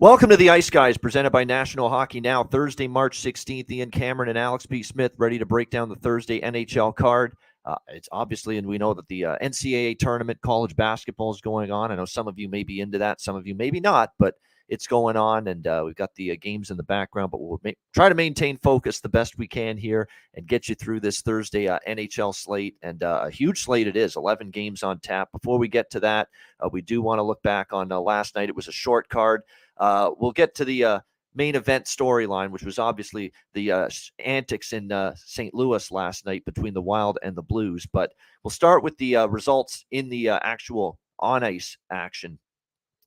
[0.00, 2.42] Welcome to the Ice Guys, presented by National Hockey Now.
[2.42, 4.82] Thursday, March 16th, Ian Cameron and Alex B.
[4.82, 7.36] Smith ready to break down the Thursday NHL card.
[7.64, 11.70] Uh, it's obviously, and we know that the uh, NCAA tournament, college basketball is going
[11.70, 11.92] on.
[11.92, 14.34] I know some of you may be into that, some of you maybe not, but
[14.68, 17.30] it's going on, and uh, we've got the uh, games in the background.
[17.30, 20.74] But we'll ma- try to maintain focus the best we can here and get you
[20.74, 22.74] through this Thursday uh, NHL slate.
[22.82, 25.30] And uh, a huge slate it is 11 games on tap.
[25.30, 26.28] Before we get to that,
[26.72, 28.48] we do want to look back on last night.
[28.48, 29.42] It was a short card.
[29.76, 31.00] Uh, we'll get to the uh,
[31.34, 33.88] main event storyline, which was obviously the uh,
[34.24, 35.52] antics in uh, St.
[35.54, 37.86] Louis last night between the Wild and the Blues.
[37.92, 42.38] But we'll start with the uh, results in the uh, actual on ice action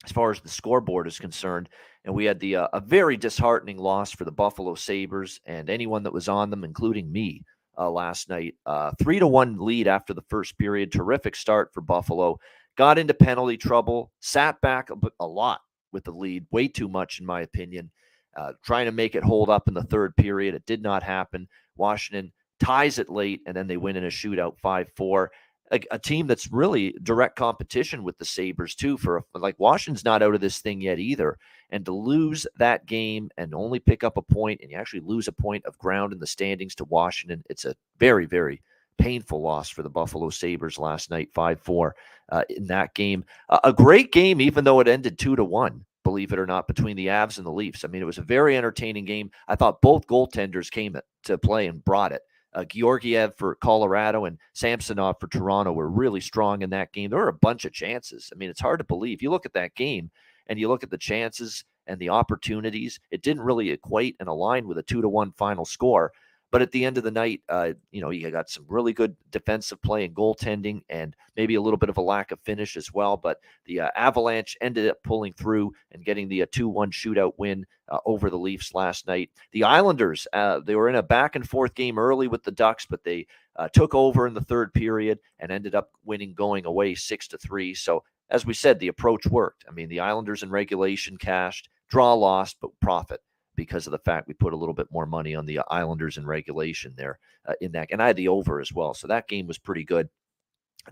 [0.06, 1.70] as far as the scoreboard is concerned.
[2.06, 6.14] And we had the a very disheartening loss for the Buffalo Sabres and anyone that
[6.14, 7.44] was on them, including me.
[7.78, 8.56] last night,
[8.98, 10.92] three to one lead after the first period.
[10.92, 12.40] Terrific start for Buffalo.
[12.78, 15.60] Got into penalty trouble, sat back a, a lot
[15.98, 17.90] with the lead, way too much, in my opinion.
[18.38, 20.54] Uh, trying to make it hold up in the third period.
[20.54, 21.48] It did not happen.
[21.76, 25.32] Washington ties it late, and then they win in a shootout 5 4.
[25.72, 28.96] A, a, team that's really direct competition with the Sabres, too.
[28.96, 31.40] For like Washington's not out of this thing yet either.
[31.72, 35.28] And to lose that game and only pick up a point, and you actually lose
[35.28, 38.62] a point of ground in the standings to Washington, it's a very, very
[39.00, 41.96] painful loss for the Buffalo Sabres last night, 5 4
[42.30, 43.26] uh, in that game.
[43.64, 46.96] A great game, even though it ended 2 to 1 believe it or not, between
[46.96, 47.84] the Avs and the Leafs.
[47.84, 49.30] I mean, it was a very entertaining game.
[49.50, 50.96] I thought both goaltenders came
[51.26, 52.22] to play and brought it.
[52.54, 57.10] Uh, Georgiev for Colorado and Samsonov for Toronto were really strong in that game.
[57.10, 58.30] There were a bunch of chances.
[58.34, 59.22] I mean, it's hard to believe.
[59.22, 60.10] You look at that game
[60.48, 64.66] and you look at the chances and the opportunities, it didn't really equate and align
[64.66, 66.14] with a two to one final score.
[66.50, 69.16] But at the end of the night, uh, you know, you got some really good
[69.32, 72.94] defensive play and goaltending, and maybe a little bit of a lack of finish as
[72.94, 73.18] well.
[73.18, 77.34] But the uh, Avalanche ended up pulling through and getting the uh, 2 1 shootout
[77.38, 79.30] win uh, over the Leafs last night.
[79.52, 82.86] The Islanders, uh, they were in a back and forth game early with the Ducks,
[82.86, 83.28] but they
[83.74, 87.74] took over in the third period and ended up winning going away 6 to 3.
[87.74, 89.66] So, as we said, the approach worked.
[89.68, 93.22] I mean, the Islanders in regulation cashed, draw lost, but profit
[93.58, 96.26] because of the fact we put a little bit more money on the Islanders in
[96.26, 97.90] regulation there uh, in that.
[97.92, 98.94] And I had the over as well.
[98.94, 100.08] So that game was pretty good.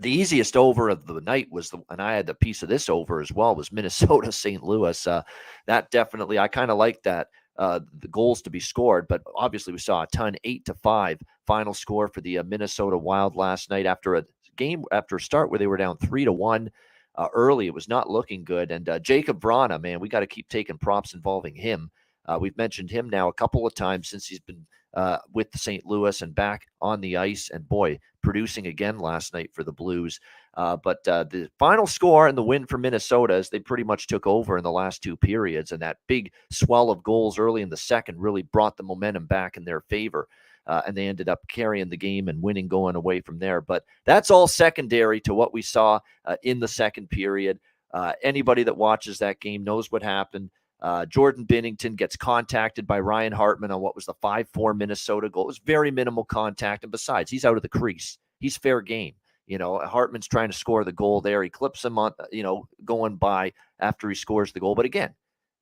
[0.00, 2.90] The easiest over of the night was the, and I had the piece of this
[2.90, 4.62] over as well, was Minnesota St.
[4.62, 5.06] Louis.
[5.06, 5.22] Uh,
[5.66, 7.28] that definitely, I kind of like that.
[7.58, 11.18] Uh, the goals to be scored, but obviously we saw a ton, eight to five
[11.46, 14.24] final score for the uh, Minnesota Wild last night after a
[14.56, 16.70] game after a start where they were down three to one
[17.14, 17.66] uh, early.
[17.66, 20.76] It was not looking good, and uh, Jakub Vrana, man, we got to keep taking
[20.76, 21.90] props involving him.
[22.26, 25.84] Uh, we've mentioned him now a couple of times since he's been uh, with St.
[25.84, 27.50] Louis and back on the ice.
[27.52, 30.18] And boy, producing again last night for the Blues.
[30.54, 34.06] Uh, but uh, the final score and the win for Minnesota as they pretty much
[34.06, 35.70] took over in the last two periods.
[35.70, 39.56] And that big swell of goals early in the second really brought the momentum back
[39.56, 40.28] in their favor.
[40.66, 43.60] Uh, and they ended up carrying the game and winning going away from there.
[43.60, 47.60] But that's all secondary to what we saw uh, in the second period.
[47.92, 50.50] Uh, anybody that watches that game knows what happened.
[50.80, 55.28] Uh, Jordan Binnington gets contacted by Ryan Hartman on what was the 5 4 Minnesota
[55.28, 55.44] goal.
[55.44, 56.84] It was very minimal contact.
[56.84, 58.18] And besides, he's out of the crease.
[58.40, 59.14] He's fair game.
[59.46, 61.42] You know, Hartman's trying to score the goal there.
[61.42, 64.74] He clips him on, you know, going by after he scores the goal.
[64.74, 65.14] But again,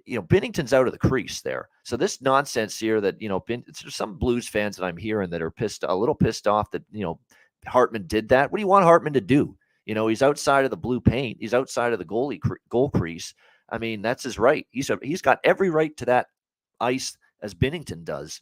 [0.06, 1.68] you know, Binnington's out of the crease there.
[1.84, 5.42] So this nonsense here that, you know, Ben, some Blues fans that I'm hearing that
[5.42, 7.20] are pissed, a little pissed off that, you know,
[7.66, 8.50] Hartman did that.
[8.50, 9.56] What do you want Hartman to do?
[9.86, 11.38] You know, he's outside of the blue paint.
[11.40, 12.40] He's outside of the goalie
[12.70, 13.34] goal crease.
[13.70, 14.66] I mean, that's his right.
[14.70, 16.26] He's a, he's got every right to that
[16.80, 18.40] ice as Binnington does.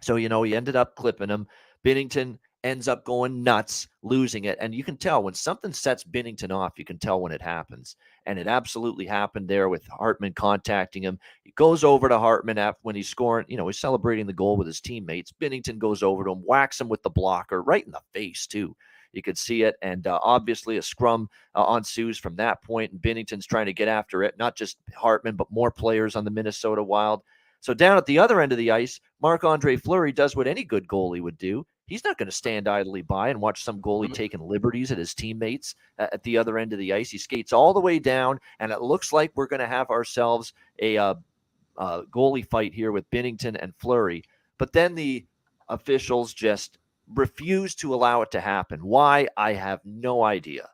[0.00, 1.46] So you know, he ended up clipping him.
[1.84, 6.50] Binnington ends up going nuts, losing it, and you can tell when something sets Binnington
[6.52, 6.78] off.
[6.78, 7.96] You can tell when it happens,
[8.26, 11.18] and it absolutely happened there with Hartman contacting him.
[11.44, 13.46] He goes over to Hartman after when he's scoring.
[13.48, 15.32] You know, he's celebrating the goal with his teammates.
[15.40, 18.74] Binnington goes over to him, whacks him with the blocker right in the face too.
[19.18, 19.74] You could see it.
[19.82, 23.88] And uh, obviously, a scrum uh, ensues from that point, and Binnington's trying to get
[23.88, 24.38] after it.
[24.38, 27.22] Not just Hartman, but more players on the Minnesota Wild.
[27.60, 30.62] So down at the other end of the ice, Marc Andre Fleury does what any
[30.62, 31.66] good goalie would do.
[31.88, 34.12] He's not going to stand idly by and watch some goalie mm-hmm.
[34.12, 37.10] taking liberties at his teammates at the other end of the ice.
[37.10, 40.52] He skates all the way down, and it looks like we're going to have ourselves
[40.78, 41.14] a uh,
[41.78, 44.22] uh, goalie fight here with Binnington and Fleury.
[44.58, 45.24] But then the
[45.68, 46.78] officials just
[47.14, 48.80] refused to allow it to happen.
[48.84, 49.28] Why?
[49.36, 50.68] I have no idea.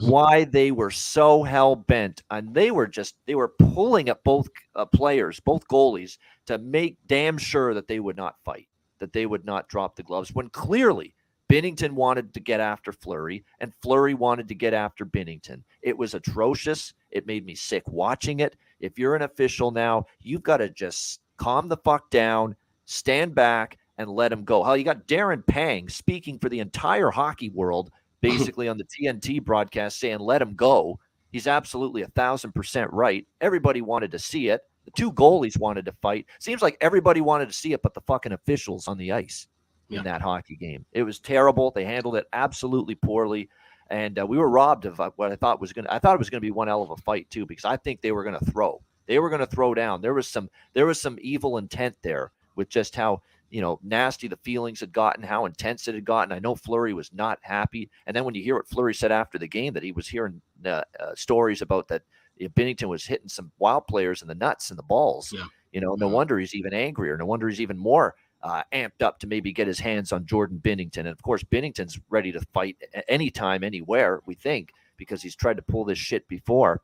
[0.00, 4.48] Why they were so hell bent, and they were just they were pulling at both
[4.74, 6.16] uh, players, both goalies,
[6.46, 8.66] to make damn sure that they would not fight,
[8.98, 10.34] that they would not drop the gloves.
[10.34, 11.14] When clearly
[11.50, 15.62] Binnington wanted to get after Fleury, and Fleury wanted to get after Binnington.
[15.82, 16.94] It was atrocious.
[17.10, 18.56] It made me sick watching it.
[18.80, 22.56] If you're an official now, you've got to just calm the fuck down,
[22.86, 24.62] stand back, and let him go.
[24.62, 29.42] Hell, you got Darren Pang speaking for the entire hockey world, basically on the TNT
[29.42, 30.98] broadcast, saying, let him go.
[31.30, 33.26] He's absolutely a thousand percent right.
[33.40, 34.62] Everybody wanted to see it.
[34.84, 36.26] The two goalies wanted to fight.
[36.38, 39.48] Seems like everybody wanted to see it, but the fucking officials on the ice
[39.90, 40.84] in that hockey game.
[40.92, 41.70] It was terrible.
[41.70, 43.48] They handled it absolutely poorly.
[43.90, 46.14] And uh, we were robbed of uh, what I thought was going to, I thought
[46.14, 48.12] it was going to be one hell of a fight too, because I think they
[48.12, 48.82] were going to throw.
[49.06, 50.00] They were going to throw down.
[50.00, 54.28] There was some, there was some evil intent there with just how you know, nasty
[54.28, 56.32] the feelings had gotten, how intense it had gotten.
[56.32, 57.90] I know Fleury was not happy.
[58.06, 60.40] And then when you hear what Fleury said after the game, that he was hearing
[60.64, 62.02] uh, uh, stories about that
[62.40, 65.32] Binnington was hitting some wild players in the nuts and the balls.
[65.32, 65.46] Yeah.
[65.72, 66.14] You know, no yeah.
[66.14, 67.16] wonder he's even angrier.
[67.16, 70.60] No wonder he's even more uh, amped up to maybe get his hands on Jordan
[70.62, 70.98] Binnington.
[70.98, 72.76] And of course, Binnington's ready to fight
[73.08, 76.82] anytime, anywhere, we think, because he's tried to pull this shit before.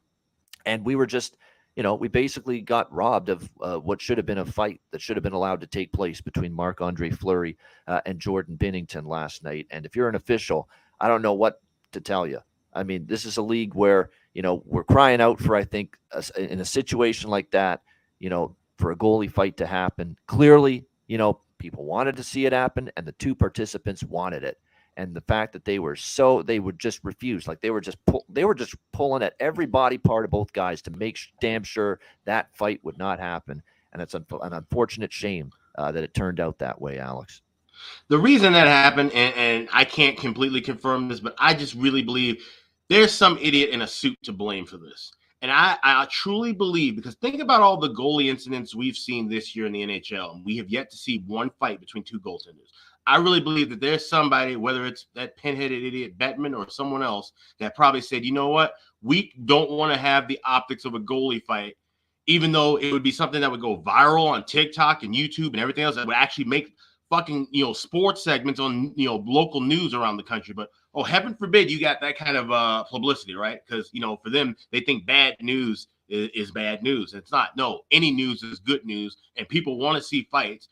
[0.66, 1.36] And we were just
[1.76, 5.00] you know, we basically got robbed of uh, what should have been a fight that
[5.00, 7.56] should have been allowed to take place between Marc Andre Fleury
[7.86, 9.66] uh, and Jordan Binnington last night.
[9.70, 10.68] And if you're an official,
[11.00, 11.60] I don't know what
[11.92, 12.40] to tell you.
[12.74, 15.96] I mean, this is a league where, you know, we're crying out for, I think,
[16.12, 17.82] a, in a situation like that,
[18.18, 20.16] you know, for a goalie fight to happen.
[20.26, 24.58] Clearly, you know, people wanted to see it happen, and the two participants wanted it
[25.00, 28.04] and the fact that they were so they would just refuse like they were just
[28.04, 31.62] pull, they were just pulling at every body part of both guys to make damn
[31.62, 33.62] sure that fight would not happen.
[33.92, 37.40] And it's an, an unfortunate shame uh, that it turned out that way alex.
[38.08, 42.02] The reason that happened and, and i can't completely confirm this but i just really
[42.02, 42.44] believe
[42.90, 45.12] there's some idiot in a suit to blame for this.
[45.42, 49.56] And I, I truly believe because think about all the goalie incidents we've seen this
[49.56, 52.68] year in the NHL, and we have yet to see one fight between two goaltenders.
[53.10, 57.32] I really believe that there's somebody, whether it's that pinheaded idiot Bettman or someone else,
[57.58, 61.00] that probably said, you know what, we don't want to have the optics of a
[61.00, 61.74] goalie fight,
[62.28, 65.58] even though it would be something that would go viral on TikTok and YouTube and
[65.58, 66.72] everything else that would actually make
[67.10, 70.54] fucking you know sports segments on you know local news around the country.
[70.54, 73.58] But oh, heaven forbid you got that kind of uh publicity, right?
[73.66, 77.12] Because you know for them they think bad news is, is bad news.
[77.12, 77.56] It's not.
[77.56, 80.68] No, any news is good news, and people want to see fights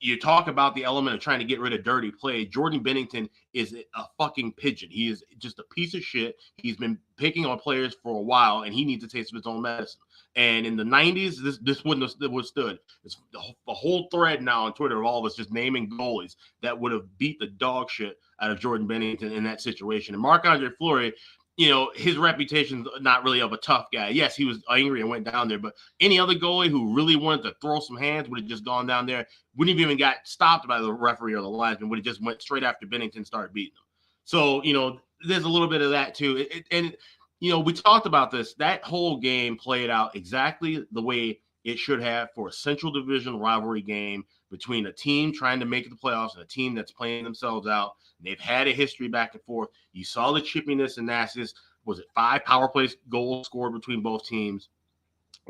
[0.00, 2.44] you talk about the element of trying to get rid of dirty play.
[2.44, 4.90] Jordan Binnington is a fucking pigeon.
[4.90, 6.36] He is just a piece of shit.
[6.56, 9.46] He's been picking on players for a while, and he needs to taste of his
[9.46, 10.00] own medicine.
[10.34, 12.78] And in the '90s, this this wouldn't have withstood.
[13.04, 16.78] It's the whole thread now on Twitter of all of us just naming goalies that
[16.78, 20.14] would have beat the dog shit out of Jordan Binnington in that situation.
[20.14, 21.14] And Marc Andre Fleury
[21.56, 24.08] you know, his reputation's not really of a tough guy.
[24.10, 27.44] Yes, he was angry and went down there, but any other goalie who really wanted
[27.44, 29.26] to throw some hands would have just gone down there,
[29.56, 32.42] wouldn't have even got stopped by the referee or the linesman, would have just went
[32.42, 33.84] straight after Binnington started beating him.
[34.24, 36.36] So, you know, there's a little bit of that too.
[36.36, 36.94] It, it, and,
[37.40, 38.52] you know, we talked about this.
[38.54, 43.38] That whole game played out exactly the way it should have for a Central Division
[43.38, 47.24] rivalry game between a team trying to make the playoffs and a team that's playing
[47.24, 47.96] themselves out.
[48.20, 49.68] They've had a history back and forth.
[49.92, 51.54] You saw the chippiness and nastiness.
[51.84, 54.68] Was it five power plays goals scored between both teams?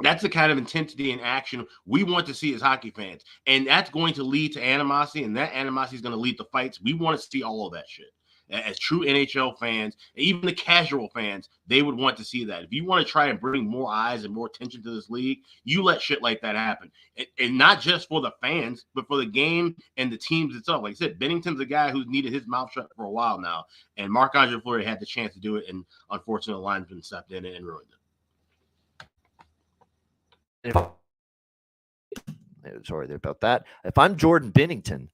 [0.02, 3.24] That's the kind of intensity and action we want to see as hockey fans.
[3.46, 6.44] And that's going to lead to animosity, and that animosity is going to lead to
[6.44, 6.82] fights.
[6.82, 8.12] We want to see all of that shit
[8.50, 12.62] as true NHL fans, even the casual fans, they would want to see that.
[12.62, 15.38] If you want to try and bring more eyes and more attention to this league,
[15.64, 16.90] you let shit like that happen.
[17.38, 20.82] And, not just for the fans, but for the game and the teams itself.
[20.82, 23.64] Like I said, Binnington's a guy who's needed his mouth shut for a while now.
[23.96, 27.32] And Marc Andre Fleury had the chance to do it, and unfortunately, the linesman stepped
[27.32, 27.88] in and ruined
[30.64, 30.76] it.
[32.84, 33.64] Sorry about that.
[33.84, 35.08] If I'm Jordan Binnington,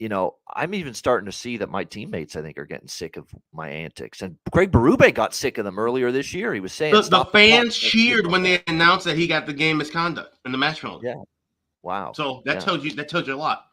[0.00, 3.18] you know, I'm even starting to see that my teammates, I think, are getting sick
[3.18, 4.22] of my antics.
[4.22, 6.54] And Craig Berube got sick of them earlier this year.
[6.54, 9.76] He was saying the, the fans cheered when they announced that he got the game
[9.76, 11.08] misconduct in the match penalty.
[11.08, 11.16] Yeah.
[11.82, 12.12] Wow.
[12.14, 12.60] So that yeah.
[12.60, 13.66] tells you that tells you a lot.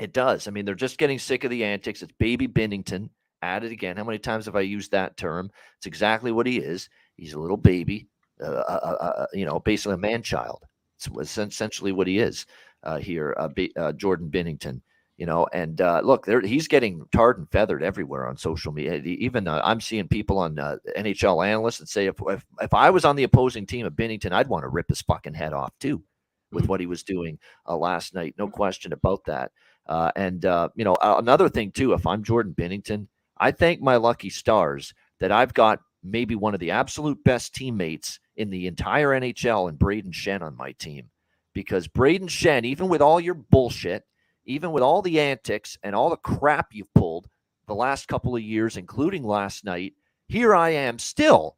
[0.00, 0.46] It does.
[0.46, 2.00] I mean, they're just getting sick of the antics.
[2.00, 3.10] It's baby Binnington
[3.42, 3.96] at it again.
[3.96, 5.50] How many times have I used that term?
[5.78, 6.88] It's exactly what he is.
[7.16, 8.06] He's a little baby,
[8.40, 10.62] uh, uh, uh, uh you know, basically a man child.
[10.96, 12.46] It's essentially what he is
[12.84, 14.80] uh, here, uh, Jordan Binnington
[15.18, 18.96] you know and uh, look there he's getting tarred and feathered everywhere on social media
[18.96, 22.88] even uh, i'm seeing people on uh, nhl analysts that say if, if, if i
[22.88, 25.72] was on the opposing team of Binnington i'd want to rip his fucking head off
[25.78, 26.02] too
[26.50, 28.34] with what he was doing uh, last night.
[28.38, 29.52] No question about that.
[29.86, 33.06] Uh, and uh, you know, another thing too, if I'm Jordan Binnington
[33.38, 38.18] I thank my lucky stars that I've got maybe one of the absolute best teammates
[38.36, 41.10] in the entire NHL and Brayden Schenn on my team.
[41.54, 44.04] Because Brayden Schenn even with all your bullshit,
[44.48, 47.28] even with all the antics and all the crap you've pulled
[47.68, 49.92] the last couple of years, including last night,
[50.26, 51.56] here I am still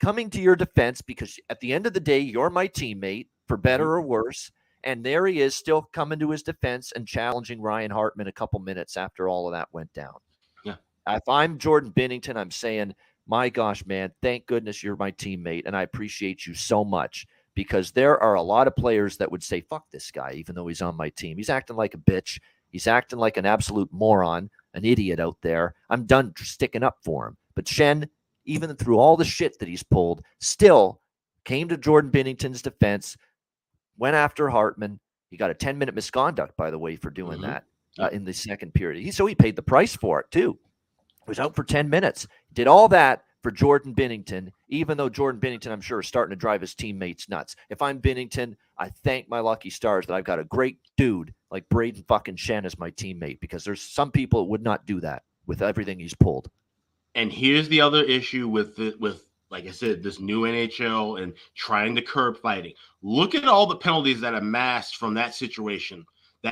[0.00, 3.56] coming to your defense because at the end of the day, you're my teammate, for
[3.56, 3.92] better mm-hmm.
[3.92, 4.52] or worse.
[4.84, 8.60] And there he is, still coming to his defense and challenging Ryan Hartman a couple
[8.60, 10.14] minutes after all of that went down.
[10.64, 10.76] Yeah.
[11.08, 12.94] If I'm Jordan Binnington, I'm saying,
[13.26, 15.64] my gosh, man, thank goodness you're my teammate.
[15.66, 17.26] And I appreciate you so much
[17.58, 20.68] because there are a lot of players that would say, fuck this guy, even though
[20.68, 21.36] he's on my team.
[21.36, 22.38] He's acting like a bitch.
[22.70, 25.74] He's acting like an absolute moron, an idiot out there.
[25.90, 27.36] I'm done sticking up for him.
[27.56, 28.08] But Schenn,
[28.44, 31.00] even through all the shit that he's pulled, still
[31.44, 33.16] came to Jordan Binnington's defense,
[33.96, 35.00] went after Hartman.
[35.28, 37.50] He got a 10 minute misconduct, by the way, for doing mm-hmm.
[37.50, 37.64] that
[37.98, 39.02] uh, in the second period.
[39.02, 40.56] He, so he paid the price for it, too.
[41.24, 45.40] He was out for 10 minutes, did all that for Jordan Binnington, even though Jordan
[45.40, 47.56] Binnington, I'm sure, is starting to drive his teammates nuts.
[47.70, 51.68] If I'm Binnington, I thank my lucky stars that I've got a great dude like
[51.68, 55.22] Brayden fucking Schenn as my teammate because there's some people that would not do that
[55.46, 56.50] with everything he's pulled.
[57.14, 61.32] And here's the other issue with the, with like I said, this new NHL and
[61.54, 62.74] trying to curb fighting.
[63.02, 66.04] Look at all the penalties that amassed from that situation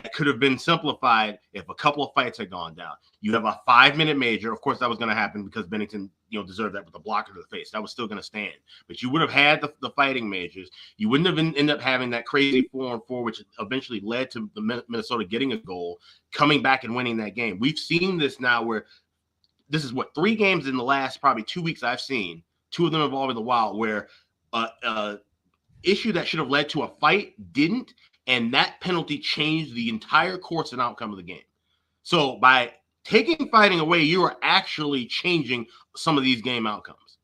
[0.02, 2.92] that could have been simplified if a couple of fights had gone down.
[3.20, 4.52] You have a five minute major.
[4.52, 6.98] Of course, that was going to happen because Binnington, you know, deserved that with a
[6.98, 7.70] blocker to the face.
[7.70, 8.54] That was still going to stand.
[8.88, 10.70] But you would have had the, the fighting majors.
[10.96, 14.50] You wouldn't have ended up having that crazy four on four, which eventually led to
[14.54, 15.98] the Minnesota getting a goal,
[16.32, 17.58] coming back and winning that game.
[17.58, 18.86] We've seen this now where
[19.68, 22.92] this is what three games in the last probably two weeks I've seen, two of
[22.92, 24.08] them involving the Wild, where
[24.52, 25.18] a, a
[25.82, 27.94] issue that should have led to a fight didn't
[28.26, 31.38] and that penalty changed the entire course and outcome of the game.
[32.02, 32.72] So by
[33.04, 35.66] taking fighting away, you are actually changing
[35.96, 37.18] some of these game outcomes.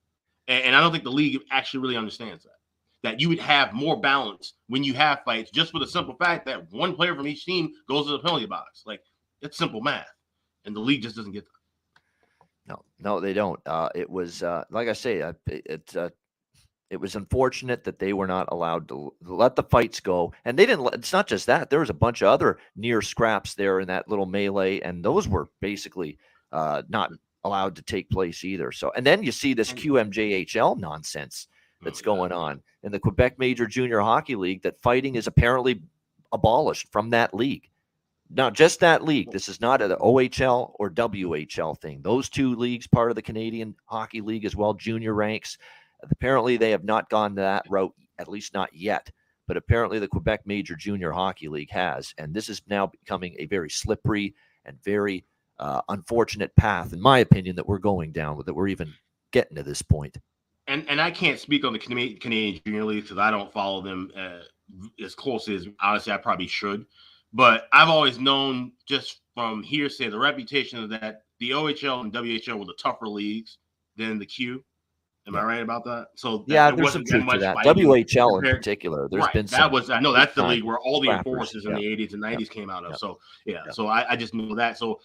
[0.48, 2.50] And, and I don't think the league actually really understands that.
[3.02, 6.46] That you would have more balance when you have fights, just for the simple fact
[6.46, 8.84] that one player from each team goes to the penalty box.
[8.86, 9.00] Like
[9.40, 10.06] it's simple math,
[10.64, 11.50] and the league just doesn't get that.
[12.68, 13.58] No, no, they don't.
[13.66, 16.10] Uh, it was uh, like I say, uh, it, uh,
[16.92, 20.34] it was unfortunate that they were not allowed to let the fights go.
[20.44, 21.70] And they didn't, it's not just that.
[21.70, 25.26] There was a bunch of other near scraps there in that little melee, and those
[25.26, 26.18] were basically
[26.52, 27.10] uh, not
[27.44, 28.72] allowed to take place either.
[28.72, 31.48] So, and then you see this QMJHL nonsense
[31.80, 35.80] that's oh, going on in the Quebec Major Junior Hockey League that fighting is apparently
[36.30, 37.70] abolished from that league.
[38.28, 39.30] Now, just that league.
[39.30, 42.02] This is not an OHL or WHL thing.
[42.02, 45.56] Those two leagues, part of the Canadian Hockey League as well, junior ranks.
[46.10, 49.10] Apparently, they have not gone that route, at least not yet.
[49.48, 52.14] But apparently, the Quebec Major Junior Hockey League has.
[52.18, 55.24] And this is now becoming a very slippery and very
[55.58, 58.92] uh, unfortunate path, in my opinion, that we're going down with, that we're even
[59.32, 60.18] getting to this point.
[60.68, 64.10] And, and I can't speak on the Canadian Junior League because I don't follow them
[64.16, 64.40] uh,
[65.04, 66.86] as closely as honestly I probably should.
[67.32, 72.58] But I've always known just from hearsay the reputation of that the OHL and WHL
[72.58, 73.58] were the tougher leagues
[73.96, 74.64] than the Q.
[75.28, 76.08] Am I right about that?
[76.16, 77.56] So yeah, there's some truth to that.
[77.58, 79.32] WHL in particular, there's right.
[79.32, 82.12] been that was I know that's the league where all the enforcers in the 80s
[82.12, 82.96] and 90s came out of.
[82.98, 84.78] So yeah, so I, I just know that.
[84.78, 85.00] So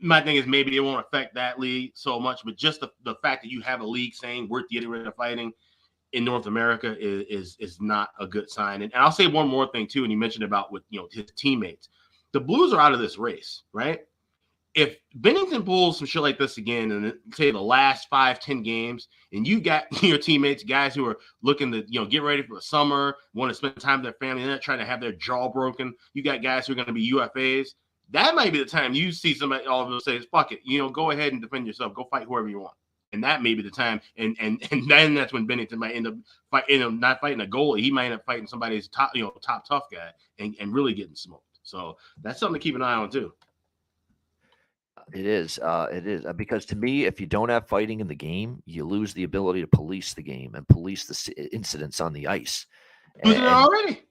[0.00, 3.14] my thing is maybe it won't affect that league so much, but just the, the
[3.16, 5.52] fact that you have a league saying we're getting rid of fighting
[6.12, 8.82] in North America is is, is not a good sign.
[8.82, 10.02] And, and I'll say one more thing too.
[10.02, 11.90] And you mentioned about with you know his teammates,
[12.32, 14.00] the Blues are out of this race, right?
[14.74, 19.08] If Binnington pulls some shit like this again and say the last five, ten games,
[19.32, 22.56] and you got your teammates, guys who are looking to, you know, get ready for
[22.56, 25.12] the summer, want to spend time with their family, they're not trying to have their
[25.12, 25.94] jaw broken.
[26.12, 27.68] You got guys who are going to be UFAs.
[28.10, 30.78] That might be the time you see somebody all of them say, fuck it, you
[30.78, 31.94] know, go ahead and defend yourself.
[31.94, 32.74] Go fight whoever you want.
[33.12, 34.00] And that may be the time.
[34.16, 36.14] And and and then that's when Binnington might end up
[36.50, 37.80] fight, you know, not fighting a goalie.
[37.80, 40.94] He might end up fighting somebody's top, you know, top tough guy and, and really
[40.94, 41.60] getting smoked.
[41.62, 43.32] So that's something to keep an eye on too.
[45.12, 45.58] It is.
[45.58, 48.62] Uh, it is uh, because to me, if you don't have fighting in the game,
[48.64, 52.66] you lose the ability to police the game and police the incidents on the ice.
[53.24, 54.02] Losing and, already.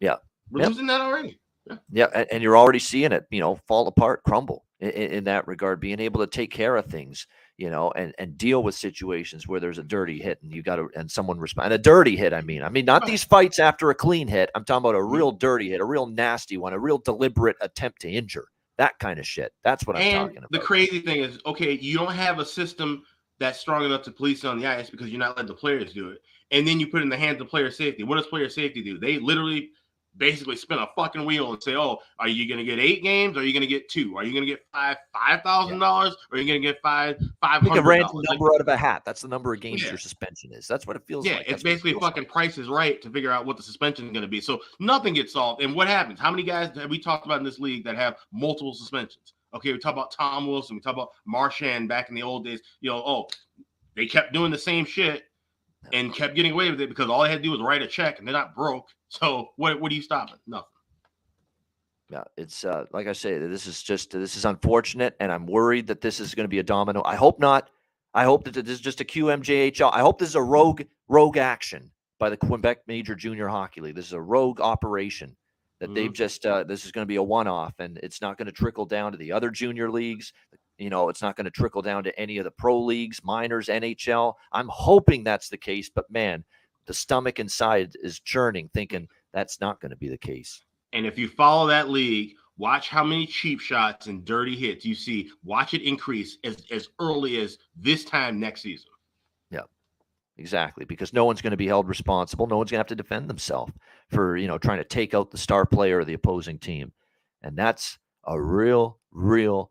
[0.00, 0.16] Yeah,
[0.50, 0.70] we're yep.
[0.70, 1.38] losing that already.
[1.66, 3.26] Yeah, yeah and, and, you're already seeing it.
[3.30, 5.80] You know, fall apart, crumble in, in, that regard.
[5.80, 7.26] Being able to take care of things,
[7.56, 10.76] you know, and and deal with situations where there's a dirty hit and you got
[10.76, 11.72] to and someone respond.
[11.72, 14.50] a dirty hit, I mean, I mean, not these fights after a clean hit.
[14.54, 15.14] I'm talking about a mm-hmm.
[15.14, 18.48] real dirty hit, a real nasty one, a real deliberate attempt to injure
[18.80, 19.52] that kind of shit.
[19.62, 20.50] That's what I'm talking about.
[20.52, 23.02] The crazy thing is, okay, you don't have a system
[23.38, 26.08] that's strong enough to police on the ice because you're not letting the players do
[26.08, 26.22] it.
[26.50, 28.04] And then you put in the hands of player safety.
[28.04, 28.98] What does player safety do?
[28.98, 29.68] They literally
[30.16, 33.36] basically spin a fucking wheel and say, "Oh, are you going to get eight games?
[33.36, 34.16] Or are you going to get two?
[34.16, 35.86] Are you going to get five five thousand yeah.
[35.86, 36.16] dollars?
[36.30, 37.74] Or are you going to get five five hundred?
[37.74, 39.02] Pick a random number out of a hat.
[39.04, 39.90] That's the number of games yeah.
[39.90, 40.66] your suspension is.
[40.66, 41.46] That's what it feels yeah, like.
[41.46, 42.32] Yeah, it's basically it fucking like.
[42.32, 44.40] Price is Right to figure out what the suspension is going to be.
[44.40, 45.62] So nothing gets solved.
[45.62, 46.20] And what happens?
[46.20, 49.34] How many guys have we talked about in this league that have multiple suspensions?
[49.54, 50.76] Okay, we talk about Tom Wilson.
[50.76, 52.60] We talk about Marchand back in the old days.
[52.80, 53.28] You know, oh,
[53.96, 55.24] they kept doing the same shit
[55.92, 57.86] and kept getting away with it because all they had to do was write a
[57.86, 58.88] check and they're not broke.
[59.12, 60.36] So what what are you stopping?
[60.46, 60.68] Nothing.
[62.10, 65.88] Yeah, it's uh, like I say, this is just this is unfortunate, and I'm worried
[65.88, 67.02] that this is going to be a domino.
[67.04, 67.70] I hope not.
[68.14, 69.90] I hope that this is just a QMJHL.
[69.92, 73.96] I hope this is a rogue rogue action by the Quebec Major Junior Hockey League.
[73.96, 75.36] This is a rogue operation
[75.80, 75.94] that mm-hmm.
[75.94, 78.46] they've just uh, this is going to be a one off, and it's not going
[78.46, 80.32] to trickle down to the other junior leagues.
[80.80, 83.68] You know, it's not going to trickle down to any of the pro leagues, minors,
[83.68, 84.34] NHL.
[84.50, 86.42] I'm hoping that's the case, but man,
[86.86, 90.64] the stomach inside is churning, thinking that's not going to be the case.
[90.94, 94.94] And if you follow that league, watch how many cheap shots and dirty hits you
[94.94, 95.30] see.
[95.44, 98.90] Watch it increase as, as early as this time next season.
[99.50, 99.64] Yeah,
[100.38, 100.86] exactly.
[100.86, 102.46] Because no one's going to be held responsible.
[102.46, 103.74] No one's going to have to defend themselves
[104.08, 106.92] for, you know, trying to take out the star player of the opposing team.
[107.42, 109.70] And that's a real, real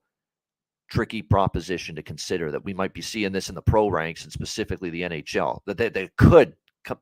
[0.90, 4.34] tricky proposition to consider that we might be seeing this in the pro ranks and
[4.34, 5.60] specifically the NHL.
[5.66, 6.56] That they, they could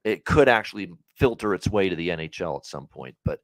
[0.03, 3.15] it could actually filter its way to the NHL at some point.
[3.23, 3.39] But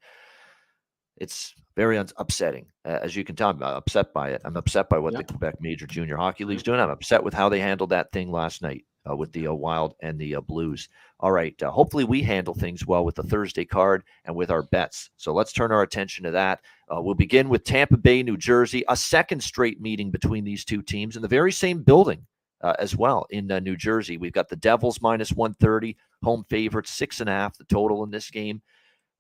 [1.18, 2.66] it's very un- upsetting.
[2.86, 4.42] Uh, as you can tell, I'm upset by it.
[4.44, 5.20] I'm upset by what yeah.
[5.20, 6.80] the Quebec Major Junior Hockey League's doing.
[6.80, 9.96] I'm upset with how they handled that thing last night uh, with the uh, Wild
[10.02, 10.90] and the uh, Blues.
[11.20, 11.62] All right.
[11.62, 15.10] Uh, hopefully, we handle things well with the Thursday card and with our bets.
[15.18, 16.62] So let's turn our attention to that.
[16.90, 20.82] Uh, we'll begin with Tampa Bay, New Jersey, a second straight meeting between these two
[20.82, 22.26] teams in the very same building.
[22.80, 27.30] as well in New Jersey, we've got the Devils minus 130, home favorites, six and
[27.30, 28.62] a half the total in this game.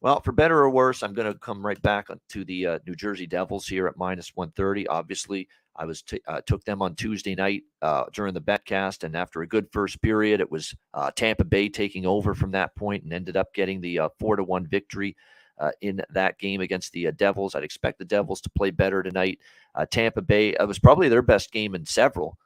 [0.03, 2.93] Well, for better or worse, I'm going to come right back to the uh, New
[2.93, 4.85] Jersey Devils here at minus 130.
[4.87, 9.15] Obviously, I was t- uh, took them on Tuesday night uh, during the betcast, and
[9.15, 13.03] after a good first period, it was uh, Tampa Bay taking over from that point
[13.03, 15.15] and ended up getting the uh, four to one victory.
[15.59, 19.37] Uh, in that game against the Devils, I'd expect the Devils to play better tonight.
[19.91, 22.39] Tampa Bay, it was probably their best game in several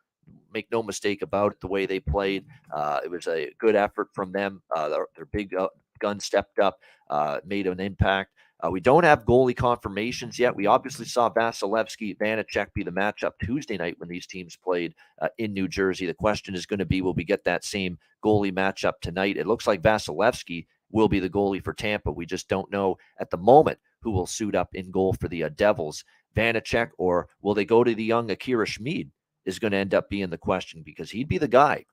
[0.54, 2.46] make no mistake about it, the way they played.
[2.72, 4.62] Uh, it was a good effort from them.
[4.76, 5.68] Uh, their, their, big uh,
[6.00, 8.32] gun stepped up, uh, made an impact.
[8.63, 10.56] Uh, we don't have goalie confirmations yet.
[10.56, 15.30] We obviously saw Vasilevskiy, Vanecek be the matchup Tuesday night when these teams played uh,
[15.38, 16.08] in New Jersey.
[16.08, 19.38] The question is going to be will we get that same goalie matchup tonight?
[19.38, 22.12] It looks like Vasilevskiy will be the goalie for Tampa.
[22.12, 25.43] We just don't know at the moment who will suit up in goal for the
[25.43, 26.04] uh, Devils,
[26.36, 29.12] Vanecek, or will they go to the young Akira Schmid?
[29.46, 31.86] Is going to end up being the question because he'd be the guy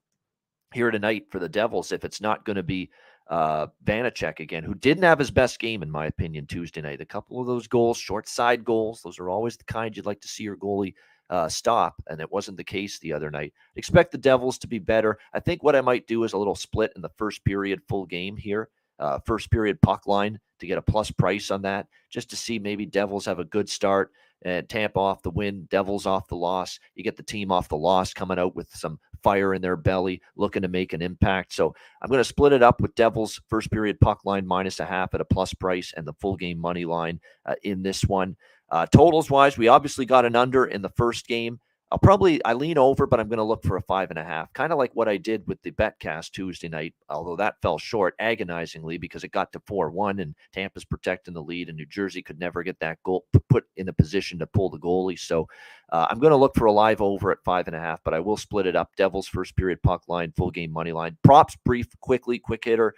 [0.72, 2.90] here tonight for the Devils if it's not going to be
[3.28, 7.00] uh, Vanecek again, who didn't have his best game, in my opinion, Tuesday night.
[7.00, 10.20] A couple of those goals, short side goals, those are always the kind you'd like
[10.20, 10.94] to see your goalie
[11.30, 13.52] uh, stop, and it wasn't the case the other night.
[13.76, 15.18] Expect the Devils to be better.
[15.32, 18.04] I think what I might do is a little split in the first period, full
[18.06, 22.30] game here, uh, first period puck line to get a plus price on that, just
[22.30, 26.28] to see maybe Devils have a good start and Tampa off the win, Devils off
[26.28, 26.78] the loss.
[26.94, 30.22] You get the team off the loss coming out with some fire in their belly,
[30.36, 31.52] looking to make an impact.
[31.52, 34.84] So I'm going to split it up with Devils first period puck line minus a
[34.84, 38.36] half at a plus price and the full game money line uh, in this one.
[38.70, 41.58] Uh, totals wise, we obviously got an under in the first game.
[41.92, 44.24] I'll probably I lean over, but I'm going to look for a five and a
[44.24, 46.94] half, kind of like what I did with the betcast Tuesday night.
[47.08, 51.42] Although that fell short agonizingly because it got to four one, and Tampa's protecting the
[51.42, 54.70] lead, and New Jersey could never get that goal put in a position to pull
[54.70, 55.18] the goalie.
[55.18, 55.46] So
[55.92, 58.14] uh, I'm going to look for a live over at five and a half, but
[58.14, 58.90] I will split it up.
[58.96, 62.94] Devils first period puck line, full game money line, props brief, quickly, quick hitter.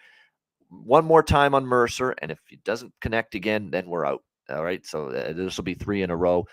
[0.70, 4.22] One more time on Mercer, and if it doesn't connect again, then we're out.
[4.48, 6.46] All right, so uh, this will be three in a row.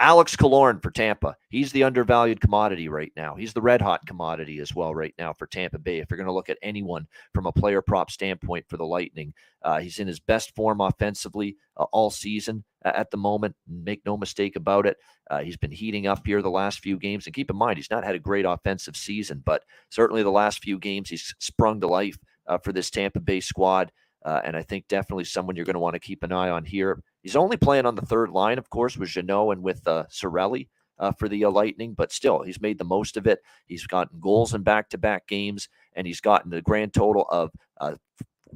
[0.00, 1.36] Alex Killorn for Tampa.
[1.48, 3.34] He's the undervalued commodity right now.
[3.34, 5.98] He's the red hot commodity as well right now for Tampa Bay.
[5.98, 9.34] If you're going to look at anyone from a player prop standpoint for the Lightning,
[9.62, 13.56] uh, he's in his best form offensively uh, all season at the moment.
[13.66, 14.98] Make no mistake about it.
[15.30, 17.26] Uh, he's been heating up here the last few games.
[17.26, 20.62] And keep in mind, he's not had a great offensive season, but certainly the last
[20.62, 23.90] few games, he's sprung to life uh, for this Tampa Bay squad.
[24.24, 26.64] Uh, and I think definitely someone you're going to want to keep an eye on
[26.64, 27.02] here.
[27.22, 30.68] He's only playing on the third line, of course, with Jeannot and with uh, Cirelli
[30.98, 33.40] uh, for the uh, Lightning, but still, he's made the most of it.
[33.66, 37.50] He's gotten goals in back to back games, and he's gotten a grand total of
[37.80, 37.94] uh,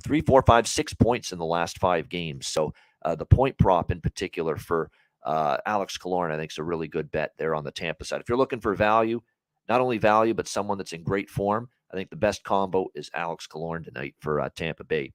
[0.03, 2.46] three, four, five, six points in the last five games.
[2.46, 2.72] So
[3.05, 4.90] uh, the point prop in particular for
[5.25, 8.20] uh, Alex Killorn, I think, is a really good bet there on the Tampa side.
[8.20, 9.20] If you're looking for value,
[9.68, 13.11] not only value, but someone that's in great form, I think the best combo is
[13.14, 15.12] Alex Killorn tonight for Tampa Bay.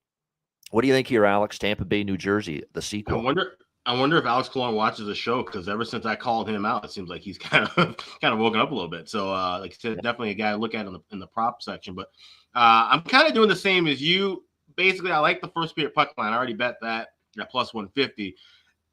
[0.72, 1.58] What do you think here, Alex?
[1.58, 3.20] Tampa Bay, New Jersey, the sequel.
[3.20, 3.54] I wonder.
[3.86, 6.84] I wonder if Alex Killorn watches the show because ever since I called him out,
[6.84, 9.08] it seems like he's kind of kind of woken up a little bit.
[9.08, 11.28] So, uh, like I said, definitely a guy to look at in the in the
[11.28, 11.96] prop section.
[11.96, 12.08] But
[12.54, 14.44] uh, I'm kind of doing the same as you.
[14.76, 16.34] Basically, I like the first period puck line.
[16.34, 18.36] I already bet that at plus 150.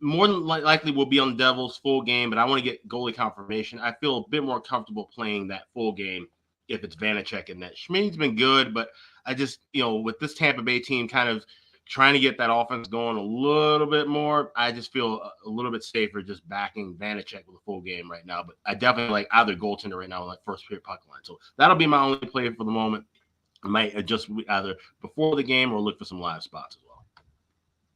[0.01, 2.87] More than likely, will be on the Devils full game, but I want to get
[2.89, 3.81] goalie confirmation.
[3.81, 6.27] I feel a bit more comfortable playing that full game
[6.69, 7.77] if it's Vanecek and that.
[7.77, 8.91] Schmid's been good, but
[9.27, 11.45] I just, you know, with this Tampa Bay team kind of
[11.87, 15.71] trying to get that offense going a little bit more, I just feel a, little
[15.71, 18.43] bit safer just backing Vanecek with a full game right now.
[18.43, 21.21] But I definitely like either goaltender right now that first period puck line.
[21.23, 23.05] So that'll be my only play for the moment.
[23.63, 27.05] I might adjust either before the game or look for some live spots as well.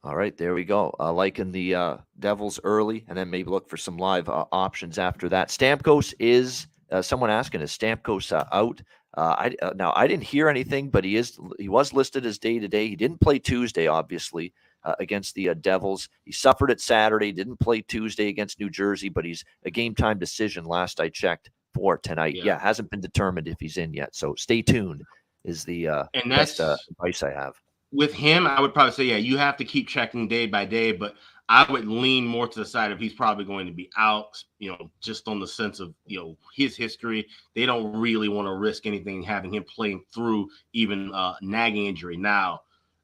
[0.04, 0.94] All right, there we go.
[0.98, 4.98] Uh, liking the uh, Devils early, and then maybe look for some live uh, options
[4.98, 5.48] after that.
[5.48, 8.80] Stamkos is uh, someone asking is Stamkos uh, out?
[9.16, 12.38] Uh, I uh, now I didn't hear anything, but he is he was listed as
[12.38, 12.88] day to day.
[12.88, 14.52] He didn't play Tuesday, obviously,
[14.84, 16.08] uh, against the uh, Devils.
[16.24, 17.32] He suffered it Saturday.
[17.32, 20.64] Didn't play Tuesday against New Jersey, but he's a game time decision.
[20.64, 22.34] Last I checked for tonight.
[22.34, 22.44] Yeah.
[22.44, 24.14] yeah, hasn't been determined if he's in yet.
[24.14, 25.02] So stay tuned.
[25.44, 27.54] Is the uh, and that's best, advice I have
[27.92, 28.46] with him.
[28.46, 31.14] I would probably say yeah, you have to keep checking day by day, but
[31.48, 34.70] I would lean more to the side of he's probably going to be out, you
[34.70, 37.26] know, just on the sense of, you know, his history.
[37.54, 42.16] They don't really want to risk anything having him playing through even uh nagging injury
[42.16, 42.60] now,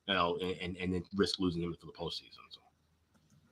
[0.06, 2.36] you know, and, and then risk losing him for the postseason.
[2.50, 2.60] So.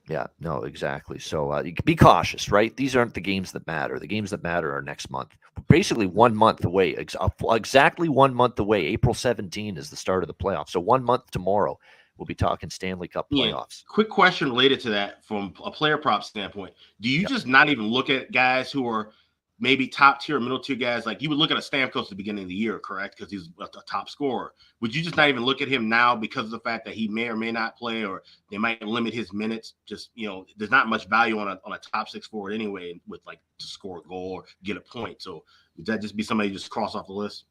[0.09, 1.17] Yeah, no, exactly.
[1.17, 2.75] So uh, be cautious, right?
[2.75, 3.99] These aren't the games that matter.
[3.99, 5.29] The games that matter are next month.
[5.69, 8.85] Basically, one month away, ex- uh, exactly one month away.
[8.87, 10.69] April 17 is the start of the playoffs.
[10.69, 11.79] So one month tomorrow
[12.17, 13.81] we'll be talking Stanley Cup playoffs.
[13.81, 13.93] Yeah.
[13.93, 16.73] Quick question related to that from a player prop standpoint.
[17.01, 19.11] Do you just not even look at guys who are
[19.59, 21.05] maybe top tier, middle tier guys?
[21.05, 23.17] Like you would look at a Stamkos at the beginning of the year, correct?
[23.17, 24.53] Because he's a, a, top scorer.
[24.81, 27.07] Would you just not even look at him now because of the fact that he
[27.07, 29.73] may or may not play, or they might limit his minutes?
[29.85, 32.99] Just you know, there's not much value on a on a top six forward anyway,
[33.07, 35.21] with like to score a goal or get a point.
[35.21, 35.43] So
[35.77, 37.45] would that just be somebody just cross off the list?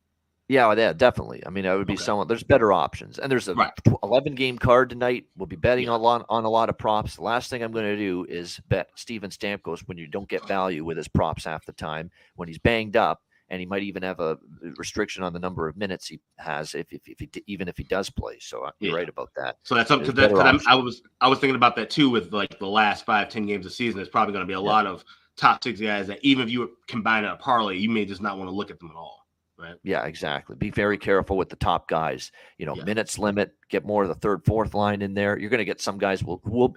[0.53, 1.43] Yeah, yeah, definitely.
[1.47, 2.03] I mean, it would be okay.
[2.03, 2.29] someone.
[2.29, 3.73] There's better options, and there's a right.
[4.03, 5.25] 11 game card tonight.
[5.35, 5.93] We'll be betting yeah.
[5.93, 7.17] a lot on a lot of props.
[7.17, 10.47] The last thing I'm going to do is bet Steven Stamkos when you don't get
[10.47, 14.03] value with his props half the time when he's banged up, and he might even
[14.03, 14.37] have a
[14.77, 17.85] restriction on the number of minutes he has if, if, if he even if he
[17.85, 18.37] does play.
[18.39, 18.99] So uh, you're yeah.
[18.99, 19.57] right about that.
[19.63, 20.35] So that's up to that.
[20.67, 23.65] I was I was thinking about that too with like the last five ten games
[23.65, 23.97] of season.
[23.97, 24.69] There's probably going to be a yeah.
[24.69, 25.03] lot of
[25.39, 28.51] top six guys that even if you combine a parlay, you may just not want
[28.51, 29.22] to look at them at all.
[29.63, 29.77] Right.
[29.85, 30.57] Yeah, exactly.
[30.57, 32.33] Be very careful with the top guys.
[32.59, 32.83] You know, yeah.
[32.83, 33.53] minutes limit.
[33.71, 35.39] Get more of the third, fourth line in there.
[35.39, 36.75] You're going to get some guys will will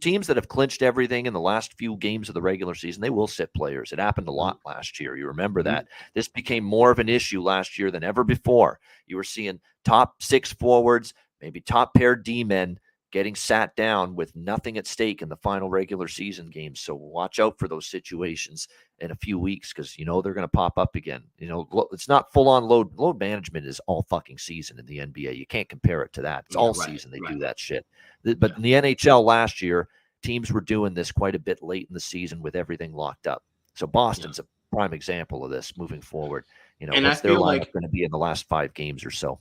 [0.00, 3.02] teams that have clinched everything in the last few games of the regular season.
[3.02, 3.90] They will sit players.
[3.90, 4.38] It happened a mm-hmm.
[4.38, 5.16] lot last year.
[5.16, 5.74] You remember mm-hmm.
[5.74, 5.88] that.
[6.14, 8.78] This became more of an issue last year than ever before.
[9.06, 12.78] You were seeing top six forwards, maybe top pair D men
[13.12, 16.80] getting sat down with nothing at stake in the final regular season games.
[16.80, 18.66] So watch out for those situations
[18.98, 21.22] in a few weeks because you know they're going to pop up again.
[21.38, 22.96] You know, it's not full on load.
[22.96, 25.36] Load management is all fucking season in the NBA.
[25.36, 26.44] You can't compare it to that.
[26.46, 27.34] It's yeah, all right, season they right.
[27.34, 27.86] do that shit.
[28.24, 28.56] But yeah.
[28.56, 29.88] in the NHL last year,
[30.22, 33.44] teams were doing this quite a bit late in the season with everything locked up.
[33.74, 34.44] So Boston's yeah.
[34.44, 36.44] a prime example of this moving forward.
[36.80, 39.04] You know, and what's their lineup like- going to be in the last five games
[39.04, 39.38] or so?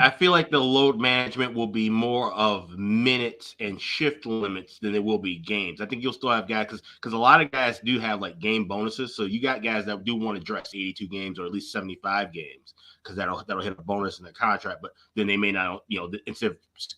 [0.00, 4.92] I feel like the load management will be more of minutes and shift limits than
[4.92, 5.80] it will be games.
[5.80, 8.40] I think you'll still have guys because because a lot of guys do have like
[8.40, 9.14] game bonuses.
[9.14, 12.32] So you got guys that do want to dress 82 games or at least 75
[12.32, 14.82] games because that'll that'll hit a bonus in the contract.
[14.82, 16.56] But then they may not, you know, instead of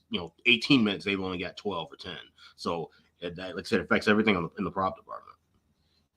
[0.08, 2.16] you know 18 minutes, they've only got 12 or 10.
[2.56, 5.35] So eh, that, like I said, affects everything the, in the prop department.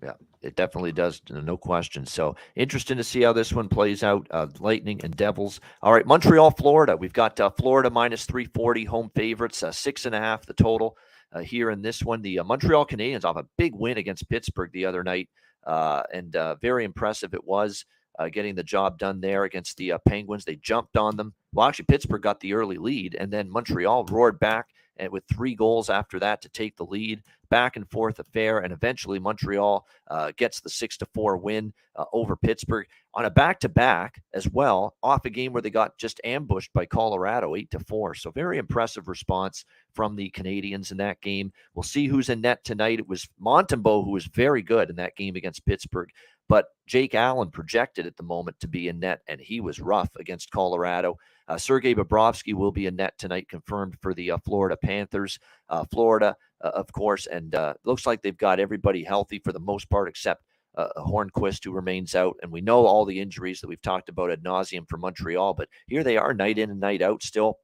[0.01, 1.21] Yeah, it definitely does.
[1.29, 2.05] No question.
[2.05, 4.25] So interesting to see how this one plays out.
[4.31, 5.59] Uh, Lightning and Devils.
[5.81, 6.95] All right, Montreal, Florida.
[6.95, 10.95] We've got uh, Florida minus 340 home favorites, uh, six and a half the total
[11.33, 12.21] uh, here in this one.
[12.21, 15.29] The uh, Montreal Canadiens off a big win against Pittsburgh the other night,
[15.65, 17.83] uh, and very impressive it was.
[18.31, 20.45] getting the job done there against the Penguins.
[20.45, 21.33] They jumped on them.
[21.51, 24.67] Well, actually, Pittsburgh got the early lead, and then Montreal roared back
[24.99, 27.23] and with three goals after that to take the lead.
[27.49, 32.05] Back and forth affair, and eventually Montreal uh, gets the six to four win uh,
[32.13, 32.85] over Pittsburgh
[33.15, 36.71] on a back to back as well, off a game where they got just ambushed
[36.73, 38.13] by Colorado eight to four.
[38.13, 41.51] So very impressive response from the Canadiens in that game.
[41.73, 42.99] We'll see who's in net tonight.
[42.99, 46.12] It was Montembeault who was very good in that game against Pittsburgh.
[46.49, 50.09] But Jake Allen projected at the moment to be in net, and he was rough
[50.19, 51.17] against Colorado.
[51.49, 55.39] Uh, Sergei Bobrovsky will be in net tonight, confirmed for the uh, Florida Panthers.
[55.67, 59.89] Uh, Florida, uh, of course, and looks like they've got everybody healthy for the most
[59.89, 60.43] part, except
[60.77, 62.35] uh, Hornqvist, who remains out.
[62.43, 65.69] And we know all the injuries that we've talked about ad nauseum for Montreal, but
[65.88, 67.57] here they are, night in and night out, still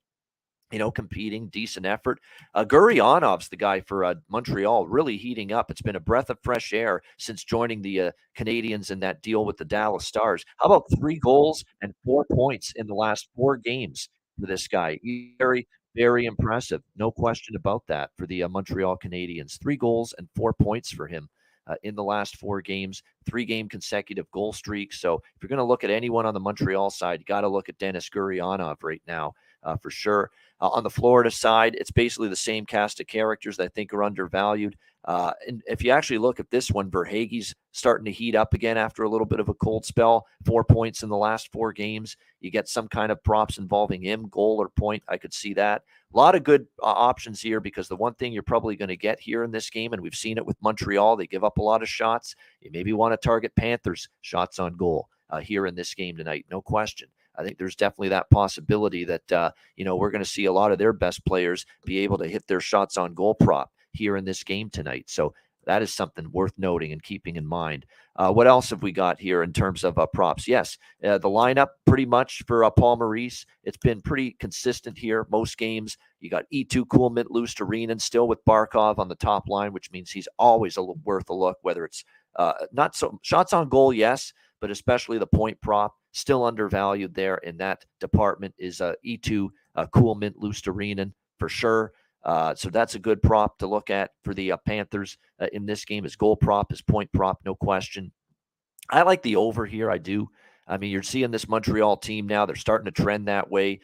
[0.75, 2.19] you know, competing, decent effort.
[2.53, 5.71] Uh, Gurianov's the guy for uh, Montreal, really heating up.
[5.71, 9.45] It's been a breath of fresh air since joining the uh, Canadiens in that deal
[9.45, 10.43] with the Dallas Stars.
[10.57, 14.99] How about three goals and four points in the last four games for this guy?
[15.39, 16.81] Very, very impressive.
[16.97, 19.57] No question about that for the uh, Montreal Canadiens.
[19.57, 21.29] Three goals and four points for him.
[21.67, 24.91] Uh, in the last four games, three game consecutive goal streak.
[24.91, 27.47] So, if you're going to look at anyone on the Montreal side, you got to
[27.47, 29.33] look at Denis Gurianov right now
[29.65, 30.31] uh, for sure.
[30.61, 33.93] Uh, on the Florida side, it's basically the same cast of characters that I think
[33.93, 34.77] are undervalued.
[35.03, 38.77] Uh, and if you actually look at this one, Verhaeghe's starting to heat up again
[38.77, 40.25] after a little bit of a cold spell.
[40.45, 42.15] Four points in the last four games.
[42.39, 45.03] You get some kind of props involving him, goal or point.
[45.07, 45.83] I could see that.
[46.13, 48.97] A lot of good uh, options here because the one thing you're probably going to
[48.97, 51.63] get here in this game, and we've seen it with Montreal, they give up a
[51.63, 52.35] lot of shots.
[52.61, 56.45] You maybe want to target Panthers shots on goal uh, here in this game tonight,
[56.49, 57.09] no question.
[57.37, 60.53] I think there's definitely that possibility that uh, you know we're going to see a
[60.53, 64.17] lot of their best players be able to hit their shots on goal prop here
[64.17, 65.05] in this game tonight.
[65.07, 65.33] So
[65.65, 67.85] that is something worth noting and keeping in mind.
[68.15, 70.47] Uh, what else have we got here in terms of uh, props?
[70.47, 73.45] Yes, uh, the lineup pretty much for uh, Paul Maurice.
[73.63, 75.27] It's been pretty consistent here.
[75.29, 79.91] Most games, you got Eetu, Kuhlman, and still with Barkov on the top line, which
[79.91, 82.05] means he's always a, worth a look, whether it's
[82.37, 87.35] uh, not so shots on goal, yes, but especially the point prop still undervalued there
[87.39, 91.91] in that department is uh, Eetu, uh, Kuhlman, Luostarinen for sure.
[92.23, 95.65] Uh, so that's a good prop to look at for the uh, Panthers uh, in
[95.65, 96.05] this game.
[96.05, 98.11] Is goal prop, is point prop, no question.
[98.89, 99.91] I like the over here.
[99.91, 100.29] I do.
[100.67, 102.45] I mean, you're seeing this Montreal team now.
[102.45, 103.81] They're starting to trend that way.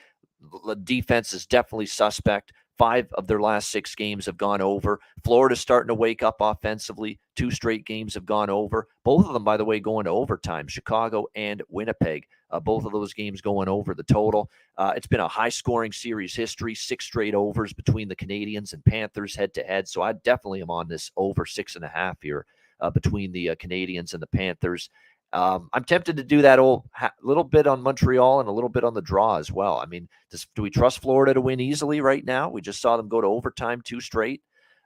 [0.65, 2.53] The defense is definitely suspect.
[2.81, 4.99] Five of their last six games have gone over.
[5.23, 7.19] Florida's starting to wake up offensively.
[7.35, 8.87] Two straight games have gone over.
[9.05, 10.67] Both of them, by the way, going to overtime.
[10.67, 12.25] Chicago and Winnipeg.
[12.49, 14.49] Uh, both of those games going over the total.
[14.79, 18.83] Uh, it's been a high scoring series history, six straight overs between the Canadiens and
[18.83, 19.87] Panthers head to head.
[19.87, 22.47] So I definitely am on this over six and a half here
[22.79, 24.89] uh, between the uh, Canadiens and the Panthers.
[25.33, 26.81] Um, I'm tempted to do that a
[27.23, 29.77] little bit on Montreal and a little bit on the draw as well.
[29.77, 32.49] I mean, does, do we trust Florida to win easily right now?
[32.49, 34.41] We just saw them go to overtime two straight.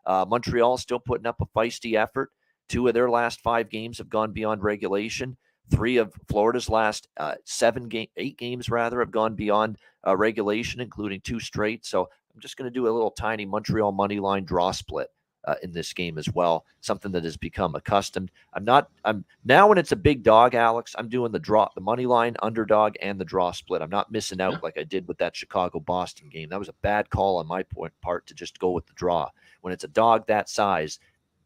[0.06, 2.32] Uh, Montreal still putting up a feisty effort.
[2.70, 5.36] Two of their last five games have gone beyond regulation.
[5.72, 10.80] Three of Florida's last uh, seven game, eight games rather, have gone beyond uh, regulation,
[10.80, 11.88] including two straight.
[11.88, 15.08] So I'm just going to do a little tiny Montreal money line draw split
[15.46, 16.66] uh, in this game as well.
[16.82, 18.32] Something that has become accustomed.
[18.54, 18.90] I'm not.
[19.04, 20.96] I'm now when it's a big dog, Alex.
[20.98, 23.82] I'm doing the draw, the money line underdog, and the draw split.
[23.82, 26.50] I'm not missing out like I did with that Chicago Boston game.
[26.50, 29.30] That was a bad call on my point part to just go with the draw.
[29.62, 31.00] When it's a dog that size,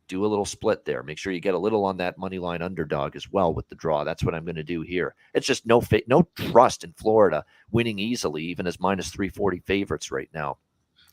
[0.10, 1.04] do a little split there.
[1.04, 3.76] Make sure you get a little on that money line underdog as well with the
[3.76, 4.04] draw.
[4.04, 5.16] That's what I'm going to do here.
[5.34, 10.12] It's just no fa- no trust in Florida winning easily, even as minus 340 favorites
[10.12, 10.58] right now.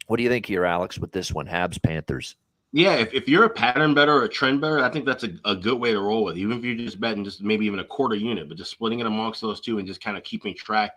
[0.07, 1.47] What do you think here, Alex, with this one?
[1.47, 2.37] Habs Panthers.
[2.73, 5.31] Yeah, if, if you're a pattern bettor or a trend bettor, I think that's a,
[5.45, 6.37] a good way to roll with.
[6.37, 9.07] Even if you're just betting just maybe even a quarter unit, but just splitting it
[9.07, 10.93] amongst those two and just kind of keeping track.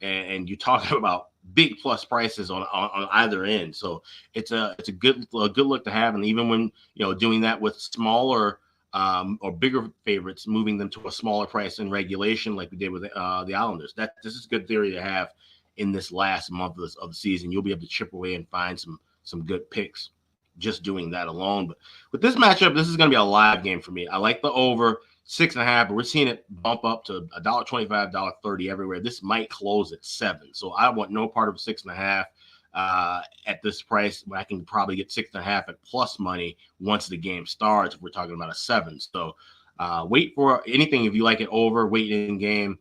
[0.00, 3.74] And, and you're talking about big plus prices on, on, on either end.
[3.74, 4.02] So
[4.34, 6.14] it's a it's a good a good look to have.
[6.14, 8.60] And even when you know doing that with smaller
[8.92, 12.90] um, or bigger favorites, moving them to a smaller price in regulation, like we did
[12.90, 15.30] with uh, the Islanders, that this is good theory to have
[15.78, 17.50] in this last month of, this, of the season.
[17.50, 20.10] You'll be able to chip away and find some some good picks
[20.58, 21.66] just doing that alone.
[21.66, 21.78] But
[22.12, 24.06] with this matchup, this is going to be a live game for me.
[24.08, 27.26] I like the over six and a half, but we're seeing it bump up to
[27.34, 29.00] a dollar twenty-five, dollar thirty everywhere.
[29.00, 32.26] This might close at seven, so I want no part of six and a half
[32.74, 34.24] uh, at this price.
[34.34, 37.94] I can probably get six and a half at plus money once the game starts.
[37.94, 39.34] If we're talking about a seven, so
[39.78, 41.88] uh, wait for anything if you like it over.
[41.88, 42.78] Wait in game.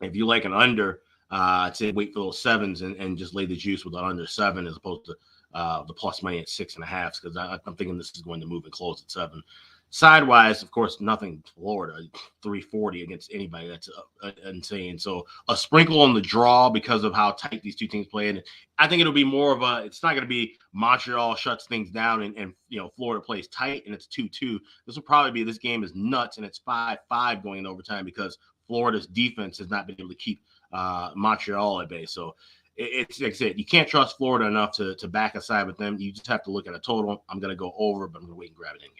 [0.00, 3.34] If you like an under, uh, I'd say wait for those sevens and, and just
[3.34, 5.16] lay the juice with an under seven as opposed to
[5.54, 8.40] uh, the plus money at six and a half because I'm thinking this is going
[8.40, 9.42] to move and close at seven.
[9.90, 11.94] Sidewise, of course, nothing Florida
[12.42, 13.68] 340 against anybody.
[13.68, 14.98] That's uh, uh, insane.
[14.98, 18.28] So a sprinkle on the draw because of how tight these two teams play.
[18.28, 18.42] And
[18.78, 21.90] I think it'll be more of a, it's not going to be Montreal shuts things
[21.90, 24.60] down and, and, you know, Florida plays tight and it's 2 2.
[24.86, 28.04] This will probably be, this game is nuts and it's 5 5 going in overtime
[28.04, 32.04] because Florida's defense has not been able to keep uh, Montreal at bay.
[32.04, 32.36] So
[32.78, 35.76] it's like I said, you can't trust Florida enough to to back a side with
[35.76, 35.98] them.
[35.98, 37.24] You just have to look at a total.
[37.28, 38.94] I'm going to go over, but I'm going to wait and grab it in game.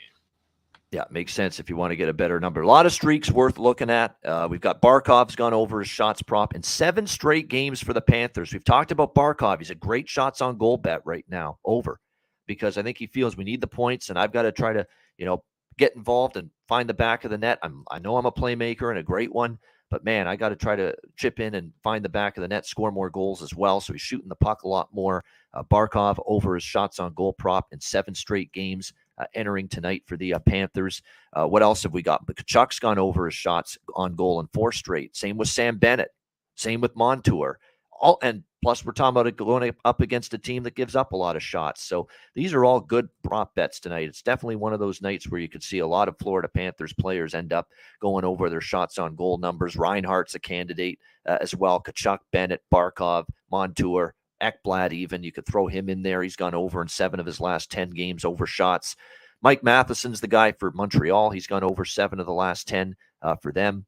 [0.90, 2.62] Yeah, makes sense if you want to get a better number.
[2.62, 4.16] A lot of streaks worth looking at.
[4.24, 8.00] Uh, we've got Barkov's gone over his shots prop in seven straight games for the
[8.00, 8.54] Panthers.
[8.54, 9.58] We've talked about Barkov.
[9.58, 12.00] He's a great shots on goal bet right now, over,
[12.46, 14.86] because I think he feels we need the points, and I've got to try to,
[15.18, 15.44] you know,
[15.76, 17.58] get involved and find the back of the net.
[17.62, 19.58] I'm, I know I'm a playmaker and a great one,
[19.90, 22.48] but man, I got to try to chip in and find the back of the
[22.48, 23.80] net, score more goals as well.
[23.80, 25.24] So he's shooting the puck a lot more.
[25.54, 28.92] Uh, Barkov over his shots on goal prop in seven straight games.
[29.18, 31.02] Uh, entering tonight for the uh, Panthers.
[31.32, 32.24] Uh, what else have we got?
[32.24, 35.16] Tkachuk's gone over his shots on goal in four straight.
[35.16, 36.10] Same with Sam Bennett.
[36.54, 37.58] Same with Montour.
[38.00, 41.16] All and plus we're talking about going up against a team that gives up a
[41.16, 41.84] lot of shots.
[41.84, 44.08] So these are all good prop bets tonight.
[44.08, 46.92] It's definitely one of those nights where you could see a lot of Florida Panthers
[46.92, 47.68] players end up
[48.00, 49.76] going over their shots on goal numbers.
[49.76, 51.82] Reinhart's a candidate uh, as well.
[51.82, 54.14] Tkachuk, Bennett, Barkov, Montour.
[54.40, 56.22] Ekblad, even you could throw him in there.
[56.22, 58.94] He's gone over in seven of his last 10 games over shots.
[59.42, 61.30] Mike Matheson's the guy for Montreal.
[61.30, 63.86] He's gone over seven of the last 10 uh, for them.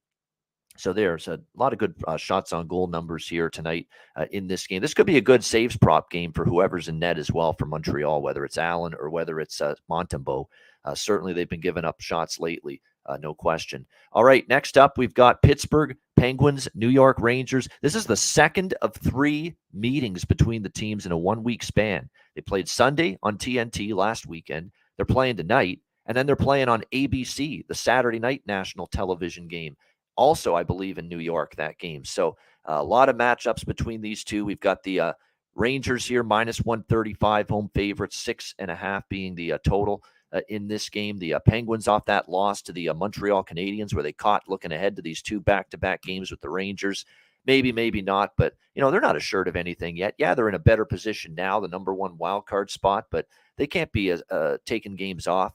[0.80, 4.46] So there's a lot of good uh, shots on goal numbers here tonight uh, in
[4.46, 4.80] this game.
[4.80, 7.66] This could be a good saves prop game for whoever's in net as well for
[7.66, 10.46] Montreal, whether it's Allen or whether it's uh, Montembeault.
[10.84, 13.86] Uh, certainly, they've been giving up shots lately, uh, no question.
[14.12, 17.68] All right, next up, we've got Pittsburgh Penguins, New York Rangers.
[17.82, 22.08] This is the second of three meetings between the teams in a one week span.
[22.34, 24.70] They played Sunday on TNT last weekend.
[24.96, 29.76] They're playing tonight, and then they're playing on ABC, the Saturday night national television game.
[30.20, 32.04] Also, I believe in New York that game.
[32.04, 34.44] So a lot of matchups between these two.
[34.44, 35.12] We've got the uh,
[35.54, 40.42] Rangers here minus 135 home favorites, six and a half being the uh, total uh,
[40.50, 41.18] in this game.
[41.18, 44.72] The uh, Penguins off that loss to the uh, Montreal Canadiens, where they caught looking
[44.72, 47.06] ahead to these two back-to-back games with the Rangers.
[47.46, 50.14] Maybe, maybe not, but you know they're not assured of anything yet.
[50.18, 53.66] Yeah, they're in a better position now, the number one wild card spot, but they
[53.66, 55.54] can't be uh, taking games off.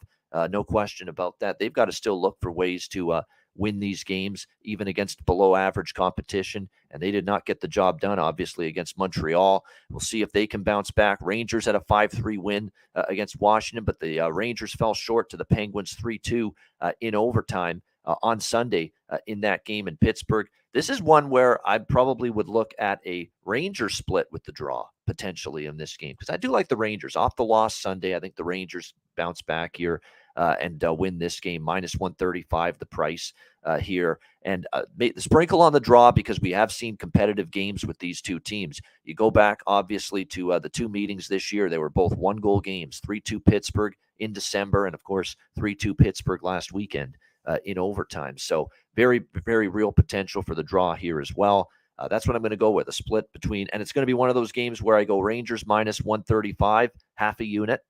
[0.50, 1.60] No question about that.
[1.60, 3.22] They've got to still look for ways to
[3.56, 6.70] win these games, even against below average competition.
[6.92, 9.64] And they did not get the job done, obviously, against Montreal.
[9.90, 11.20] We'll see if they can bounce back.
[11.22, 15.30] Rangers had a 5 3 win uh, against Washington, but the uh, Rangers fell short
[15.30, 19.88] to the Penguins 3 2 uh, in overtime uh, on Sunday uh, in that game
[19.88, 20.48] in Pittsburgh.
[20.74, 24.86] This is one where I probably would look at a Ranger split with the draw
[25.08, 28.16] potentially in this game because I do like the Rangers off the loss Sunday.
[28.16, 30.02] I think the Rangers bounce back here
[30.36, 31.62] uh, and uh, win this game.
[31.62, 34.20] Minus 135, the price uh, here.
[34.44, 34.84] And uh,
[35.18, 38.80] sprinkle on the draw because we have seen competitive games with these two teams.
[39.04, 41.70] You go back, obviously, to uh, the two meetings this year.
[41.70, 45.76] They were both one goal games 3 2 Pittsburgh in December, and of course, 3
[45.76, 48.38] 2 Pittsburgh last weekend uh, in overtime.
[48.38, 51.70] So, very, very real potential for the draw here as well.
[51.98, 54.08] Uh, that's what I'm going to go with a split between, and it's going to
[54.08, 57.82] be one of those games where I go Rangers minus 135, half a unit,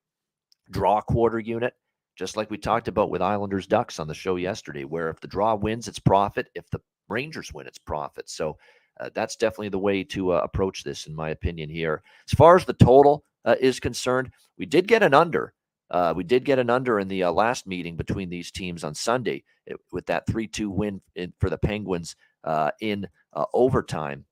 [0.69, 1.73] draw quarter unit,
[2.15, 5.27] just like we talked about with Islanders Ducks on the show yesterday, where if the
[5.27, 6.49] draw wins, it's profit.
[6.55, 8.29] If the Rangers win, it's profit.
[8.29, 8.57] So
[8.99, 11.69] uh, that's definitely the way to uh, approach this, in my opinion.
[11.69, 15.53] Here, as far as the total uh, is concerned, we did get an under.
[15.91, 18.95] Uh, we did get an under in the uh, last meeting between these teams on
[18.95, 23.07] Sunday it, with that three-two win in, for the Penguins uh, in
[23.53, 24.25] overtime.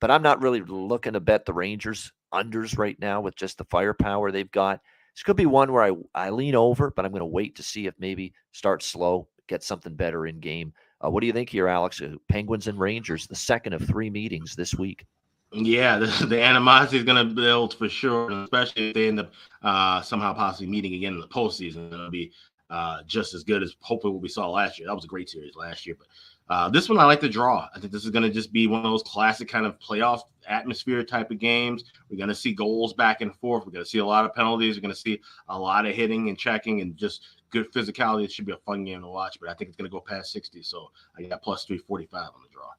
[0.00, 3.64] But I'm not really looking to bet the Rangers unders right now with just the
[3.64, 4.80] firepower they've got.
[5.14, 7.62] This could be one where I, I lean over, but I'm going to wait to
[7.62, 10.72] see if maybe start slow, get something better in game.
[11.04, 12.00] Uh, what do you think here, Alex?
[12.00, 15.06] Uh, Penguins and Rangers, the second of three meetings this week.
[15.52, 19.32] Yeah, the, the animosity is going to build for sure, especially if they end up
[19.62, 21.92] uh, somehow possibly meeting again in the postseason.
[21.92, 22.32] It'll be
[22.68, 24.88] uh, just as good as hopefully what we saw last year.
[24.88, 26.06] That was a great series last year, but
[26.54, 27.68] uh, this one I like to draw.
[27.74, 30.22] I think this is going to just be one of those classic kind of playoff
[30.48, 31.84] atmosphere type of games.
[32.08, 33.64] We're going to see goals back and forth.
[33.64, 34.76] We're going to see a lot of penalties.
[34.76, 38.24] We're going to see a lot of hitting and checking and just good physicality.
[38.24, 40.00] It should be a fun game to watch, but I think it's going to go
[40.00, 40.62] past 60.
[40.62, 42.70] So I got plus 345 on the draw.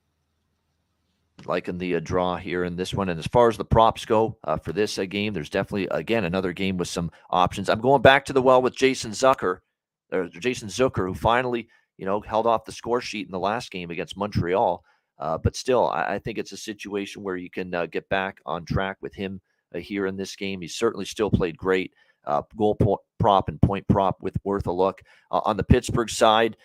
[1.45, 3.09] Liking the uh, draw here in this one.
[3.09, 6.23] And as far as the props go uh, for this uh, game, there's definitely, again,
[6.23, 7.69] another game with some options.
[7.69, 9.59] I'm going back to the well with Jason Zucker,
[10.11, 11.67] or Jason Zucker, who finally–
[12.01, 14.83] you know, held off the score sheet in the last game against Montreal.
[15.21, 18.41] Uh, but still, I, I, think it's a situation where you can uh, get back
[18.43, 19.39] on track with him
[19.73, 20.61] uh, here in this game.
[20.61, 21.93] He's certainly still played great.
[22.25, 24.99] Uh, goal po- prop and point prop with worth a look.
[25.29, 26.57] Uh, on the Pittsburgh side,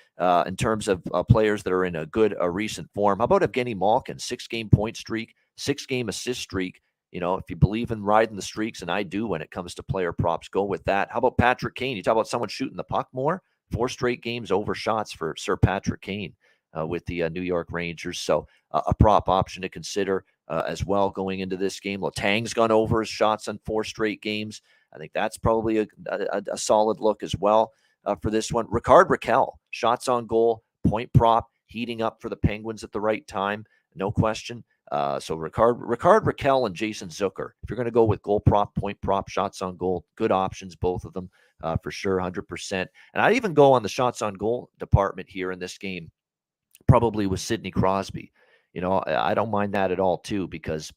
[0.47, 4.19] in terms of players that are in a good recent form, how about Evgeny Malkin?
[4.19, 6.81] Six game point streak, six game assist streak.
[7.13, 9.75] You know, if you believe in riding the streaks, and I do when it comes
[9.75, 11.11] to player props, go with that.
[11.11, 11.97] How about Patrick Kane?
[11.97, 15.57] You talk about someone shooting the puck more four straight games over shots for Sir
[15.57, 16.35] Patrick Kane
[16.85, 18.19] with the uh, New York Rangers.
[18.19, 22.03] So uh, a prop option to consider uh, as well going into this game.
[22.03, 24.63] Letang's gone over his shots on four straight games.
[24.93, 27.73] I think that's probably a, a, a solid look as well
[28.05, 28.67] uh, for this one.
[28.69, 33.27] Rickard Rakell, shots on goal, point prop, heating up for the Penguins at the right
[33.27, 33.65] time,
[33.95, 34.65] no question.
[34.93, 37.51] Uh, so Rickard, Rickard Rakell and Jason Zucker.
[37.63, 40.77] If you're going to go with goal prop, point prop, shots on goal, good options,
[40.77, 41.29] both of them
[41.63, 42.73] uh, for sure, 100%.
[42.73, 46.11] And I'd even go on the shots on goal department here in this game,
[46.89, 48.33] probably with Sidney Crosby.
[48.73, 50.93] You know, I don't mind that at all, too, because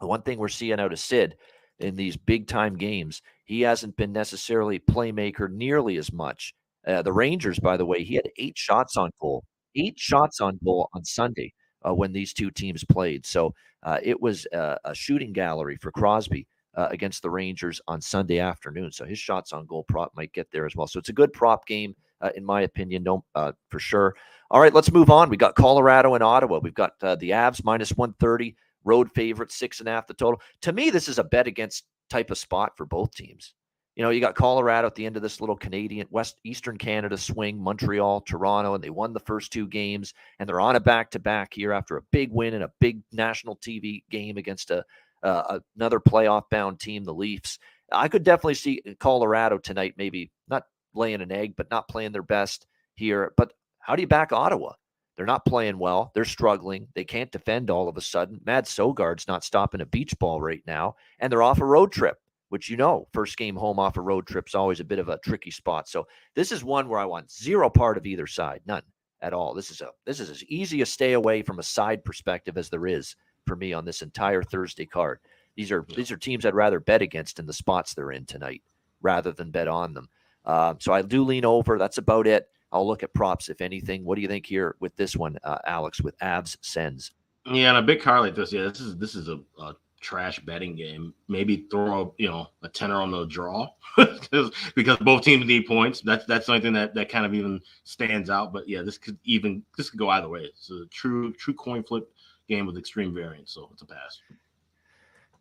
[0.00, 1.36] the one thing we're seeing out of Sid,
[1.78, 6.54] in these big time games, he hasn't been necessarily playmaker nearly as much.
[6.86, 10.58] Uh, the Rangers, by the way, he had eight shots on goal, eight shots on
[10.64, 11.52] goal on Sunday
[11.86, 13.26] uh, when these two teams played.
[13.26, 16.46] So uh, it was a, shooting gallery for Crosby
[16.76, 18.92] uh, against the Rangers on Sunday afternoon.
[18.92, 20.86] So his shots on goal prop might get there as well.
[20.86, 24.14] So it's a good prop game, uh, in my opinion, no, uh, for sure.
[24.50, 25.28] All right, let's move on.
[25.28, 26.60] We got Colorado and Ottawa.
[26.62, 30.40] We've got the Avs minus 130, road favorite, six and a half the total.
[30.62, 33.54] To me, this is a bet against type of spot for both teams.
[33.96, 37.16] You know, you got Colorado at the end of this little Canadian West Eastern Canada
[37.16, 41.10] swing, Montreal, Toronto, and they won the first two games, and they're on a back
[41.12, 44.84] to back here after a big win and a big national TV game against a
[45.22, 47.58] uh, another playoff bound team, the Leafs.
[47.90, 50.64] I could definitely see Colorado tonight, maybe not
[50.96, 53.32] laying an egg, but not playing their best here.
[53.36, 54.72] But how do you back Ottawa?
[55.16, 56.10] They're not playing well.
[56.14, 56.88] They're struggling.
[56.94, 58.40] They can't defend all of a sudden.
[58.44, 62.18] Mads Sogaard's not stopping a beach ball right now, and they're off a road trip
[62.48, 65.08] which you know, first game home off a road trip is always a bit of
[65.08, 65.88] a tricky spot.
[65.88, 68.82] So this is one where I want zero part of either side, none
[69.20, 69.54] at all.
[69.54, 72.68] This is a this is as easy a stay away from a side perspective as
[72.68, 73.16] there is
[73.46, 75.18] for me on this entire Thursday card.
[75.56, 78.62] These are these are teams I'd rather bet against in the spots they're in tonight
[79.00, 80.08] rather than bet on them.
[80.46, 81.78] Uh, so I do lean over.
[81.78, 82.48] That's about it.
[82.72, 84.04] I'll look at props if anything.
[84.04, 86.00] What do you think here with this one, uh, Alex?
[86.00, 87.12] With Avs sends?
[87.46, 88.52] Yeah, and a big car like this.
[88.52, 91.14] Yeah, this is this is a, a trash betting game.
[91.28, 95.66] Maybe throw a you know a tenner on the draw because because both teams need
[95.66, 96.00] points.
[96.00, 98.52] That's that's something that that kind of even stands out.
[98.52, 100.40] But yeah, this could even this could go either way.
[100.40, 102.08] It's a true true coin flip
[102.48, 103.52] game with extreme variance.
[103.52, 104.20] So it's a pass.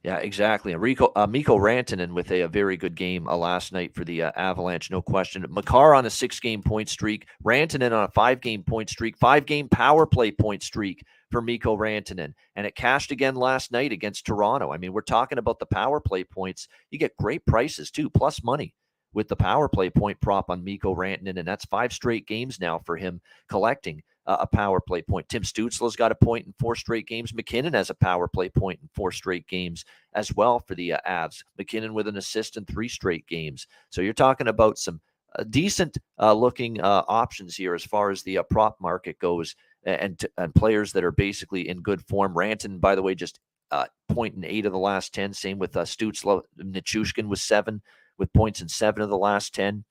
[0.06, 0.76] Yeah, exactly.
[0.76, 4.22] Rico, uh, Mikko Rantanen with a, a, very good game uh, last night for the
[4.22, 5.44] uh, Avalanche, no question.
[5.50, 10.30] Makar on a six-game point streak, Rantanen on a five-game point streak, five-game power play
[10.30, 12.36] point streak for Mikko Rantanen.
[12.56, 14.72] And it cashed again last night against Toronto.
[14.72, 16.68] I mean, we're talking about the power play points.
[16.92, 18.76] You get great prices too, plus money
[19.12, 21.40] with the power play point prop on Mikko Rantanen.
[21.40, 25.30] And that's five straight games now for him collecting uh, a power play point.
[25.30, 27.34] Tim Stützle's got a point in four straight games.
[27.34, 31.00] MacKinnon has a power play point in four straight games as well for the uh,
[31.08, 31.44] Avs.
[31.58, 33.68] MacKinnon with an assist in three straight games.
[33.90, 35.00] So you're talking about some
[35.38, 39.56] uh, decent uh, looking uh, options here as far as the uh, prop market goes
[39.84, 42.34] and and players that are basically in good form.
[42.36, 43.40] Ranton, by the way, just
[43.72, 45.34] uh, point in eight of the last ten.
[45.34, 46.42] Same with uh, Stützle.
[46.60, 47.82] Nichushkin was seven
[48.18, 49.84] with points in seven of the last ten.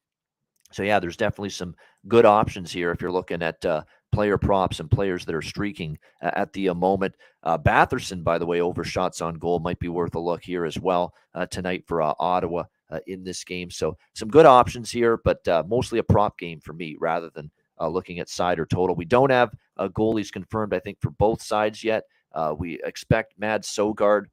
[0.72, 1.76] So yeah, there's definitely some
[2.08, 3.82] good options here if you're looking at uh,
[4.14, 7.14] player props and players that are streaking at the uh, moment.
[7.42, 10.64] Uh, Batherson, by the way, over shots on goal might be worth a look here
[10.64, 13.70] as well uh, tonight for uh, Ottawa uh, in this game.
[13.70, 17.50] So some good options here, but uh, mostly a prop game for me rather than
[17.80, 18.94] uh, looking at side or total.
[18.94, 22.04] We don't have uh, goalies confirmed, I think, for both sides yet.
[22.32, 24.26] Uh, we expect Mads Sogaard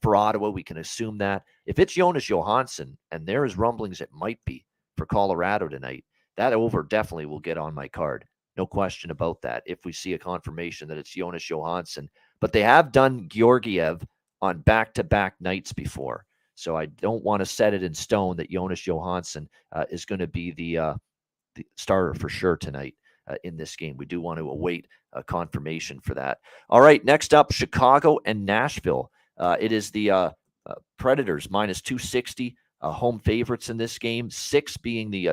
[0.00, 0.48] for Ottawa.
[0.48, 1.42] We can assume that.
[1.66, 4.64] If it's Jonas Johansson, and there is rumblings it might be
[4.96, 6.04] for Colorado tonight,
[6.36, 8.24] that over definitely will get on my card.
[8.56, 9.62] No question about that.
[9.66, 12.08] If we see a confirmation that it's Jonas Johansson,
[12.40, 14.04] but they have done Georgiev
[14.40, 16.24] on back to back nights before.
[16.54, 20.20] So I don't want to set it in stone that Jonas Johansson uh, is going
[20.20, 20.94] to be the uh,
[21.54, 22.94] the starter for sure tonight
[23.28, 23.96] uh, in this game.
[23.96, 24.86] We do want to await
[25.22, 26.38] confirmation for that.
[26.68, 29.10] All right, next up, Chicago and Nashville.
[29.38, 30.30] Uh, it is the uh,
[30.66, 35.28] uh Predators minus 260 uh, home favorites in this game, six being the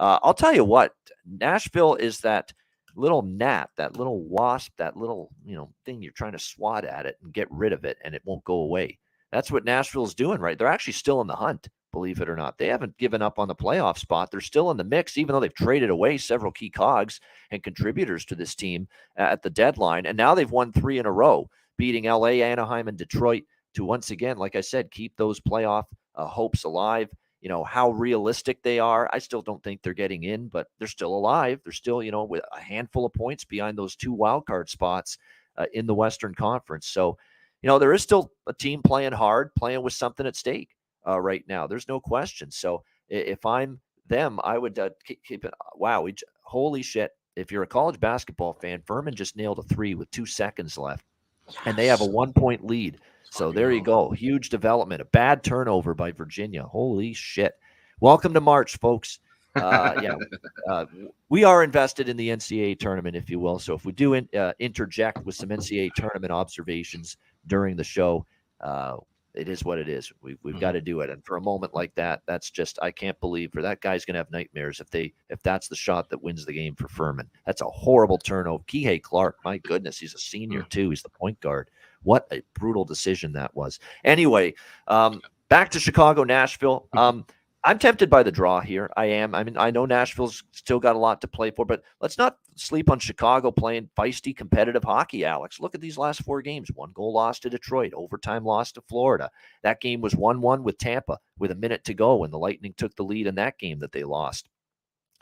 [0.00, 0.18] uh.
[0.22, 0.94] I'll tell you what,
[1.26, 2.52] Nashville is that
[2.96, 7.06] little gnat, that little wasp, that little you know thing you're trying to swat at
[7.06, 8.98] it and get rid of it, and it won't go away.
[9.30, 10.58] That's what Nashville's doing, right?
[10.58, 12.58] They're actually still in the hunt believe it or not.
[12.58, 14.30] They haven't given up on the playoff spot.
[14.30, 17.20] They're still in the mix, even though they've traded away several key cogs
[17.50, 20.06] and contributors to this team at the deadline.
[20.06, 23.44] And now they've won three in a row, beating LA, Anaheim, and Detroit
[23.74, 25.84] to once again, like I said, keep those playoff
[26.14, 27.08] uh, hopes alive.
[27.40, 29.08] You know, how realistic they are.
[29.12, 31.60] I still don't think they're getting in, but they're still alive.
[31.64, 35.16] They're still, you know, with a handful of points behind those two wild card spots
[35.56, 36.86] uh, in the Western Conference.
[36.86, 37.16] So,
[37.62, 40.70] you know, there is still a team playing hard, playing with something at stake
[41.06, 41.66] uh, right now.
[41.66, 42.50] There's no question.
[42.50, 45.54] So if I'm them, I would uh, keep, keep, it.
[45.60, 47.12] Uh, wow, we, holy shit!
[47.36, 51.04] If you're a college basketball fan, Furman just nailed a three with two seconds left,
[51.52, 51.62] yes.
[51.66, 52.98] and they have a one point lead.
[53.30, 54.10] So there you go.
[54.10, 55.00] Huge development.
[55.00, 56.64] A bad turnover by Virginia.
[56.64, 57.54] Holy shit!
[58.00, 59.20] Welcome to March, folks.
[59.54, 60.14] Uh, yeah,
[60.68, 60.86] uh,
[61.28, 63.58] we are invested in the NCAA tournament, if you will.
[63.58, 68.26] So if we do in, uh, interject with some NCAA tournament observations during the show,
[68.60, 68.96] uh,
[69.34, 70.12] it is what it is.
[70.22, 70.60] We, we've mm-hmm.
[70.60, 71.10] got to do it.
[71.10, 74.14] And for a moment like that, that's just I can't believe for that guy's going
[74.14, 77.30] to have nightmares if they if that's the shot that wins the game for Furman.
[77.46, 78.64] That's a horrible turnover.
[78.64, 80.68] Kihei Clark, my goodness, he's a senior mm.
[80.68, 80.90] too.
[80.90, 81.70] He's the point guard.
[82.02, 83.78] What a brutal decision that was.
[84.04, 84.54] Anyway,
[84.88, 86.88] um, back to Chicago, Nashville.
[86.94, 87.26] Um,
[87.62, 88.88] I'm tempted by the draw here.
[88.96, 89.34] I am.
[89.34, 92.38] I mean, I know Nashville's still got a lot to play for, but let's not
[92.56, 95.60] sleep on Chicago playing feisty, competitive hockey, Alex.
[95.60, 99.30] Look at these last four games one goal lost to Detroit, overtime loss to Florida.
[99.62, 102.72] That game was 1 1 with Tampa with a minute to go, and the Lightning
[102.78, 104.48] took the lead in that game that they lost.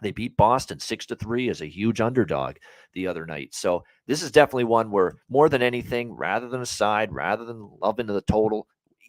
[0.01, 2.57] They beat Boston 6 to 3 as a huge underdog
[2.93, 3.53] the other night.
[3.53, 7.69] So this is definitely one where more than anything, rather than a side, rather than
[7.83, 8.69] loving the total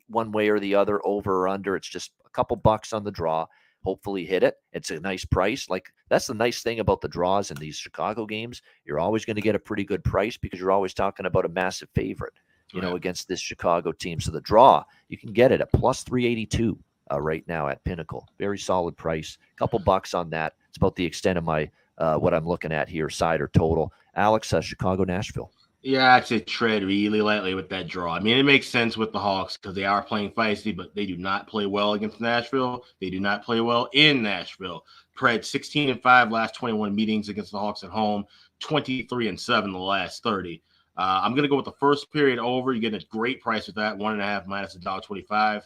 [0.09, 3.11] one way or the other, over or under, it's just a couple bucks on the
[3.11, 3.45] draw.
[3.83, 4.55] Hopefully hit it.
[4.73, 5.69] It's a nice price.
[5.69, 8.61] Like that's the nice thing about the draws in these Chicago games.
[8.83, 11.49] You're always going to get a pretty good price because you're always talking about a
[11.49, 12.33] massive favorite,
[12.73, 12.89] you right.
[12.89, 14.19] know, against this Chicago team.
[14.19, 16.77] So the draw, you can get it at plus 382
[17.11, 18.27] uh, right now at Pinnacle.
[18.37, 19.37] Very solid price.
[19.53, 20.53] A couple bucks on that.
[20.67, 23.93] It's about the extent of my uh, what I'm looking at here, side or total.
[24.15, 25.51] Alex, uh, Chicago, Nashville.
[25.81, 28.13] Yeah, I should tread really lightly with that draw.
[28.13, 31.05] I mean, it makes sense with the Hawks because they are playing feisty, but they
[31.05, 32.83] do not play well against Nashville.
[32.99, 34.85] They do not play well in Nashville.
[35.17, 38.25] Pred 16 and 5 last 21 meetings against the Hawks at home,
[38.59, 40.61] 23 and 7 the last 30.
[40.97, 42.73] Uh, I'm going to go with the first period over.
[42.73, 45.65] You get a great price with that, one and a half minus a dollar 25.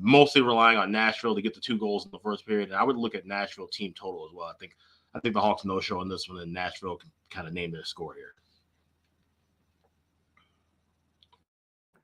[0.00, 2.68] Mostly relying on Nashville to get the two goals in the first period.
[2.68, 4.46] And I would look at Nashville team total as well.
[4.46, 4.76] I think
[5.14, 7.72] I think the Hawks no show on this one, and Nashville can kind of name
[7.72, 8.34] their score here.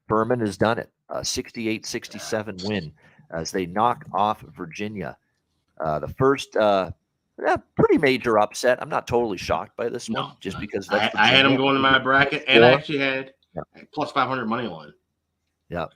[0.09, 0.91] Furman has done it.
[1.11, 2.93] A 68 67 win
[3.31, 5.17] as they knock off Virginia.
[5.81, 6.91] Uh, the first uh,
[7.43, 8.81] yeah, pretty major upset.
[8.81, 11.75] I'm not totally shocked by this no, one just because I, I, had them going
[11.75, 13.83] in my bracket and I actually had yeah.
[13.93, 14.93] plus 500 money line.
[15.69, 15.87] Yeah.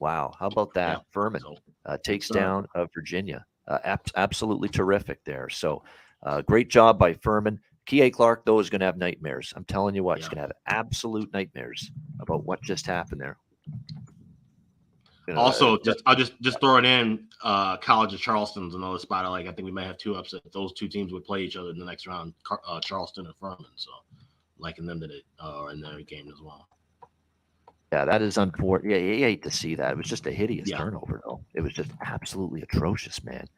[0.00, 0.34] Wow.
[0.38, 0.98] How about that?
[0.98, 1.02] Yeah.
[1.10, 1.42] Furman
[1.86, 3.44] uh, takes down uh, Virginia.
[3.68, 5.48] Uh, ab- absolutely terrific there.
[5.48, 5.84] So
[6.24, 7.60] uh, great job by Furman.
[7.86, 9.52] Kihei Clark, though, is going to have nightmares.
[9.56, 10.22] I'm telling you what, yeah.
[10.22, 11.90] he's going to have absolute nightmares
[12.20, 13.36] about what just happened there.
[15.36, 17.26] Also, just I'll just just throw it in.
[17.42, 19.24] Uh, College of Charleston's another spot.
[19.24, 19.46] I like.
[19.46, 20.46] I think we might have two upsets.
[20.52, 22.34] Those two teams would play each other in the next round.
[22.66, 23.66] Uh, Charleston and Furman.
[23.76, 23.90] So,
[24.58, 26.68] liking them to it uh, in their game as well.
[27.92, 28.92] Yeah, that is unfortunate.
[28.92, 29.92] Yeah, you hate to see that.
[29.92, 30.78] It was just a hideous yeah.
[30.78, 31.40] turnover, though.
[31.54, 33.48] It was just absolutely atrocious, man.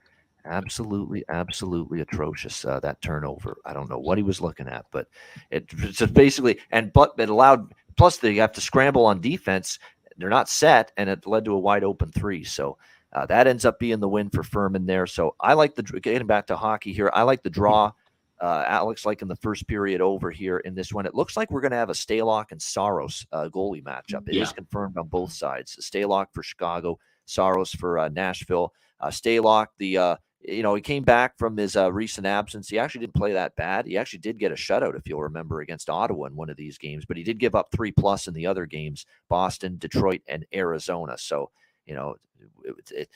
[0.45, 2.65] Absolutely, absolutely atrocious.
[2.65, 3.59] Uh, that turnover.
[3.65, 5.07] I don't know what he was looking at, but
[5.51, 7.73] it just basically and but it allowed.
[7.97, 9.79] Plus, they have to scramble on defense
[10.17, 12.45] they're not set, and it led to a wide open three.
[12.45, 12.79] So
[13.13, 15.07] uh, that ends up being the win for Furman there.
[15.07, 17.11] So I like the getting back to hockey here.
[17.13, 17.93] I like the draw.
[18.41, 21.51] Uh, Alex, like in the first period over here in this one, it looks like
[21.51, 24.29] we're going to have a Stalock and Saros uh, goalie matchup.
[24.29, 24.43] It yeah.
[24.43, 25.77] is confirmed on both sides.
[25.81, 28.73] Stalock for Chicago, Saros for uh, Nashville.
[28.99, 32.69] Uh, Stalock, the uh, you know, he came back from his uh, recent absence.
[32.69, 33.87] He actually didn't play that bad.
[33.87, 36.79] He actually did get a shutout, if you'll remember, against Ottawa in one of these
[36.79, 40.45] games, but he did give up three plus in the other games Boston, Detroit, and
[40.55, 41.17] Arizona.
[41.17, 41.51] So,
[41.87, 42.17] you know,
[42.65, 43.09] it, it,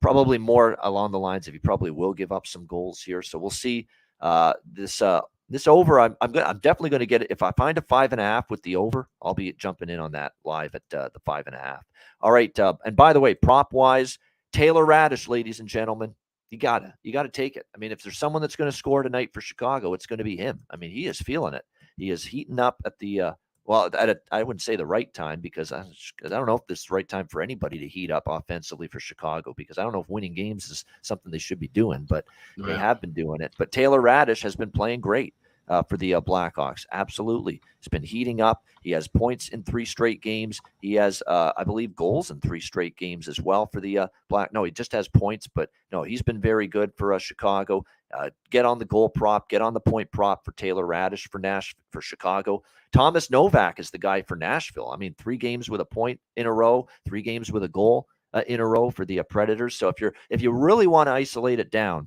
[0.00, 3.22] probably more along the lines of he probably will give up some goals here.
[3.22, 3.86] So we'll see.
[4.20, 7.30] Uh, this uh, this over, I'm I'm, gonna, I'm definitely going to get it.
[7.30, 10.00] If I find a five and a half with the over, I'll be jumping in
[10.00, 11.84] on that live at uh, the five and a half.
[12.20, 12.58] All right.
[12.58, 14.18] Uh, and by the way, prop wise,
[14.52, 16.14] Taylor Raddysh, ladies and gentlemen,
[16.50, 17.66] you gotta you gotta take it.
[17.74, 20.24] I mean, if there's someone that's going to score tonight for Chicago, it's going to
[20.24, 20.60] be him.
[20.70, 21.64] I mean, he is feeling it.
[21.96, 23.32] He is heating up at the uh,
[23.66, 25.84] well, at a, I wouldn't say the right time because I,
[26.24, 28.88] I don't know if this is the right time for anybody to heat up offensively
[28.88, 32.04] for Chicago because I don't know if winning games is something they should be doing,
[32.08, 32.26] but
[32.58, 32.66] yeah.
[32.66, 33.54] they have been doing it.
[33.58, 35.34] But Taylor Raddysh has been playing great
[35.68, 36.86] uh, for the uh, Blackhawks.
[36.92, 37.60] Absolutely.
[37.78, 38.64] He's been heating up.
[38.82, 40.60] He has points in three straight games.
[40.80, 44.06] He has, uh, I believe, goals in three straight games as well for the uh,
[44.28, 44.52] Black.
[44.52, 47.84] No, he just has points, but no, he's been very good for uh, Chicago.
[48.16, 51.38] Uh, get on the goal prop, get on the point prop for Taylor Raddysh for
[51.38, 52.62] Nash for Chicago.
[52.92, 54.90] Thomas Novak is the guy for Nashville.
[54.90, 58.06] I mean, three games with a point in a row, three games with a goal
[58.46, 59.74] in a row for the Predators.
[59.74, 62.06] So if you're if you really want to isolate it down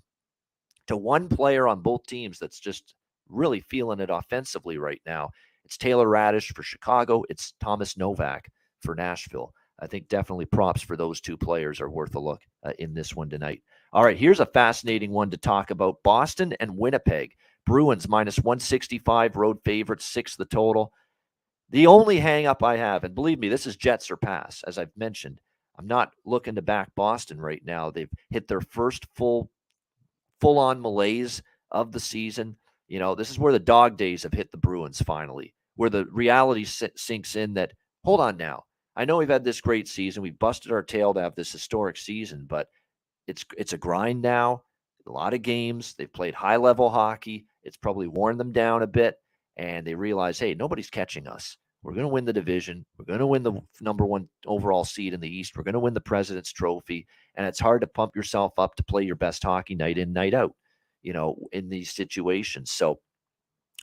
[0.88, 2.96] to one player on both teams that's just
[3.30, 5.30] really feeling it offensively right now.
[5.66, 7.24] It's Taylor Raddysh for Chicago.
[7.30, 8.50] It's Thomas Novak
[8.82, 9.54] for Nashville.
[9.80, 13.16] I think definitely props for those two players are worth a look uh, in this
[13.16, 13.62] one tonight.
[13.94, 17.34] All right, here's a fascinating one to talk about Boston and Winnipeg.
[17.66, 20.94] Bruins minus 165, road favorites, six the total.
[21.70, 24.96] The only hangup I have, and believe me, this is Jets or pass, as I've
[24.96, 25.42] mentioned.
[25.78, 27.92] I'm not looking to back Boston right now.
[27.92, 29.52] They've hit their first full,
[30.40, 32.56] full on malaise of the season.
[32.88, 36.06] You know, this is where the dog days have hit the Bruins finally, where the
[36.06, 37.74] reality sinks in that,
[38.04, 38.64] hold on now.
[38.96, 40.24] I know we've had this great season.
[40.24, 42.68] We've busted our tail to have this historic season, but
[43.28, 44.64] it's it's a grind now.
[45.06, 45.94] A lot of games.
[45.98, 47.46] They've played high level hockey.
[47.64, 49.16] It's probably worn them down a bit.
[49.56, 51.58] And they realize, hey, nobody's catching us.
[51.84, 52.86] We're going to win the division.
[52.98, 55.56] We're going to win the number one overall seed in the East.
[55.56, 57.08] We're going to win the President's Trophy.
[57.36, 60.34] And it's hard to pump yourself up to play your best hockey night in, night
[60.34, 60.54] out,
[61.04, 62.72] you know, in these situations.
[62.72, 63.00] So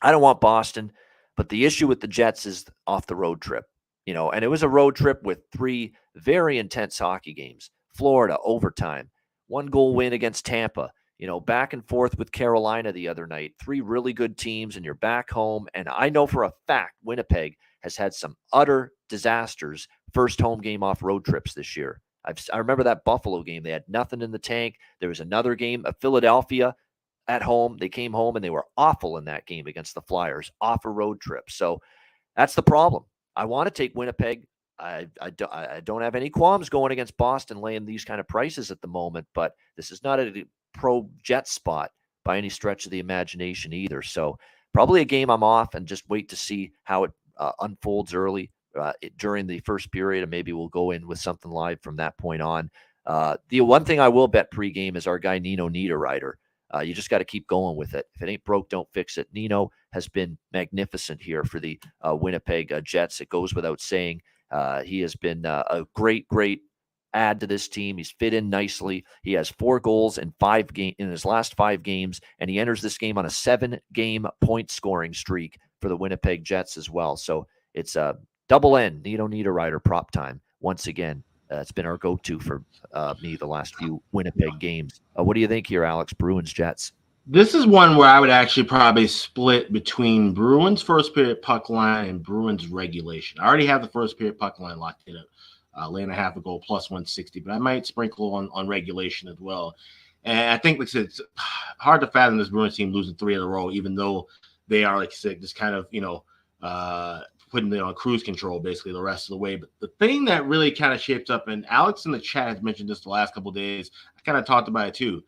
[0.03, 0.93] I don't want Boston,
[1.37, 3.65] but the issue with the Jets is off the road trip,
[4.07, 8.37] you know, and it was a road trip with three very intense hockey games Florida,
[8.45, 9.11] overtime,
[9.47, 13.55] one goal win against Tampa, you know, back and forth with Carolina the other night.
[13.63, 15.69] Three really good teams, and you're back home.
[15.75, 20.83] And I know for a fact Winnipeg has had some utter disasters first home game
[20.83, 22.01] off road trips this year.
[22.53, 23.63] I remember that Buffalo game.
[23.63, 24.77] They had nothing in the tank.
[24.99, 26.75] There was another game of Philadelphia
[27.29, 27.77] at home.
[27.79, 30.91] They came home and they were awful in that game against the Flyers off a
[30.91, 31.45] road trip.
[31.49, 31.81] So
[32.37, 33.05] that's the problem.
[33.37, 34.47] I want to take Winnipeg.
[34.79, 38.71] I, I, I don't have any qualms going against Boston laying these kind of prices
[38.71, 41.91] at the moment, but this is not a pro jet spot
[42.25, 44.03] by any stretch of the imagination either.
[44.03, 44.37] So
[44.73, 48.51] probably a game I'm off and just wait to see how it uh, unfolds early
[48.79, 52.19] uh, during the first period, and maybe we'll go in with something live from that
[52.19, 52.71] point on.
[53.07, 56.33] Uh, the one thing I will bet pregame is our guy Nino Niederreiter.
[56.75, 58.07] Uh, you just got to keep going with it.
[58.15, 59.29] If it ain't broke, don't fix it.
[59.33, 63.21] Nino has been magnificent here for the uh, Winnipeg uh, Jets.
[63.21, 64.23] It goes without saying.
[64.85, 66.61] he has been a great, great
[67.15, 67.97] add to this team.
[67.97, 69.05] He's fit in nicely.
[69.23, 72.83] He has four goals in five game in his last five games, and he enters
[72.83, 77.17] this game on a seven-game point scoring streak for the Winnipeg Jets as well.
[77.17, 78.17] So it's a
[78.49, 79.01] double N.
[79.03, 81.23] Nino Niederreiter prop time once again.
[81.51, 85.01] Uh, it's been our go-to for uh, me the last few Winnipeg games.
[85.19, 86.13] Uh, what do you think here, Alex?
[86.13, 86.93] Bruins Jets.
[87.27, 92.09] This is one where I would actually probably split between Bruins first period puck line
[92.09, 93.41] and Bruins regulation.
[93.41, 95.17] I already have the first period puck line locked in
[95.77, 98.69] uh, lay and a half a goal plus 160, but I might sprinkle on, on
[98.69, 99.75] regulation as well.
[100.25, 103.47] And I think, like it's hard to fathom this Bruins team losing three in a
[103.47, 104.29] row, even though
[104.69, 106.25] they are, like said, just kind of, you know,
[106.63, 107.23] uh,
[107.55, 109.55] putting it on cruise control basically the rest of the way.
[109.55, 112.63] But the thing that really kind of shapes up, and Alex in the chat has
[112.63, 115.23] mentioned this the last couple days, I kind of talked about it too.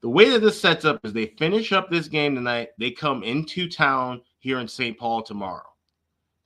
[0.00, 3.22] The way that this sets up is they finish up this game tonight, they come
[3.22, 4.98] into town here in St.
[4.98, 5.66] Paul tomorrow.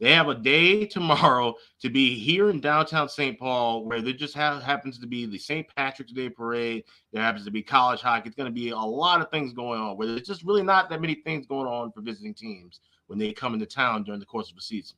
[0.00, 3.38] They have a day tomorrow to be here in downtown St.
[3.38, 5.64] Paul, where there just ha- happens to be the St.
[5.76, 6.82] Patrick's Day parade.
[7.12, 8.26] There happens to be college hockey.
[8.26, 9.96] It's going to be a lot of things going on.
[9.96, 13.30] Where there's just really not that many things going on for visiting teams when they
[13.30, 14.96] come into town during the course of a season.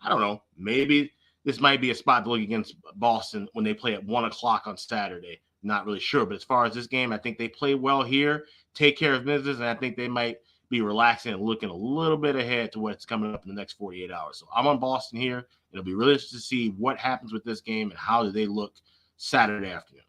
[0.00, 0.42] I don't know.
[0.56, 1.12] Maybe
[1.44, 4.66] this might be a spot to look against Boston when they play at one o'clock
[4.66, 5.40] on Saturday.
[5.62, 8.46] Not really sure, but as far as this game, I think they play well here,
[8.74, 10.38] take care of business, and I think they might
[10.68, 13.74] be relaxing and looking a little bit ahead to what's coming up in the next
[13.74, 14.38] 48 hours.
[14.38, 15.46] So I'm on Boston here.
[15.72, 18.46] It'll be really interesting to see what happens with this game and how do they
[18.46, 18.74] look
[19.16, 20.02] Saturday afternoon.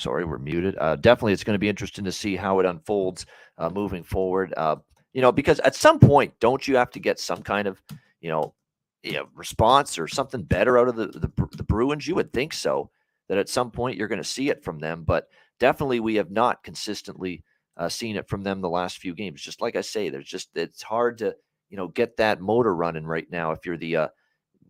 [0.00, 0.76] Sorry, we're muted.
[0.78, 3.26] Uh, definitely, it's going to be interesting to see how it unfolds
[3.58, 4.54] uh, moving forward.
[4.56, 4.76] Uh,
[5.12, 7.82] you know, because at some point, don't you have to get some kind of,
[8.20, 8.54] you know,
[9.02, 12.08] you know response or something better out of the, the the Bruins?
[12.08, 12.90] You would think so
[13.28, 15.04] that at some point you're going to see it from them.
[15.04, 15.28] But
[15.58, 17.44] definitely, we have not consistently
[17.76, 19.42] uh, seen it from them the last few games.
[19.42, 21.36] Just like I say, there's just it's hard to
[21.68, 24.08] you know get that motor running right now if you're the uh,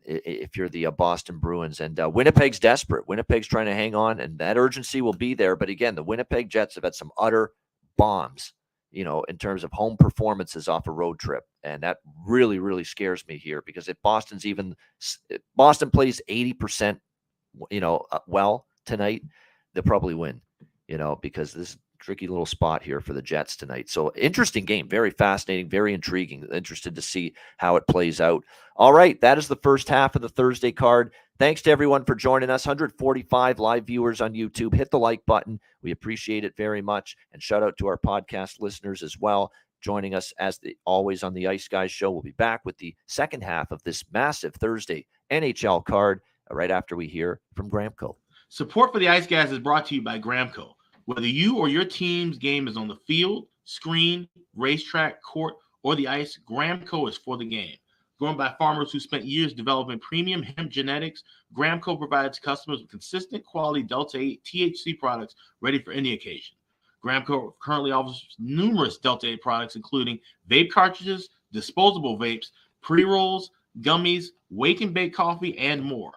[0.04, 3.06] if you're the uh, Boston Bruins and uh, Winnipeg's desperate.
[3.08, 5.56] Winnipeg's trying to hang on, and that urgency will be there.
[5.56, 7.52] But again, the Winnipeg Jets have had some utter
[7.96, 8.54] bombs,
[8.90, 12.84] you know, in terms of home performances off a road trip, and that really, really
[12.84, 14.74] scares me here because if Boston's even
[15.54, 16.98] Boston plays eighty percent
[17.70, 19.22] you know, uh, well tonight,
[19.74, 20.40] they'll probably win,
[20.88, 23.88] you know, because this tricky little spot here for the Jets tonight.
[23.88, 26.46] So interesting game, very fascinating, very intriguing.
[26.52, 28.44] Interested to see how it plays out.
[28.76, 31.12] All right, that is the first half of the Thursday card.
[31.38, 32.66] Thanks to everyone for joining us.
[32.66, 34.74] 145 live viewers on YouTube.
[34.74, 35.58] Hit the like button.
[35.82, 37.16] We appreciate it very much.
[37.32, 39.52] And shout out to our podcast listeners as well.
[39.80, 42.10] Joining us as the always on the Ice Guys show.
[42.10, 46.20] We'll be back with the second half of this massive Thursday NHL card
[46.50, 48.16] right after we hear from Gramco.
[48.50, 50.72] Support for the Ice Guys is brought to you by Gramco.
[51.10, 56.06] Whether you or your team's game is on the field, screen, racetrack, court, or the
[56.06, 57.74] ice, Gramco is for the game.
[58.20, 63.44] Grown by farmers who spent years developing premium hemp genetics, Gramco provides customers with consistent
[63.44, 66.54] quality Delta 8 THC products ready for any occasion.
[67.04, 72.52] Gramco currently offers numerous Delta 8 products, including vape cartridges, disposable vapes,
[72.82, 73.50] pre rolls,
[73.80, 76.12] gummies, wake and bake coffee, and more.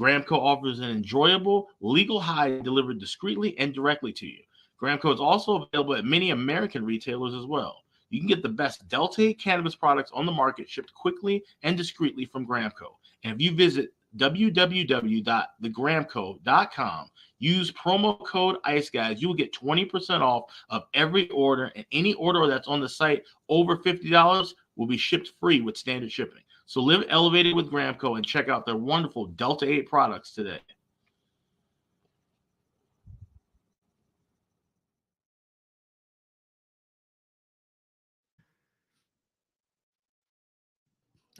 [0.00, 4.40] Gramco offers an enjoyable legal high delivered discreetly and directly to you.
[4.80, 7.82] Gramco is also available at many American retailers as well.
[8.08, 11.76] You can get the best Delta 8 cannabis products on the market shipped quickly and
[11.76, 12.96] discreetly from Gramco.
[13.24, 17.10] And if you visit www.thegramco.com.
[17.38, 19.22] Use promo code ICE Guys.
[19.22, 23.22] You will get 20% off of every order, and any order that's on the site
[23.48, 26.42] over $50 will be shipped free with standard shipping.
[26.70, 30.60] So live elevated with Gramco and check out their wonderful Delta 8 products today.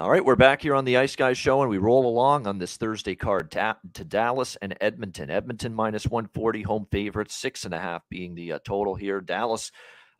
[0.01, 2.59] All right, we're back here on the Ice Guys show, and we roll along on
[2.59, 5.31] this Thursday card to, to Dallas and Edmonton.
[5.31, 9.21] Edmonton minus 140, home favorites, six and a half being the uh, total here.
[9.21, 9.71] Dallas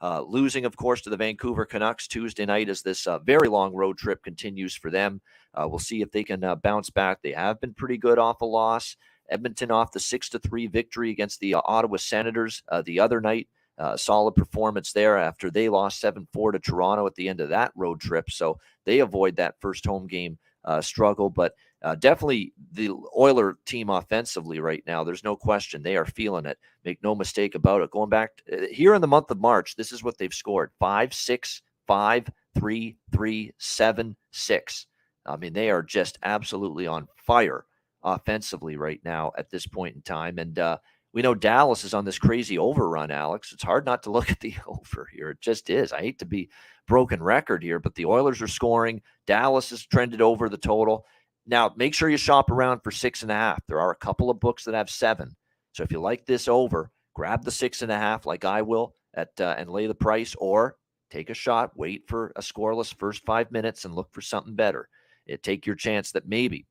[0.03, 3.75] uh, losing, of course, to the Vancouver Canucks Tuesday night as this uh, very long
[3.75, 5.21] road trip continues for them.
[5.55, 7.23] Uh, we'll see if they can uh, bounce back.
[7.23, 8.97] They have been pretty good off a loss.
[9.29, 13.49] Edmonton off the six to three victory against the uh, Ottawa Senators the other night.
[13.81, 17.49] Uh, solid performance there after they lost 7 4 to Toronto at the end of
[17.49, 18.31] that road trip.
[18.31, 20.37] So they avoid that first home game
[20.67, 21.31] uh, struggle.
[21.31, 25.83] But uh, definitely the Oiler team offensively right now, there's no question.
[25.83, 26.59] They are feeling it.
[26.85, 27.91] Make no mistake about it.
[27.91, 30.71] Going back to, uh, here in the month of March, this is what they've scored
[30.79, 32.29] five, six, five,
[32.59, 34.87] three, three, seven, six.
[35.27, 37.65] I mean, they are just absolutely on fire
[38.03, 40.39] offensively right now at this point in time.
[40.39, 40.79] And, uh,
[41.13, 43.53] we know Dallas is on this crazy overrun, Alex.
[43.53, 45.31] It's hard not to look at the over here.
[45.31, 45.93] It just is.
[45.93, 46.51] I hate to be
[46.87, 49.03] broken record here, but the Oilers are scoring.
[49.27, 51.07] Dallas has trended over the total.
[51.51, 53.61] Now, make sure you shop around for six and a half.
[53.67, 55.35] There are a couple of books that have seven.
[55.73, 58.95] So if you like this over, grab the six and a half, like I will,
[59.15, 60.77] at uh, and lay the price, or
[61.11, 64.89] take a shot, wait for a scoreless first five minutes, and look for something better.
[65.27, 66.67] It, take your chance that maybe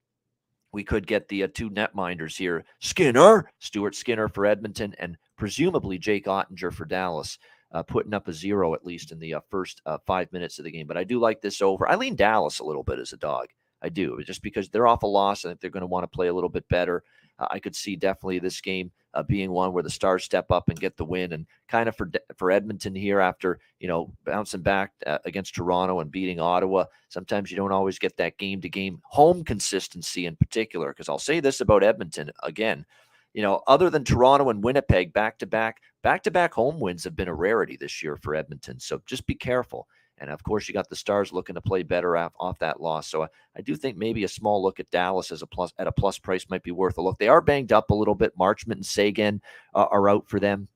[0.71, 5.97] we could get the uh, two netminders here Skinner, Stuart Skinner for Edmonton, and presumably
[5.97, 7.37] Jake Oettinger for Dallas,
[7.73, 10.63] uh, putting up a zero at least in the uh, first uh, five minutes of
[10.63, 10.87] the game.
[10.87, 11.85] But I do like this over.
[11.85, 13.47] I lean Dallas a little bit as a dog.
[13.81, 15.45] I do, just because they're off a loss.
[15.45, 17.03] I think they're going to want to play a little bit better.
[17.37, 20.69] Uh, I could see definitely this game uh, being one where the Stars step up
[20.69, 24.61] and get the win, and kind of for for Edmonton here after you know bouncing
[24.61, 26.85] back uh, against Toronto and beating Ottawa.
[27.07, 30.89] Sometimes you don't always get that game to game home consistency in particular.
[30.89, 32.85] Because I'll say this about Edmonton again,
[33.33, 37.03] you know, other than Toronto and Winnipeg back to back, back to back home wins
[37.05, 38.79] have been a rarity this year for Edmonton.
[38.79, 39.87] So just be careful.
[40.19, 43.07] And of course, you got the Stars looking to play better off, off that loss.
[43.07, 45.87] So I, I, do think maybe a small look at Dallas as a plus at
[45.87, 47.17] a plus price might be worth a look.
[47.17, 48.37] They are banged up a little bit.
[48.37, 49.41] Marchment and Sagan
[49.73, 50.67] uh, are out for them,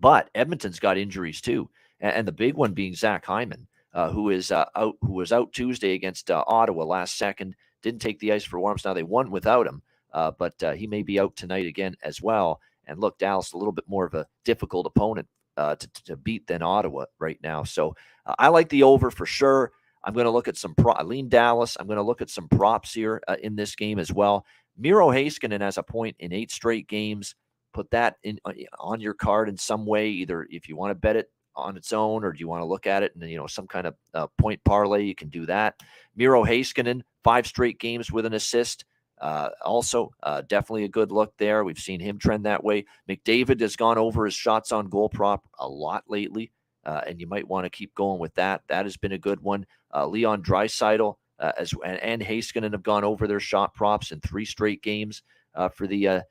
[0.00, 1.68] but Edmonton's got injuries too,
[2.00, 5.32] and, and the big one being Zach Hyman, uh, who is uh, out who was
[5.32, 7.54] out Tuesday against uh, Ottawa last second.
[7.82, 8.84] Didn't take the ice for warmth.
[8.84, 12.20] Now they won without him, uh, but uh, he may be out tonight again as
[12.20, 12.60] well.
[12.86, 15.28] And look, Dallas a little bit more of a difficult opponent
[15.58, 17.64] uh, to, to, beat than Ottawa right now.
[17.64, 19.72] So uh, I like the over for sure.
[20.04, 20.94] I'm going to look at some pro.
[21.04, 21.76] Lean Dallas.
[21.78, 24.46] I'm going to look at some props here uh, in this game as well.
[24.76, 27.34] Miro Heiskanen has a point in eight straight games.
[27.74, 30.08] Put that in uh, on your card in some way.
[30.08, 32.66] Either if you want to bet it on its own, or do you want to
[32.66, 35.04] look at it and you know some kind of uh, point parlay?
[35.04, 35.74] You can do that.
[36.14, 38.84] Miro Heiskanen, five straight games with an assist.
[39.20, 41.64] Uh, also, uh, definitely a good look there.
[41.64, 42.86] We've seen him trend that way.
[43.08, 46.52] McDavid has gone over his shots on goal prop a lot lately,
[46.84, 48.62] uh, and you might want to keep going with that.
[48.68, 49.66] That has been a good one.
[49.92, 54.20] Uh, Leon Draisaitl uh, as and, and Heiskanen have gone over their shot props in
[54.20, 55.22] three straight games
[55.54, 56.22] uh, for the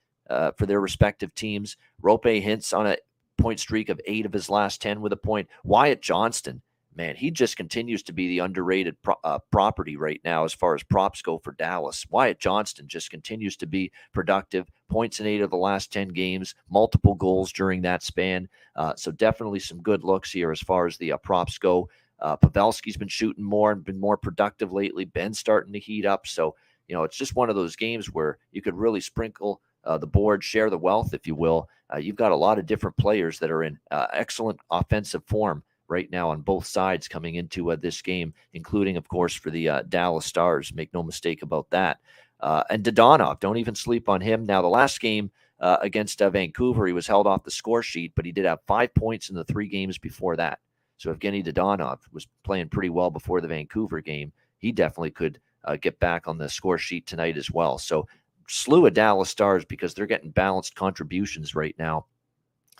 [0.57, 1.77] for their respective teams.
[2.01, 2.97] Roope Hintz on a
[3.37, 5.47] point streak of eight of his last ten with a point.
[5.63, 6.61] Wyatt Johnston
[6.97, 10.73] man, he just continues to be the underrated pro- uh, property right now as far
[10.73, 12.05] as props go for Dallas.
[12.09, 16.55] Wyatt Johnston just continues to be productive, points in eight of the last 10 games,
[16.69, 18.49] multiple goals during that span.
[18.75, 21.87] Uh, so definitely some good looks here as far as the uh, props go.
[22.19, 25.05] Uh, Pavelski's been shooting more and been more productive lately.
[25.05, 26.25] Benn's starting to heat up.
[26.25, 26.55] So,
[26.87, 30.07] you know, it's just one of those games where you could really sprinkle uh, the
[30.07, 31.69] board, share the wealth, if you will.
[31.93, 35.63] Uh, you've got a lot of different players that are in uh, excellent offensive form
[35.87, 39.69] right now on both sides coming into uh, this game, including, of course, for the
[39.69, 40.73] uh, Dallas Stars.
[40.73, 41.99] Make no mistake about that.
[42.39, 44.45] Uh, and Dadonov, don't even sleep on him.
[44.45, 48.31] Now, the last game against Vancouver, he was held off the score sheet, but he
[48.31, 50.59] did have five points in the three games before that.
[50.97, 54.31] So Evgeny Dadonov was playing pretty well before the Vancouver game.
[54.57, 57.77] He definitely could uh, get back on the score sheet tonight as well.
[57.77, 58.07] So
[58.47, 62.05] slew of Dallas Stars because they're getting balanced contributions right now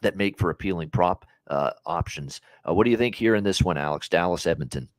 [0.02, 2.42] that make for appealing prop uh, options.
[2.68, 4.10] Uh, what do you think here in this one, Alex?
[4.10, 4.90] Dallas Edmonton.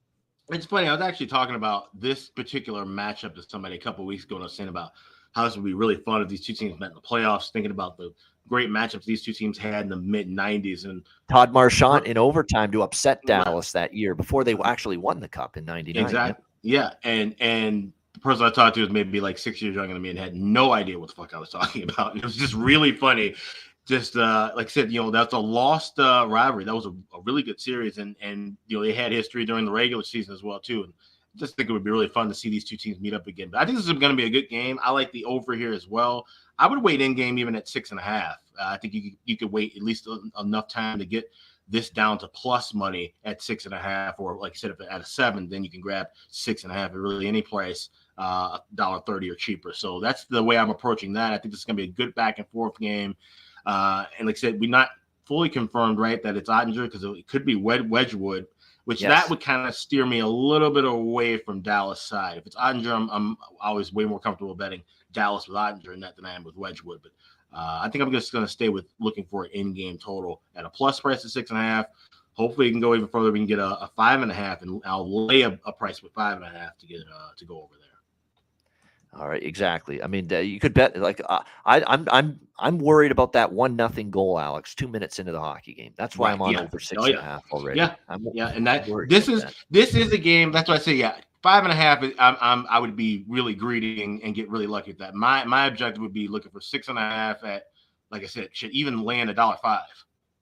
[0.51, 0.88] It's funny.
[0.88, 4.42] I was actually talking about this particular matchup to somebody a couple weeks ago, and
[4.42, 4.92] I was saying about
[5.32, 7.51] how this would be really fun if these two teams met in the playoffs.
[7.51, 8.14] Thinking about the
[8.49, 12.72] great matchups these two teams had in the mid '90s, and Todd Marchant in overtime
[12.72, 16.03] to upset Dallas that year before they actually won the cup in '99.
[16.03, 16.44] Exactly.
[16.62, 20.03] Yeah, and and the person I talked to was maybe like six years younger than
[20.03, 22.12] me and had no idea what the fuck I was talking about.
[22.12, 23.34] And it was just really funny.
[23.89, 26.64] Just uh, like I said, you know, that's a lost uh, rivalry.
[26.64, 29.64] That was a, a really good series, and and you know they had history during
[29.64, 30.84] the regular season as well too.
[30.84, 30.93] And
[31.36, 33.49] just think it would be really fun to see these two teams meet up again.
[33.51, 34.78] But I think this is going to be a good game.
[34.82, 36.26] I like the over here as well.
[36.59, 38.36] I would wait in game even at six and a half.
[38.61, 40.07] Uh, I think you you could wait at least
[40.39, 41.30] enough time to get
[41.66, 44.80] this down to plus money at six and a half, or like I said, if
[44.80, 47.91] at a seven, then you can grab six and a half at really any price,
[48.18, 49.72] uh, dollar thirty or cheaper.
[49.72, 51.32] So that's the way I'm approaching that.
[51.32, 53.16] I think this is going to be a good back and forth game.
[53.66, 54.90] Uh, and like I said, we're not
[55.24, 58.46] fully confirmed, right, that it's Oettinger because it could be Wedgewood
[58.88, 59.11] which yes.
[59.11, 62.38] that would kind of steer me a little bit away from Dallas side.
[62.38, 64.82] If it's Oettinger, I'm, I'm always way more comfortable betting
[65.12, 67.00] Dallas with Oettinger in that than I am with Wedgewood.
[67.02, 67.12] But
[67.52, 70.64] uh, I think I'm just going to stay with looking for an in-game total at
[70.64, 71.84] a plus price of six and a half.
[72.32, 73.30] Hopefully, we can go even further.
[73.30, 76.02] We can get a, a five and a half, and I'll lay a, a price
[76.02, 77.88] with five and a half to get uh, to go over there.
[79.14, 80.02] All right, exactly.
[80.02, 83.74] I mean, you could bet like uh, I, I'm I'm I'm worried about that one
[83.74, 84.74] nothing goal, Alex.
[84.74, 85.92] Two minutes into the hockey game.
[85.96, 86.62] That's why right, I'm on yeah.
[86.62, 87.16] over six oh, yeah.
[87.16, 87.78] and a half already.
[87.78, 89.54] Yeah, I'm, yeah, and that this is that.
[89.70, 90.52] this is a game.
[90.52, 92.02] That's why I say yeah, five and a half.
[92.18, 95.14] I'm, I'm I would be really greedy and, and get really lucky at that.
[95.14, 97.64] My my objective would be looking for six and a half at,
[98.11, 99.82] like I said, should even land a dollar five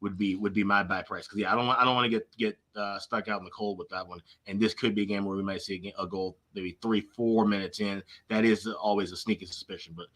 [0.06, 2.04] would be would be my buy price because yeah, I don't want I don't want
[2.04, 4.20] to get get uh, stuck out in the cold with that one.
[4.46, 7.44] And this could be a game where we might see a, goal maybe three four
[7.44, 8.04] minutes in.
[8.28, 10.06] That is always a sneaky suspicion, but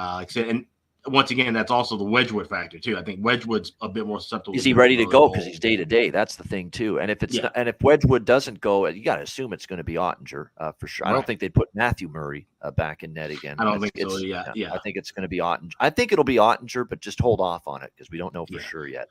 [0.00, 0.66] uh, like I said, and
[1.08, 2.96] once again, that's also the Wedgewood factor too.
[2.96, 4.56] I think Wedgewood's a bit more susceptible.
[4.56, 5.28] Is he ready to go?
[5.28, 6.10] Because he's day to day.
[6.10, 7.00] That's the thing too.
[7.00, 7.42] And if it's yeah.
[7.42, 10.48] not, and if Wedgewood doesn't go, you got to assume it's going to be Oettinger
[10.58, 11.04] uh, for sure.
[11.04, 11.10] Right.
[11.10, 13.56] I don't think they'd put Matthew Murray uh, back in net again.
[13.58, 14.16] I don't think so.
[14.18, 14.72] Yeah, yeah.
[14.72, 15.72] I think it's going to be Oettinger.
[15.80, 18.46] I think it'll be Oettinger, but just hold off on it because we don't know
[18.46, 18.60] for yeah.
[18.60, 19.08] sure yet.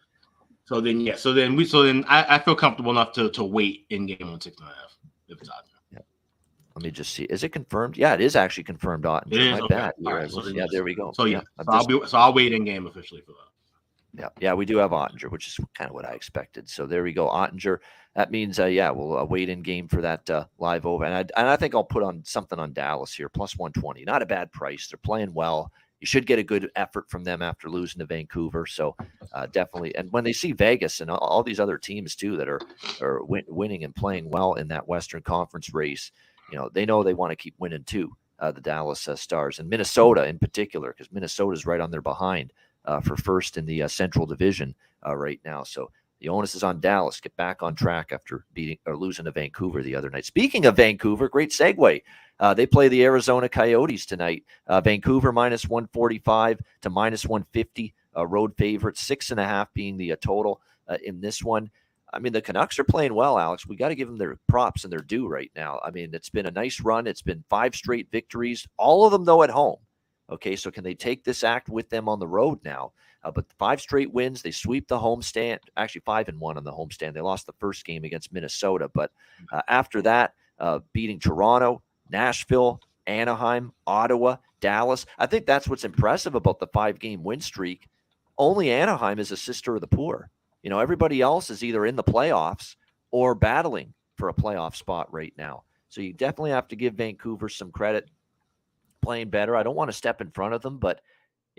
[0.65, 1.15] So then, yeah.
[1.15, 1.65] So then we.
[1.65, 4.67] So then I, I feel comfortable enough to to wait in game one six and
[4.67, 4.95] a half
[5.27, 5.49] if it's.
[5.91, 5.99] Yeah.
[6.75, 7.23] Let me just see.
[7.25, 7.97] Is it confirmed?
[7.97, 9.05] Yeah, it is actually confirmed.
[9.05, 9.33] Oettinger.
[9.33, 9.59] It is.
[9.61, 9.89] Okay.
[10.01, 11.11] Right, so yeah, there we go.
[11.13, 11.41] So yeah.
[11.57, 12.07] yeah so I'll be.
[12.07, 14.21] So I'll wait in game officially for that.
[14.21, 16.69] Yeah, yeah, we do have Oettinger, which is kind of what I expected.
[16.69, 17.79] So there we go, Oettinger.
[18.15, 21.13] That means, uh, yeah, we'll uh, wait in game for that uh, live over, and
[21.13, 24.05] I, and I think I'll put on something on Dallas here, plus one twenty.
[24.05, 24.87] Not a bad price.
[24.87, 25.69] They're playing well
[26.05, 28.65] should get a good effort from them after losing to Vancouver.
[28.65, 28.95] So
[29.33, 32.47] uh, definitely, and when they see Vegas and all, all these other teams too that
[32.47, 32.61] are
[33.01, 36.11] are win, winning and playing well in that Western Conference race,
[36.51, 38.15] you know they know they want to keep winning too.
[38.37, 42.01] Uh, the Dallas uh, Stars and Minnesota in particular, because Minnesota is right on their
[42.01, 42.51] behind
[42.85, 44.75] uh, for first in the uh, Central Division
[45.05, 45.63] uh, right now.
[45.63, 47.19] So the onus is on Dallas.
[47.19, 50.25] Get back on track after beating or losing to Vancouver the other night.
[50.25, 52.01] Speaking of Vancouver, great segue.
[52.39, 54.43] Uh, they play the Arizona Coyotes tonight.
[54.67, 59.97] Uh, Vancouver minus 145 to minus 150, uh, road favorite, six and a half being
[59.97, 61.69] the uh, total uh, in this one.
[62.13, 63.67] I mean, the Canucks are playing well, Alex.
[63.67, 65.81] We got to give them their props and their due right now.
[65.83, 67.07] I mean, it's been a nice run.
[67.07, 69.79] It's been five straight victories, all of them, though, at home.
[70.29, 72.93] Okay, so can they take this act with them on the road now?
[73.23, 75.59] Uh, but five straight wins, they sweep the homestand.
[75.77, 77.13] Actually, five and one on the homestand.
[77.13, 79.11] They lost the first game against Minnesota, but
[79.51, 85.05] uh, after that, uh, beating Toronto, Nashville, Anaheim, Ottawa, Dallas.
[85.17, 87.87] I think that's what's impressive about the five game win streak.
[88.37, 90.29] Only Anaheim is a sister of the poor.
[90.63, 92.75] You know, everybody else is either in the playoffs
[93.11, 95.63] or battling for a playoff spot right now.
[95.89, 98.09] So you definitely have to give Vancouver some credit
[99.01, 99.55] playing better.
[99.55, 101.01] I don't want to step in front of them, but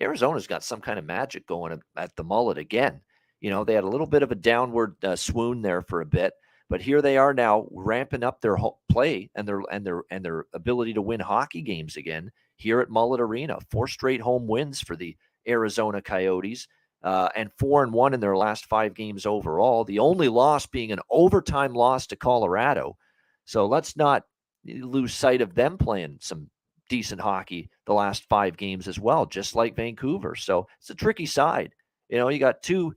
[0.01, 3.01] Arizona's got some kind of magic going at the mullet again.
[3.41, 6.07] You know, they had a little bit of a downward uh, swoon there for a
[6.07, 6.35] bit,
[6.69, 8.57] but here they are now ramping up their
[8.91, 12.91] play and their and their and their ability to win hockey games again here at
[12.91, 13.59] Mullet Arena.
[13.71, 16.67] Four straight home wins for the Arizona Coyotes.
[17.03, 19.85] Uh, and four and one in their last five games overall.
[19.85, 22.97] The only loss being an overtime loss to Colorado.
[23.45, 24.25] So let's not
[24.65, 26.51] lose sight of them playing some
[26.89, 30.35] decent hockey the last five games as well, just like Vancouver.
[30.35, 31.73] So it's a tricky side.
[32.09, 32.95] You know, you got two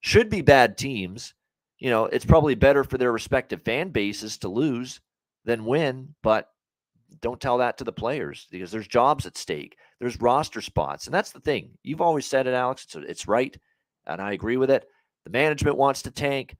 [0.00, 1.34] should be bad teams
[1.78, 5.00] you know, it's probably better for their respective fan bases to lose
[5.44, 6.48] than win, but
[7.20, 9.76] don't tell that to the players because there's jobs at stake.
[10.00, 11.06] There's roster spots.
[11.06, 11.70] And that's the thing.
[11.82, 12.84] You've always said it, Alex.
[12.84, 13.56] It's, it's right.
[14.06, 14.86] And I agree with it.
[15.24, 16.56] The management wants to tank.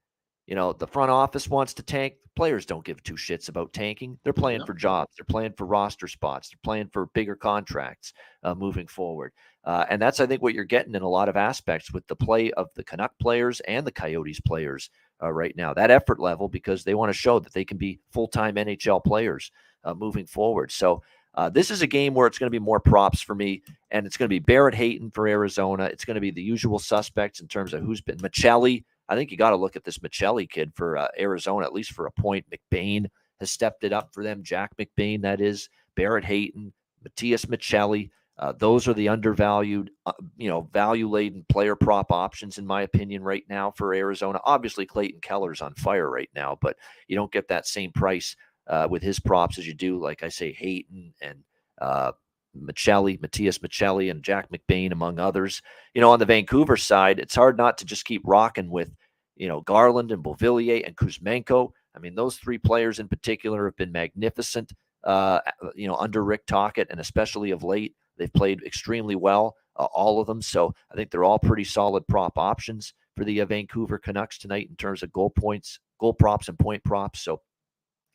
[0.47, 2.15] You know, the front office wants to tank.
[2.23, 4.17] The players don't give two shits about tanking.
[4.23, 5.13] They're playing for jobs.
[5.15, 6.49] They're playing for roster spots.
[6.49, 8.13] They're playing for bigger contracts
[8.43, 9.31] uh, moving forward.
[9.63, 12.15] Uh, and that's, I think, what you're getting in a lot of aspects with the
[12.15, 14.89] play of the Canuck players and the Coyotes players
[15.21, 15.73] uh, right now.
[15.73, 19.03] That effort level because they want to show that they can be full time NHL
[19.03, 19.51] players
[19.83, 20.71] uh, moving forward.
[20.71, 21.01] So
[21.35, 23.61] uh, this is a game where it's going to be more props for me,
[23.91, 25.85] and it's going to be Barrett Hayton for Arizona.
[25.85, 28.83] It's going to be the usual suspects in terms of who's been Maccelli.
[29.07, 31.93] I think you got to look at this Maccelli kid for uh, Arizona, at least
[31.93, 32.45] for a point.
[32.49, 33.07] McBain
[33.39, 34.43] has stepped it up for them.
[34.43, 38.09] Jack McBain, that is, Barrett Hayton, Matias Maccelli.
[38.39, 42.83] Uh, those are the undervalued, uh, you know, value laden player prop options, in my
[42.83, 44.39] opinion, right now for Arizona.
[44.45, 46.77] Obviously, Clayton Keller's on fire right now, but
[47.07, 48.37] you don't get that same price
[48.67, 51.43] uh, with his props as you do, like I say, Hayton and
[51.81, 52.13] uh,
[52.57, 55.61] Maccelli, Matias Maccelli, and Jack McBain, among others.
[55.93, 58.95] You know, on the Vancouver side, it's hard not to just keep rocking with,
[59.35, 61.71] you know, Garland and Beauvillier and Kuzmenko.
[61.93, 64.71] I mean, those three players in particular have been magnificent,
[65.03, 65.41] uh,
[65.75, 67.95] you know, under Rick Tocchet and especially of late.
[68.19, 70.41] They've played extremely well, uh, all of them.
[70.41, 74.67] So I think they're all pretty solid prop options for the uh, Vancouver Canucks tonight
[74.69, 77.21] in terms of goal points, goal props, and point props.
[77.21, 77.41] So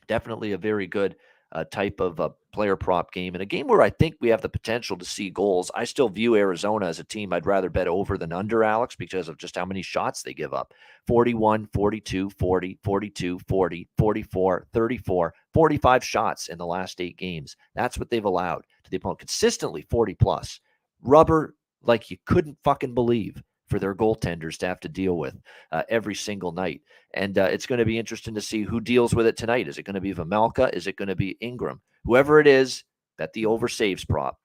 [0.06, 1.16] definitely a very good
[1.52, 4.40] uh, type of a player prop game and a game where I think we have
[4.40, 5.70] the potential to see goals.
[5.74, 9.28] I still view Arizona as a team I'd rather bet over than under, Alex, because
[9.28, 10.74] of just how many shots they give up
[11.06, 17.56] 41, 42, 40, 42, 40, 44, 34, 45 shots in the last eight games.
[17.74, 20.60] That's what they've allowed to the opponent consistently 40 plus.
[21.02, 25.34] Rubber like you couldn't fucking believe for their goaltenders to have to deal with
[25.72, 26.82] uh, every single night.
[27.14, 29.68] And uh, it's going to be interesting to see who deals with it tonight.
[29.68, 30.72] Is it going to be Vejmelka?
[30.72, 31.80] Is it going to be Ingram?
[32.04, 32.84] Whoever it is,
[33.18, 34.38] that the over saves prop.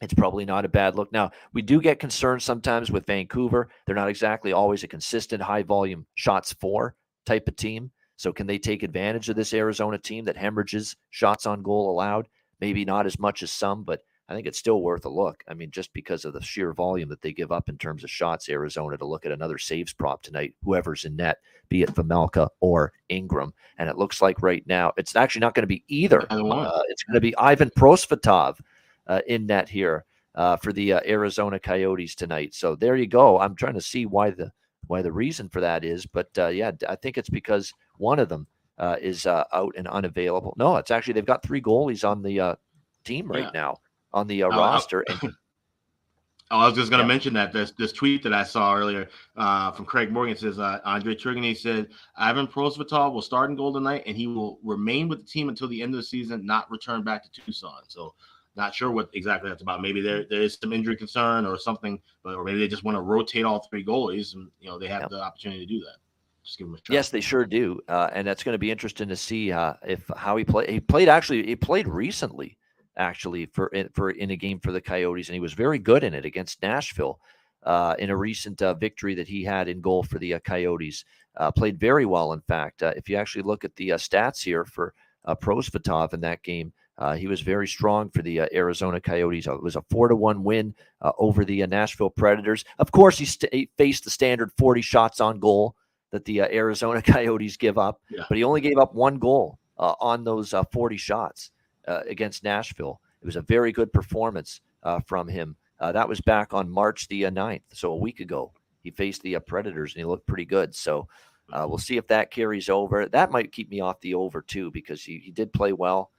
[0.00, 1.12] It's probably not a bad look.
[1.12, 3.68] Now, we do get concerned sometimes with Vancouver.
[3.86, 7.90] They're not exactly always a consistent high volume shots for type of team.
[8.16, 12.28] So, can they take advantage of this Arizona team that hemorrhages shots on goal allowed?
[12.60, 15.42] Maybe not as much as some, but I think it's still worth a look.
[15.48, 18.10] I mean, just because of the sheer volume that they give up in terms of
[18.10, 21.38] shots, Arizona to look at another saves prop tonight, whoever's in net,
[21.68, 23.52] be it Vejmelka or Ingram.
[23.78, 26.26] And it looks like right now it's actually not going to be either.
[26.30, 28.60] Uh, it's going to be Ivan Prosvetov
[29.08, 30.04] uh, in net here
[30.36, 32.54] uh, for the uh, Arizona Coyotes tonight.
[32.54, 33.40] So there you go.
[33.40, 34.52] I'm trying to see why the
[34.86, 38.28] why the reason for that is, but uh, yeah, I think it's because one of
[38.28, 38.46] them
[38.80, 40.54] uh, is out and unavailable.
[40.56, 42.58] No, it's actually they've got three goalies on the
[43.04, 43.50] team right yeah.
[43.54, 43.78] now
[44.12, 45.04] on the uh, oh, roster.
[45.08, 45.18] And,
[46.50, 47.08] oh, I was just going to yeah.
[47.08, 50.80] mention that this this tweet that I saw earlier uh, from Craig Morgan says uh,
[50.84, 55.20] Andre Tourigny said Ivan Prosvetov will start in goal tonight and he will remain with
[55.20, 57.82] the team until the end of the season, not return back to Tucson.
[57.88, 58.14] So
[58.56, 59.82] not sure what exactly that's about.
[59.82, 62.96] Maybe there there is some injury concern or something, but or maybe they just want
[62.96, 65.08] to rotate all three goalies and you know they have yeah.
[65.10, 65.96] the opportunity to do that.
[66.44, 66.92] Just give them a.
[66.92, 70.10] Yes, they sure do, uh, and that's going to be interesting to see uh, if
[70.16, 70.70] how he played.
[70.70, 71.46] He played actually.
[71.46, 72.56] He played recently
[72.96, 76.04] actually for in, for in a game for the Coyotes, and he was very good
[76.04, 77.20] in it against Nashville
[77.64, 81.04] uh, in a recent uh, victory that he had in goal for the uh, Coyotes.
[81.36, 82.82] Uh, played very well, in fact.
[82.82, 86.42] Uh, if you actually look at the uh, stats here for uh, Prosvetov in that
[86.42, 86.72] game,
[87.16, 89.46] he was very strong for the Arizona Coyotes.
[89.46, 90.74] It was a four to one win
[91.18, 92.62] over the Nashville Predators.
[92.78, 95.76] Of course, he, st- he, faced the standard forty shots on goal
[96.10, 98.24] that the Arizona Coyotes give up, yeah.
[98.28, 101.52] but he only gave up one goal on those forty shots
[101.88, 103.00] uh, against Nashville.
[103.22, 105.56] It was a very good performance uh, from him.
[105.78, 108.52] Uh, that was back on March the 9th, uh, so a week ago.
[108.82, 110.74] He faced the uh, Predators and he looked pretty good.
[110.74, 111.08] So
[111.52, 113.06] uh, we'll see if that carries over.
[113.08, 116.10] That might keep me off the over too because he, he did play well.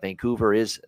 [0.00, 0.80] Vancouver is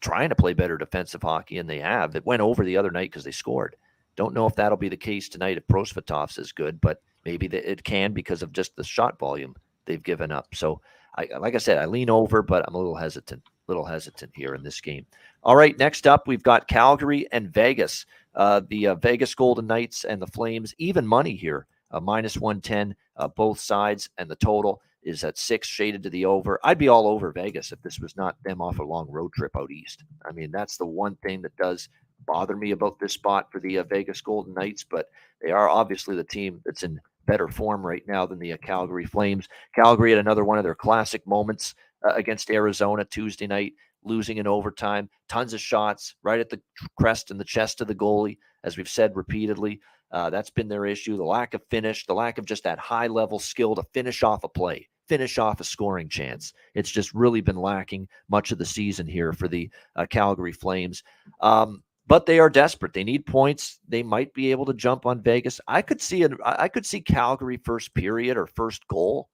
[0.00, 2.16] trying to play better defensive hockey, and they have.
[2.16, 3.76] It went over the other night because they scored.
[4.16, 7.84] Don't know if that'll be the case tonight if Prosvetov's is good, but maybe it
[7.84, 9.54] can because of just the shot volume
[9.86, 10.54] they've given up.
[10.54, 10.80] So,
[11.16, 14.54] I, like I said, I lean over, but I'm a little hesitant little hesitant here
[14.54, 15.06] in this game.
[15.44, 18.04] All right, next up, we've got Calgary and Vegas.
[18.34, 22.94] Uh, the uh, Vegas Golden Knights and the Flames, even money here, uh, minus 110,
[23.16, 26.60] uh, both sides, and the total is at six, shaded to the over.
[26.62, 29.56] I'd be all over Vegas if this was not them off a long road trip
[29.56, 30.04] out east.
[30.28, 31.88] I mean, that's the one thing that does
[32.26, 35.10] bother me about this spot for the uh, Vegas Golden Knights, but
[35.42, 39.06] they are obviously the team that's in better form right now than the uh, Calgary
[39.06, 39.48] Flames.
[39.74, 44.46] Calgary had another one of their classic moments uh, against Arizona Tuesday night, losing in
[44.46, 45.08] overtime.
[45.28, 46.60] Tons of shots right at the
[46.98, 49.80] crest and the chest of the goalie, as we've said repeatedly.
[50.12, 51.16] Uh, that's been their issue.
[51.16, 54.42] The lack of finish, the lack of just that high level skill to finish off
[54.42, 56.52] a play, finish off a scoring chance.
[56.74, 61.04] It's just really been lacking much of the season here for the uh, Calgary Flames.
[61.40, 62.92] Um, but they are desperate.
[62.92, 63.78] They need points.
[63.88, 65.62] They might be able to jump on Vegas.
[65.66, 66.32] I could see it.
[66.44, 69.30] I could see Calgary first period or first goal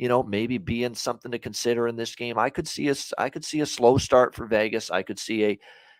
[0.00, 2.38] you know, maybe being something to consider in this game.
[2.38, 4.90] I could see a, I could see a slow start for Vegas.
[4.90, 5.58] I could see a,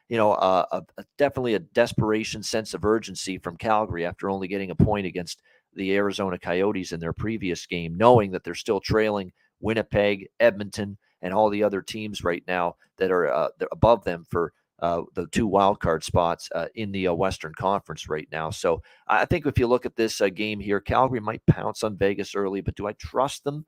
[0.08, 4.48] you know, a, a, a definitely a desperation sense of urgency from Calgary after only
[4.48, 5.42] getting a point against
[5.74, 11.34] the Arizona Coyotes in their previous game, knowing that they're still trailing Winnipeg, Edmonton, and
[11.34, 15.46] all the other teams right now that are uh, above them for uh, the two
[15.46, 18.50] wild card spots uh, in the uh, Western Conference right now.
[18.50, 21.96] So I think if you look at this uh, game here, Calgary might pounce on
[21.96, 23.66] Vegas early, but do I trust them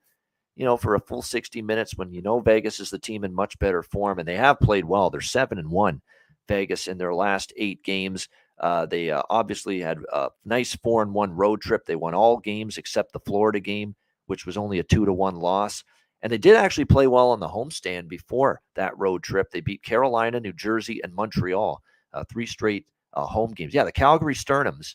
[0.57, 3.35] you know, for a full 60 minutes when you know Vegas is the team in
[3.35, 5.11] much better form and they have played well.
[5.11, 6.03] They're seven and one,
[6.49, 8.29] Vegas in their last eight games.
[8.61, 11.87] Uh, they uh, obviously had a nice four and one road trip.
[11.87, 13.97] They won all games except the Florida game,
[14.27, 15.83] which was only a two to one loss.
[16.23, 19.51] And they did actually play well on the homestand before that road trip.
[19.51, 23.75] They beat Carolina, New Jersey, and Montreal, uh, three straight uh, home games.
[23.75, 24.95] Yeah, the Calgary Sternums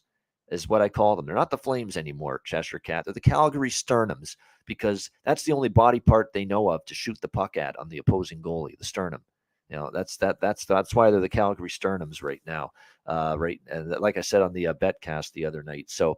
[0.49, 1.25] is what I call them.
[1.25, 3.05] They're not the Flames anymore, Cheshire Cat.
[3.05, 7.19] They're the Calgary Sternums because that's the only body part they know of to shoot
[7.21, 9.21] the puck at on the opposing goalie, the sternum.
[9.69, 12.71] You know, that's that that's that's why they're the Calgary Sternums right now.
[13.05, 15.89] Uh, right, and like I said on the uh, betcast the other night.
[15.89, 16.15] So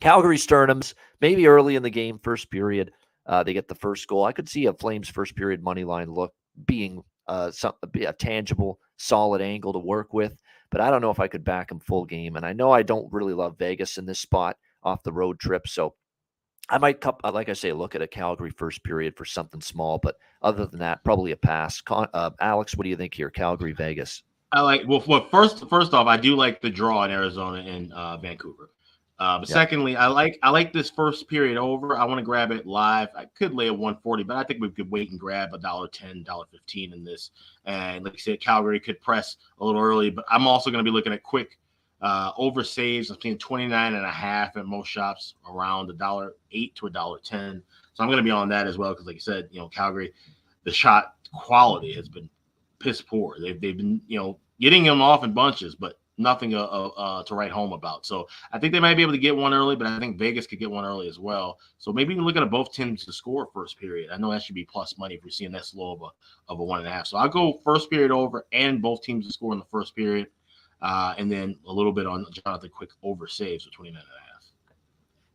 [0.00, 2.92] Calgary Sternums, maybe early in the game, first period,
[3.26, 4.24] uh, they get the first goal.
[4.24, 6.34] I could see a Flames first period money line look
[6.66, 11.20] being uh, some, a tangible, solid angle to work with, but I don't know if
[11.20, 12.36] I could back them full game.
[12.36, 15.68] And I know I don't really love Vegas in this spot off the road trip,
[15.68, 15.94] so
[16.68, 20.16] I might, like I say, look at a Calgary first period for something small, but
[20.42, 21.80] other than that, probably a pass.
[21.80, 23.30] Con- uh, Alex, what do you think here?
[23.30, 24.22] Calgary, Vegas.
[24.52, 25.26] I like well, well.
[25.30, 28.70] First, first off, I do like the draw in Arizona and uh, Vancouver.
[29.18, 31.96] Uh, but secondly, I like I like this first period over.
[31.96, 33.08] I want to grab it live.
[33.16, 35.86] I could lay a 140, but I think we could wait and grab a dollar
[35.88, 37.30] ten, dollar fifteen in this.
[37.64, 40.90] And like I said, Calgary could press a little early, but I'm also going to
[40.90, 41.58] be looking at quick
[42.00, 43.10] uh, over saves.
[43.10, 46.90] I'm seeing 29 and a half at most shops, around a dollar eight to a
[46.90, 47.62] dollar ten.
[47.94, 49.68] So I'm going to be on that as well because, like I said, you know,
[49.68, 50.12] Calgary,
[50.64, 52.28] the shot quality has been
[52.80, 53.36] piss poor.
[53.40, 57.22] They've they've been you know getting them off in bunches, but nothing uh, uh, uh,
[57.24, 58.06] to write home about.
[58.06, 60.46] So I think they might be able to get one early, but I think Vegas
[60.46, 61.58] could get one early as well.
[61.78, 64.10] So maybe you look at both teams to score first period.
[64.10, 66.60] I know that should be plus money if we're seeing that slow of a, of
[66.60, 67.06] a one and a half.
[67.06, 70.28] So I'll go first period over and both teams to score in the first period.
[70.80, 74.32] Uh, and then a little bit on Jonathan Quick over saves with 29 and a
[74.32, 74.32] half.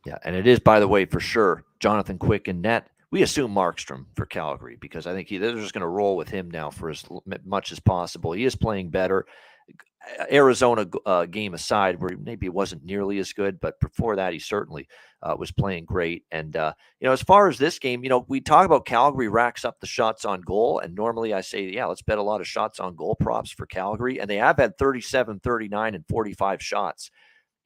[0.04, 2.88] Yeah, and it is, by the way, for sure, Jonathan Quick in net.
[3.10, 6.28] We assume Markstrom for Calgary because I think he, they're just going to roll with
[6.28, 7.02] him now for as
[7.46, 8.32] much as possible.
[8.32, 9.24] He is playing better.
[10.30, 14.38] Arizona uh, game aside, where maybe it wasn't nearly as good, but before that, he
[14.38, 14.88] certainly
[15.22, 16.24] uh, was playing great.
[16.30, 19.28] And uh, you know, as far as this game, you know, we talk about Calgary
[19.28, 22.40] racks up the shots on goal, and normally I say, yeah, let's bet a lot
[22.40, 26.62] of shots on goal props for Calgary, and they have had 37, 39, and 45
[26.62, 27.10] shots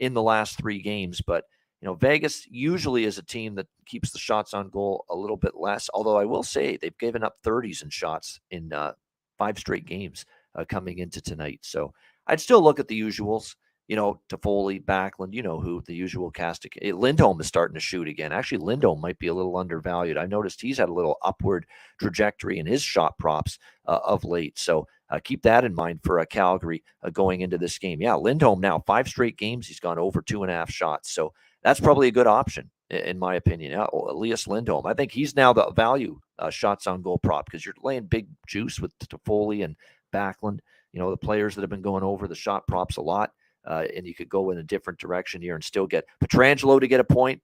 [0.01, 1.45] in the last three games, but.
[1.81, 5.37] You know, Vegas usually is a team that keeps the shots on goal a little
[5.37, 5.91] bit less.
[5.93, 8.93] Although I will say they've given up 30s in shots in uh,
[9.37, 10.25] five straight games
[10.55, 11.61] uh, coming into tonight.
[11.63, 11.93] So
[12.27, 13.57] I'd still look at the usuals.
[13.89, 16.67] You know, Toffoli, Backlund, you know who the usual cast.
[16.81, 18.33] Eh, Lindholm is starting to shoot again.
[18.33, 20.17] Actually, Lindholm might be a little undervalued.
[20.17, 21.67] I noticed he's had a little upward
[22.01, 24.59] trajectory in his shot props uh, of late.
[24.59, 28.01] So uh, keep that in mind for uh, Calgary uh, going into this game.
[28.01, 31.13] Yeah, Lindholm now five straight games he's gone over two and a half shots.
[31.13, 33.79] So that's probably a good option in my opinion.
[33.79, 37.65] Uh, Elias Lindholm, I think he's now the value uh, shots on goal prop because
[37.65, 39.77] you're laying big juice with Toffoli and
[40.13, 40.61] Backlund
[40.93, 43.33] you know, the players that have been going over the shot props a lot.
[43.65, 46.89] Uh, and you could go in a different direction here and still get Pietrangelo to
[46.89, 47.41] get a point.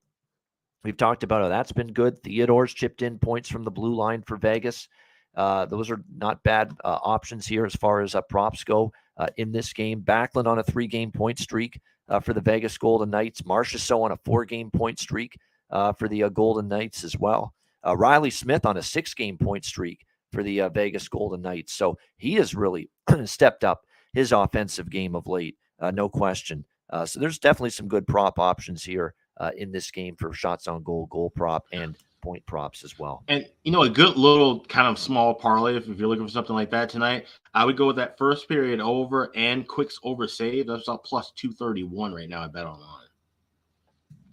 [0.85, 2.23] We've talked about how that's been good.
[2.23, 4.89] Theodore's chipped in points from the blue line for Vegas.
[5.37, 9.29] Uh, those are not bad uh, options here as far as uh, props go uh,
[9.37, 10.03] in this game.
[10.03, 13.43] Backlund on a three game point streak uh, for the Vegas Golden Knights.
[13.43, 15.39] Marchessault on a four game point streak
[15.71, 17.55] for the Golden Knights as well.
[17.85, 21.73] Riley Smith on a six game point streak for the uh, Vegas Golden Knights.
[21.75, 22.91] So he has really
[23.25, 26.65] stepped up his offensive game of late, uh, no question.
[26.91, 30.67] Uh, so there's definitely some good prop options here uh, in this game for shots
[30.67, 33.23] on goal, goal prop, and point props as well.
[33.29, 36.33] And you know, a good little kind of small parlay if, if you're looking for
[36.33, 40.27] something like that tonight, I would go with that first period over and quicks over
[40.27, 40.67] save.
[40.67, 42.43] That's about plus two thirty one right now.
[42.43, 43.08] I bet online.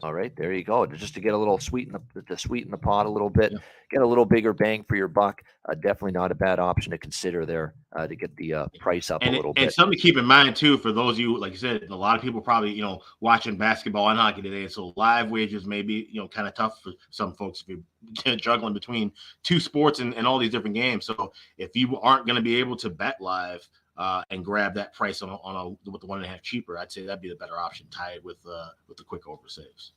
[0.04, 0.86] All right, there you go.
[0.86, 3.60] Just to get a little sweeten the to sweeten the pot a little bit, yeah.
[3.90, 5.42] get a little bigger bang for your buck.
[5.68, 9.10] Uh, definitely not a bad option to consider there uh, to get the uh, price
[9.10, 9.64] up and, a little and bit.
[9.64, 11.96] And something to keep in mind too for those of you, like you said, a
[11.96, 15.82] lot of people probably you know watching basketball and hockey today, so live wages may
[15.82, 17.78] be you know kind of tough for some folks if
[18.26, 19.14] you're juggling between
[19.44, 21.06] two sports and, and all these different games.
[21.06, 23.68] So if you aren't going to be able to bet live,
[23.98, 26.42] uh, and grab that price on a, on a with the one and a half
[26.42, 27.88] cheaper, I'd say that'd be the better option.
[27.90, 29.94] Tied with uh, with the quick over saves.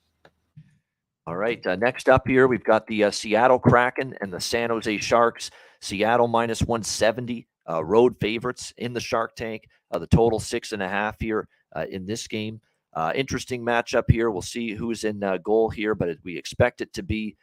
[1.28, 1.64] All right.
[1.66, 5.50] Uh, next up here, we've got the uh, Seattle Kraken and the San Jose Sharks.
[5.82, 9.68] Seattle minus 170, uh, road favorites in the Shark Tank.
[9.90, 11.46] Uh, the total six and a half here
[11.76, 12.62] uh, in this game.
[12.94, 14.30] Uh, interesting matchup here.
[14.30, 17.36] We'll see who's in goal here, but we expect it to be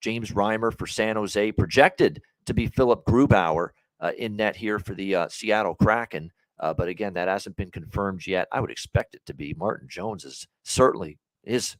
[0.00, 3.70] James Reimer for San Jose, projected to be Philip Grubauer
[4.18, 6.30] in net here for the Seattle Kraken.
[6.58, 8.48] but again, that hasn't been confirmed yet.
[8.52, 9.54] I would expect it to be.
[9.54, 11.76] Martin Jones is certainly is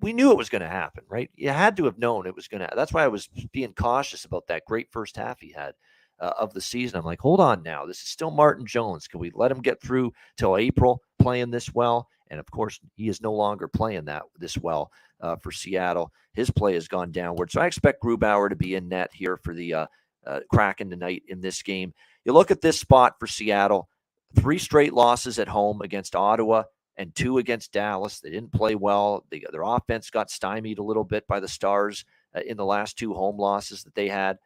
[0.00, 1.30] we knew it was going to happen, right?
[1.34, 2.68] You had to have known it was going to.
[2.74, 5.74] That's why I was being cautious about that great first half he had
[6.20, 6.98] uh, of the season.
[6.98, 7.86] I'm like, hold on now.
[7.86, 9.08] This is still Martin Jones.
[9.08, 12.08] Can we let him get through till April playing this well?
[12.28, 14.90] And of course, he is no longer playing that this well
[15.20, 16.12] uh, for Seattle.
[16.34, 17.50] His play has gone downward.
[17.50, 19.86] So I expect Grubauer to be in net here for the uh,
[20.26, 21.92] uh, Kraken tonight in this game.
[22.24, 23.88] You look at this spot for Seattle
[24.34, 26.64] three straight losses at home against Ottawa
[26.96, 28.20] and two against Dallas.
[28.20, 29.24] They didn't play well.
[29.30, 32.04] Their offense got stymied a little bit by the Stars
[32.34, 34.38] uh, in the last two home losses that they had.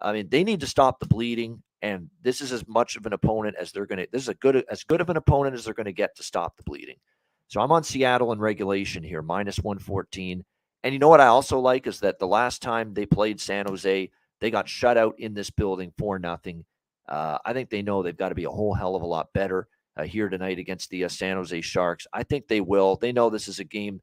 [0.00, 3.12] I mean, they need to stop the bleeding, and this is as much of an
[3.12, 4.08] opponent as they're going to.
[4.12, 6.22] This is a good as good of an opponent as they're going to get to
[6.22, 6.96] stop the bleeding.
[7.48, 10.44] So I'm on Seattle in regulation here, minus 114.
[10.84, 13.66] And you know what I also like is that the last time they played San
[13.66, 14.10] Jose,
[14.40, 16.64] they got shut out in this building for nothing.
[17.08, 19.32] Uh, I think they know they've got to be a whole hell of a lot
[19.32, 22.06] better uh, here tonight against the uh, San Jose Sharks.
[22.12, 22.96] I think they will.
[22.96, 24.00] They know this is a game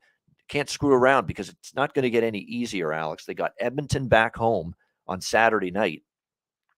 [0.48, 3.26] can't screw around because it's not going to get any easier, Alex.
[3.26, 4.76] They got Edmonton back home
[5.08, 6.04] on Saturday night,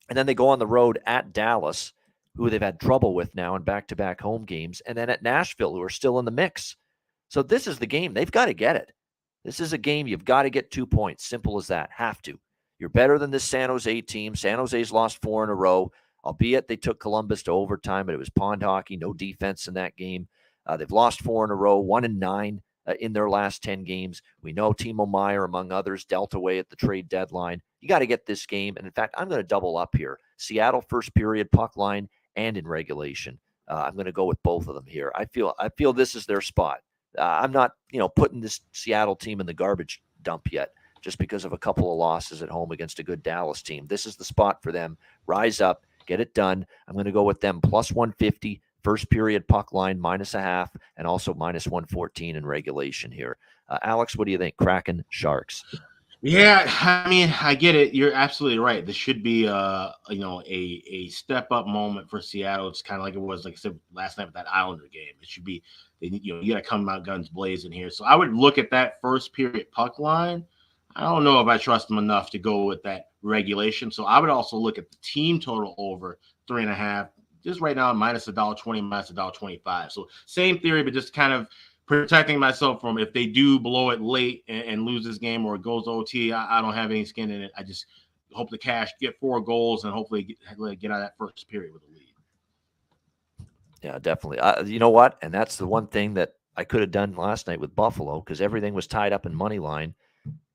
[0.10, 1.94] and then they go on the road at Dallas,
[2.36, 5.82] who they've had trouble with now in back-to-back home games, and then at Nashville, who
[5.82, 6.78] are still in the mix.
[7.30, 8.92] So this is the game they've got to get it.
[9.44, 11.26] This is a game you've got to get two points.
[11.26, 11.90] Simple as that.
[11.96, 12.40] Have to.
[12.80, 14.36] You're better than this San Jose team.
[14.36, 15.92] San Jose's lost four in a row
[16.28, 19.96] albeit they took Columbus to overtime, but it was pond hockey, no defense in that
[19.96, 20.28] game.
[20.66, 23.86] Uh, they've lost four in a row, one and nine uh, in their last 10
[23.86, 24.22] games.
[24.42, 27.62] We know Timo Meier, among others, dealt away at the trade deadline.
[27.80, 28.76] You got to get this game.
[28.76, 32.58] And in fact, I'm going to double up here Seattle first period puck line and
[32.58, 33.40] in regulation.
[33.70, 35.14] Uh, I'm going to go with both of them here.
[35.16, 36.80] I feel I feel this is their spot.
[37.18, 40.72] Uh, I'm not, you know, putting this Seattle team in the garbage dump yet
[41.02, 43.88] just because of a couple of losses at home against a good Dallas team.
[43.88, 44.98] This is the spot for them.
[45.26, 46.66] Rise up, Get it done.
[46.88, 50.76] I'm going to go with them plus 150, first period puck line minus a half,
[50.96, 53.38] and also minus 114 in regulation here.
[53.70, 54.56] Uh, Alex, what do you think?
[54.56, 55.64] Kraken, Sharks.
[56.22, 57.94] Yeah, I mean, I get it.
[57.94, 58.84] You're absolutely right.
[58.84, 62.70] This should be, uh, you know, a a step up moment for Seattle.
[62.70, 65.14] It's kind of like it was, like I said last night with that Islander game.
[65.22, 65.62] It should be,
[66.00, 67.92] you know, you got to come out guns blazing here.
[67.92, 70.44] So I would look at that first period puck line
[70.98, 73.92] I don't know if I trust them enough to go with that regulation.
[73.92, 76.18] So I would also look at the team total over
[76.48, 77.10] three and a half.
[77.44, 79.92] Just right now, minus a dollar twenty, minus a dollar twenty-five.
[79.92, 81.48] So same theory, but just kind of
[81.86, 85.56] protecting myself from if they do blow it late and, and lose this game or
[85.56, 86.34] it goes OT.
[86.34, 87.52] I, I, don't have any skin in it.
[87.56, 87.86] I just
[88.34, 91.74] hope the cash get four goals and hopefully get, get out of that first period
[91.74, 93.48] with a lead.
[93.82, 94.40] Yeah, definitely.
[94.40, 95.18] Uh, you know what?
[95.22, 98.42] And that's the one thing that I could have done last night with Buffalo because
[98.42, 99.96] everything was tied up in money line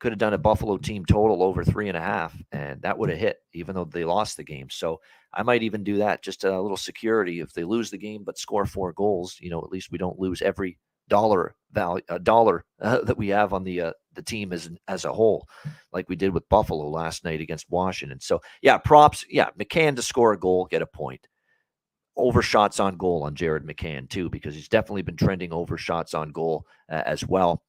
[0.02, 3.08] could have done a Buffalo team total over three and a half, and that would
[3.08, 4.68] have hit, even though they lost the game.
[4.68, 5.00] So
[5.32, 7.38] I might even do that, just a little security.
[7.38, 10.18] If they lose the game but score four goals, you know, at least we don't
[10.18, 10.76] lose every
[11.08, 15.04] dollar value, a dollar uh, that we have on the uh, the team as as
[15.04, 15.46] a whole,
[15.92, 18.18] like we did with Buffalo last night against Washington.
[18.18, 19.24] So yeah, props.
[19.30, 21.28] Yeah, McCann to score a goal, get a point.
[22.16, 26.12] Over shots on goal on Jared McCann too, because he's definitely been trending over shots
[26.12, 27.62] on goal uh, as well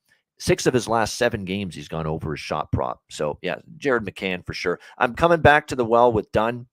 [0.43, 3.01] six of his last seven games, he's gone over his shot prop.
[3.09, 4.77] So, yeah, Jared McCann for sure.
[4.97, 6.67] I'm coming back to the well with Dunn.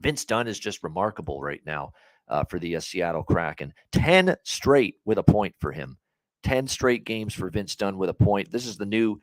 [0.00, 1.92] Vince Dunn is just remarkable right now
[2.28, 3.74] uh, for the uh, Seattle Kraken.
[3.92, 5.98] 10 straight with a point for him.
[6.44, 8.50] 10 straight games for Vince Dunn with a point.
[8.50, 9.20] This is the new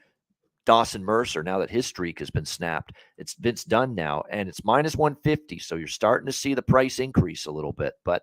[0.67, 2.93] Dawson Mercer now that his streak has been snapped.
[3.17, 5.57] It's Vince Dunn now, and it's minus 150.
[5.57, 8.21] So you're starting to see the price increase a little bit, but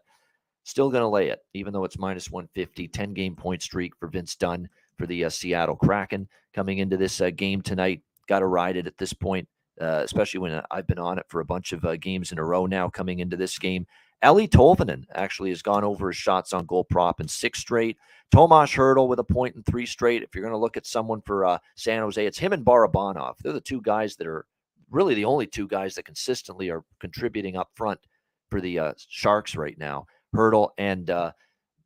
[0.63, 2.87] still going to lay it, even though it's minus 150.
[2.87, 7.21] 10 game point streak for Vince Dunn for the uh, Seattle Kraken coming into this
[7.21, 8.03] uh, game tonight.
[8.29, 9.49] Got to ride it at this point,
[9.81, 12.67] uh, especially when I've been on it for a bunch of games in a row
[12.67, 13.87] now coming into this game.
[14.23, 17.99] Eeli Tolvanen actually has gone over his shots on goal prop in six straight.
[18.31, 20.23] Tomas Hertl with a point in three straight.
[20.23, 23.35] If you're going to look at someone for uh, San Jose, it's him and Barabanov.
[23.43, 24.47] They're the two guys that are
[24.91, 28.01] really the only two guys that consistently are contributing up front
[28.51, 30.07] for the uh, Sharks right now.
[30.35, 31.33] Hertl and uh,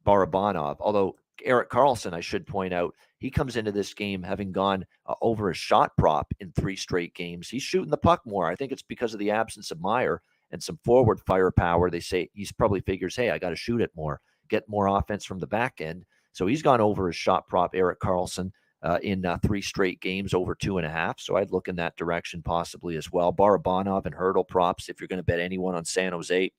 [0.07, 0.77] Barabanov.
[0.79, 5.15] Although Erik Karlsson, I should point out, he comes into this game having gone uh,
[5.21, 7.49] over a shot prop in three straight games.
[7.49, 8.47] He's shooting the puck more.
[8.47, 11.91] I think it's because of the absence of Meier and some forward firepower.
[11.91, 15.25] They say he's probably figures, hey, I got to shoot it more, get more offense
[15.25, 16.05] from the back end.
[16.33, 18.53] So he's gone over his shot prop, Erik Karlsson,
[18.83, 21.19] uh, in uh, three straight games over two and a half.
[21.19, 23.33] So I'd look in that direction possibly as well.
[23.33, 26.53] Barabanov and Hertl props if you're going to bet anyone on San Jose.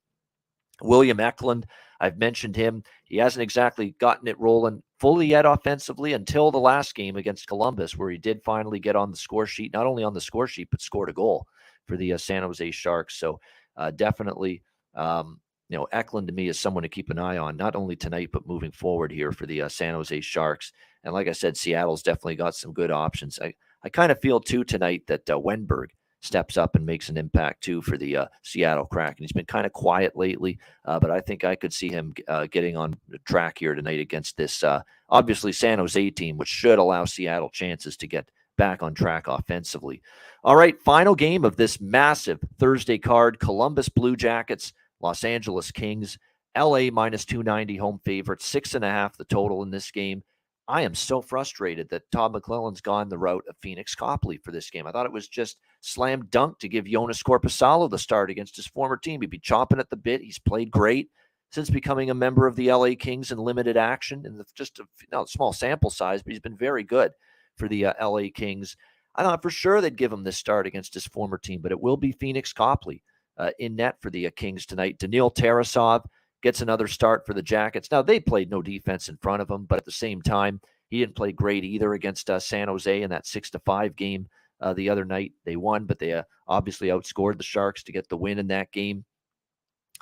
[0.82, 1.66] William Eklund,
[2.00, 2.84] I've mentioned him.
[3.06, 7.98] He hasn't exactly gotten it rolling fully yet offensively until the last game against Columbus,
[7.98, 10.70] where he did finally get on the score sheet, not only on the score sheet,
[10.72, 11.46] but scored a goal
[11.88, 13.20] for the uh, San Jose Sharks.
[13.20, 13.40] So
[13.76, 14.62] uh, definitely,
[14.96, 15.40] um,
[15.70, 18.30] you know, Eklund to me is someone to keep an eye on, not only tonight,
[18.32, 20.72] but moving forward here for the uh, San Jose Sharks.
[21.04, 23.40] And like I said, Seattle's definitely got some good options.
[23.40, 23.54] I,
[23.84, 25.88] I kind of feel too tonight that uh, Wennberg
[26.22, 29.24] steps up and makes an impact too for the uh, Seattle Kraken.
[29.24, 32.48] He's been kind of quiet lately, uh, but I think I could see him uh,
[32.48, 37.06] getting on track here tonight against this uh, obviously San Jose team, which should allow
[37.06, 40.02] Seattle chances to get back on track offensively.
[40.44, 46.18] All right, final game of this massive Thursday card Columbus Blue Jackets, Los Angeles Kings.
[46.58, 50.24] LA minus 290 home favorite, six and a half the total in this game.
[50.68, 54.70] I am so frustrated that Todd McLellan's gone the route of Pheonix Copley for this
[54.70, 54.86] game.
[54.86, 58.68] I thought it was just slam dunk to give Joonas Korpisalo the start against his
[58.68, 59.22] former team.
[59.22, 60.22] He'd be chomping at the bit.
[60.22, 61.10] He's played great
[61.52, 65.54] since becoming a member of the LA Kings in limited action and just a small
[65.54, 67.12] sample size, but he's been very good
[67.58, 68.76] for the uh, LA Kings.
[69.16, 71.80] I thought for sure they'd give him this start against his former team, but it
[71.80, 73.04] will be Pheonix Copley
[73.38, 75.00] uh, in net for the uh, Kings tonight.
[75.00, 76.06] Daniil Tarasov
[76.44, 77.90] gets another start for the Jackets.
[77.92, 81.00] Now, they played no defense in front of him, but at the same time, he
[81.00, 84.28] didn't play great either against uh, San Jose in that six to five game
[84.62, 85.34] uh, the other night.
[85.46, 88.72] They won, but they uh, obviously outscored the Sharks to get the win in that
[88.72, 89.06] game.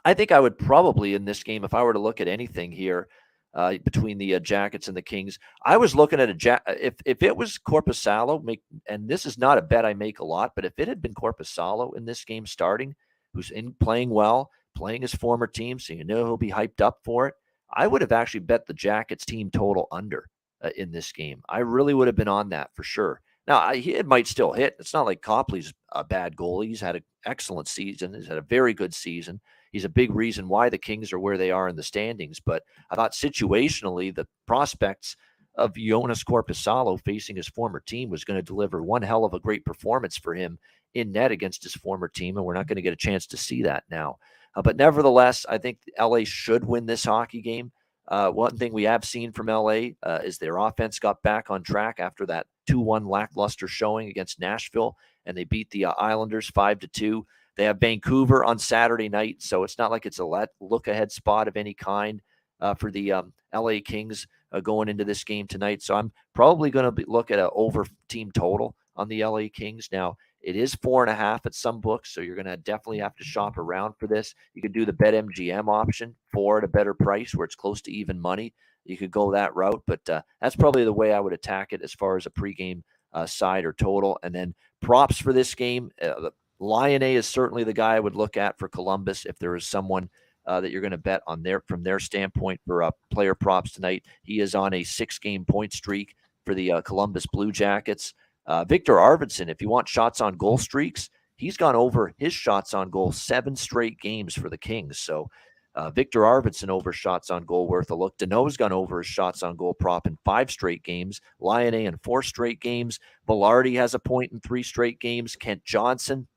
[0.06, 2.72] I think I would probably in this game, if I were to look at anything
[2.72, 3.08] here
[3.54, 6.96] uh, between the uh, Jackets and the Kings, I was looking at a ja- if
[7.06, 10.54] if it was Korpisalo, make and this is not a bet I make a lot,
[10.56, 12.96] but if it had been Korpisalo in this game starting,
[13.34, 17.00] who's in playing well, playing his former team, so you know he'll be hyped up
[17.04, 17.34] for it.
[17.74, 20.30] I would have actually bet the Jackets team total under
[20.64, 21.42] uh, in this game.
[21.50, 23.22] I really would have been on that for sure.
[23.48, 24.76] Now, it might still hit.
[24.78, 26.68] It's not like Copley's a bad goalie.
[26.68, 28.14] He's had an excellent season.
[28.14, 29.40] He's had a very good season.
[29.72, 32.42] He's a big reason why the Kings are where they are in the standings.
[32.42, 35.16] But I thought situationally, the prospects
[35.56, 39.40] of Joonas Korpisalo facing his former team was going to deliver one hell of a
[39.40, 40.60] great performance for him
[40.94, 42.38] in net against his former team.
[42.38, 44.18] And we're not going to get a chance to see that now.
[44.56, 47.72] Uh, but nevertheless, I think LA should win this hockey game.
[48.08, 51.62] Uh, one thing we have seen from LA uh, is their offense got back on
[51.64, 56.50] track after that 2 1 lackluster showing against Nashville, and they beat the uh, Islanders
[56.50, 57.26] 5 to 2.
[57.58, 61.12] They have Vancouver on Saturday night, so it's not like it's a let, look ahead
[61.12, 62.22] spot of any kind
[62.62, 65.82] uh, for the um, LA Kings uh, going into this game tonight.
[65.82, 69.90] So I'm probably going to look at an over team total on the LA Kings.
[69.92, 73.00] Now, it is four and a half at some books, so you're going to definitely
[73.00, 74.34] have to shop around for this.
[74.54, 77.92] You could do the BetMGM option, four at a better price, where it's close to
[77.92, 78.54] even money.
[78.86, 81.82] You could go that route, but uh, that's probably the way I would attack it
[81.82, 82.84] as far as a pregame
[83.14, 84.18] uh, side or total.
[84.24, 85.92] And then props for this game.
[86.02, 86.30] Uh,
[86.62, 90.10] A is certainly the guy I would look at for Columbus if there is someone
[90.46, 93.74] uh, that you're going to bet on there from their standpoint for uh, player props
[93.74, 94.06] tonight.
[94.24, 96.16] He is on a six game point streak
[96.46, 98.14] for the uh, Columbus Blue Jackets.
[98.48, 102.74] Uh, Viktor Arvidsson, if you want shots on goal streaks, he's gone over his shots
[102.74, 105.00] on goal seven straight games for the Kings.
[105.00, 105.30] So
[105.76, 108.18] uh, Viktor Arvidsson over shots on goal worth a look.
[108.18, 111.22] Danault's gone over his shots on goal prop in five straight games.
[111.40, 113.00] Laine in four straight games.
[113.28, 115.36] Vilardi has a point in three straight games.
[115.36, 116.28] Kent Johnson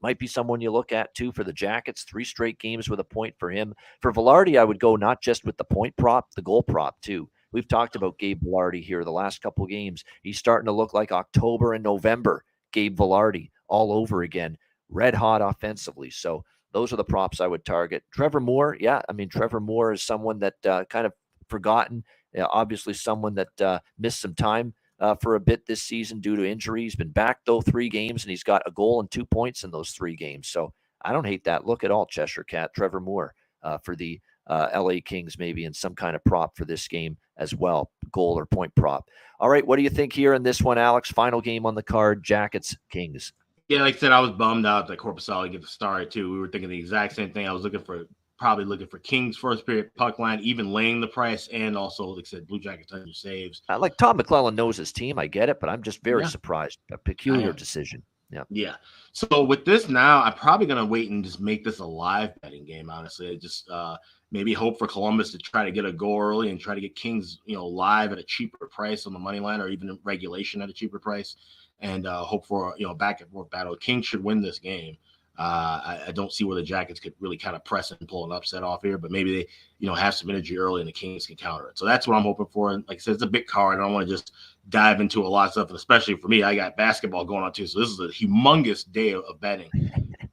[0.00, 2.04] might be someone you look at too for the Jackets.
[2.04, 3.74] Three straight games with a point for him.
[4.00, 7.28] For Vilardi, I would go not just with the point prop, the goal prop too.
[7.52, 10.04] We've talked about Gabe Vilardi here the last couple games.
[10.22, 14.56] He's starting to look like October and November Gabe Vilardi all over again,
[14.88, 16.10] red hot offensively.
[16.10, 18.02] So those are the props I would target.
[18.12, 21.12] Trevor Moore, yeah, I mean Trevor Moore is someone that uh, kind of
[21.48, 22.04] forgotten.
[22.38, 26.48] obviously, someone that uh, missed some time uh, for a bit this season due to
[26.48, 26.82] injury.
[26.82, 29.70] He's been back though three games, and he's got a goal and two points in
[29.70, 30.48] those three games.
[30.48, 30.72] So
[31.02, 32.06] I don't hate that look at all.
[32.06, 34.20] Cheshire Cat, Trevor Moore uh, for the
[34.52, 38.38] uh, LA Kings maybe in some kind of prop for this game as well, goal
[38.38, 39.08] or point prop.
[39.40, 41.10] All right, what do you think here in this one, Alex?
[41.10, 43.32] Final game on the card: Jackets Kings.
[43.68, 46.30] Yeah, like I said, I was bummed out that Korpisalo get the start too.
[46.30, 47.48] We were thinking the exact same thing.
[47.48, 48.04] I was looking for
[48.38, 52.26] probably looking for Kings first period puck line, even laying the price, and also like
[52.26, 53.62] I said, Blue Jackets under saves.
[53.70, 56.28] Uh, like Tom McLellan knows his team, I get it, but I'm just very yeah.
[56.28, 56.78] surprised.
[56.92, 58.02] A peculiar decision.
[58.32, 58.44] Yeah.
[58.48, 58.74] Yeah.
[59.12, 62.64] So with this now, I'm probably gonna wait and just make this a live betting
[62.64, 62.90] game.
[62.90, 63.96] Honestly, just uh,
[64.32, 66.96] maybe hope for Columbus to try to get a goal early and try to get
[66.96, 70.62] Kings, you know, live at a cheaper price on the money line or even regulation
[70.62, 71.36] at a cheaper price,
[71.80, 73.76] and uh, hope for you know back and forth battle.
[73.76, 74.96] Kings should win this game.
[75.38, 78.26] Uh, I, I, don't see where the Jackets could really kind of press and pull
[78.26, 79.48] an upset off here, but maybe they,
[79.78, 81.78] you know, have some energy early and the Kings can counter it.
[81.78, 82.70] So that's what I'm hoping for.
[82.72, 83.78] And like I said, it's a big card.
[83.78, 84.32] I don't want to just
[84.68, 87.52] dive into a lot of stuff, and especially for me, I got basketball going on
[87.52, 87.66] too.
[87.66, 89.70] So this is a humongous day of, of betting.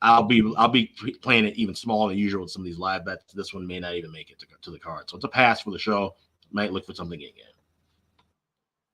[0.02, 3.06] I'll be I'll be playing it even smaller than usual with some of these live
[3.06, 3.34] bets.
[3.34, 5.10] This one may not even make it to, to the card.
[5.10, 6.16] So it's a pass for the show.
[6.52, 7.50] Might look for something again.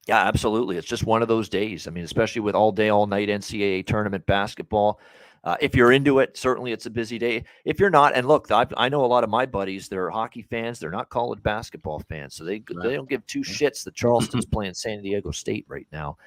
[0.07, 0.77] Yeah, absolutely.
[0.77, 1.87] It's just one of those days.
[1.87, 4.99] I mean, especially with all day, all night NCAA tournament basketball.
[5.43, 7.43] uh, if you're into it, certainly it's a busy day.
[7.65, 9.87] If you're not, and look, I've, i know a lot of my buddies.
[9.87, 10.79] They're hockey fans.
[10.79, 12.83] They're not college basketball fans, so they right.
[12.83, 16.17] they don't give two shits that Charleston's playing San Diego State right now.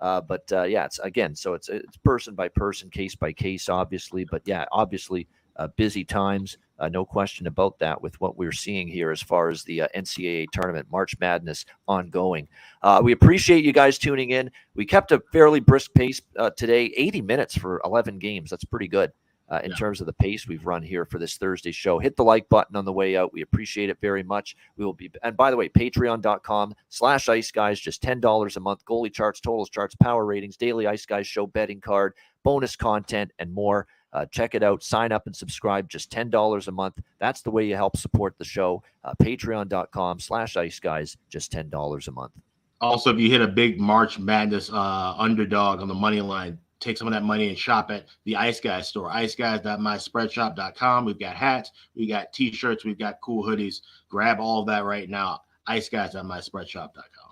[0.00, 3.68] Uh, but uh, yeah, it's again, so it's it's person by person, case by case,
[3.68, 4.24] obviously.
[4.24, 5.26] But yeah, obviously,
[5.56, 8.00] uh, busy times, uh, no question about that.
[8.00, 12.48] With what we're seeing here as far as the uh, NCAA tournament, March Madness ongoing,
[12.82, 14.50] uh, we appreciate you guys tuning in.
[14.74, 16.20] We kept a fairly brisk pace
[16.56, 18.50] today, 80 minutes for 11 games.
[18.50, 19.12] That's pretty good
[19.50, 19.76] uh, in yeah.
[19.76, 21.98] terms of the pace we've run here for this Thursday show.
[21.98, 23.32] Hit the like button on the way out.
[23.32, 24.56] We appreciate it very much.
[24.76, 28.84] We will be, and by the way, patreon.com slash ice guys, just $10 a month.
[28.84, 32.14] Goalie charts, totals charts, power ratings, daily ice guys show betting card,
[32.44, 33.86] bonus content, and more.
[34.12, 34.82] Uh, check it out.
[34.82, 35.88] Sign up and subscribe.
[35.88, 36.98] Just $10 a month.
[37.18, 38.82] That's the way you help support the show.
[39.04, 42.32] Uh, Patreon.com slash ice guys, just $10 a month.
[42.80, 46.96] Also, if you hit a big March Madness uh, underdog on the money line, take
[46.96, 51.04] some of that money and shop at the Ice Guys store, iceguys.myspreadshop.com.
[51.04, 53.80] We've got hats, we've got t-shirts, we've got cool hoodies.
[54.08, 55.40] Grab all of that right now.
[55.68, 57.28] iceguys.myspreadshop.com.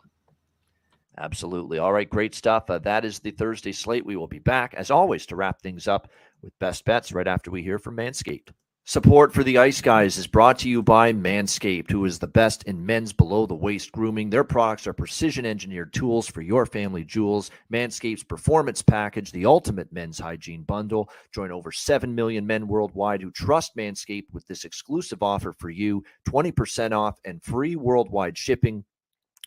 [1.19, 1.79] Absolutely.
[1.79, 2.69] All right, great stuff.
[2.69, 4.05] Uh, that is the Thursday slate.
[4.05, 6.11] We will be back, as always, to wrap things up
[6.43, 8.51] with best bets right after we hear from Manscaped.
[8.89, 12.63] Support for the Ice Guys is brought to you by Manscaped, who is the best
[12.63, 14.31] in men's below the waist grooming.
[14.31, 17.51] Their products are precision engineered tools for your family jewels.
[17.69, 21.11] Manscaped's Performance Package, the ultimate men's hygiene bundle.
[21.35, 26.05] Join over 7 million men worldwide who trust Manscaped with this exclusive offer for you
[26.29, 28.85] 20% off and free worldwide shipping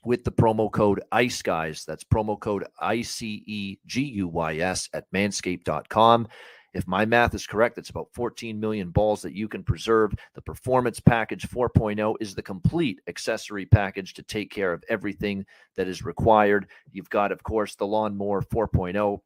[0.03, 1.85] with the promo code ICE Guys.
[1.85, 6.27] That's promo code I C E G U Y S at manscaped.com.
[6.73, 10.13] If my math is correct, it's about 14 million balls that you can preserve.
[10.35, 15.87] The Performance Package 4.0 is the complete accessory package to take care of everything that
[15.87, 16.67] is required.
[16.91, 19.19] You've got, of course, the Lawnmower 4.0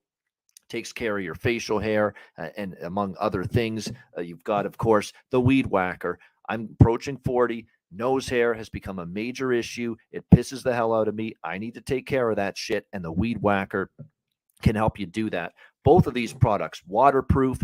[0.70, 3.92] takes care of your facial hair uh, and among other things.
[4.18, 6.20] Uh, you've got, of course, the Weed Whacker.
[6.50, 7.68] I'm approaching 40.
[7.92, 9.96] Nose hair has become a major issue.
[10.12, 11.36] It pisses the hell out of me.
[11.44, 13.92] I need to take care of that shit, and the Weed Whacker
[14.64, 15.54] can help you do that.
[15.84, 17.62] Both of these products, waterproof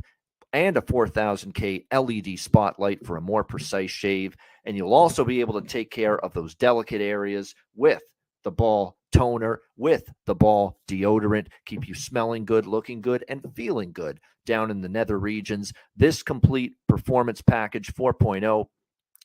[0.51, 4.35] and a 4000K LED spotlight for a more precise shave.
[4.65, 8.01] And you'll also be able to take care of those delicate areas with
[8.43, 13.91] the ball toner, with the ball deodorant, keep you smelling good, looking good, and feeling
[13.91, 15.73] good down in the nether regions.
[15.95, 18.65] This complete performance package 4.0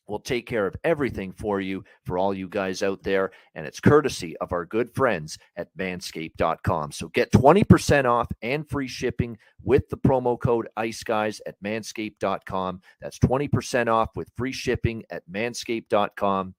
[0.06, 3.30] will take care of everything for you for all you guys out there.
[3.54, 6.92] And it's courtesy of our good friends at manscaped.com.
[6.92, 12.80] So get 20% off and free shipping with the promo code ICE Guys at manscaped.com.
[13.00, 16.54] That's 20% off with free shipping at manscaped.com.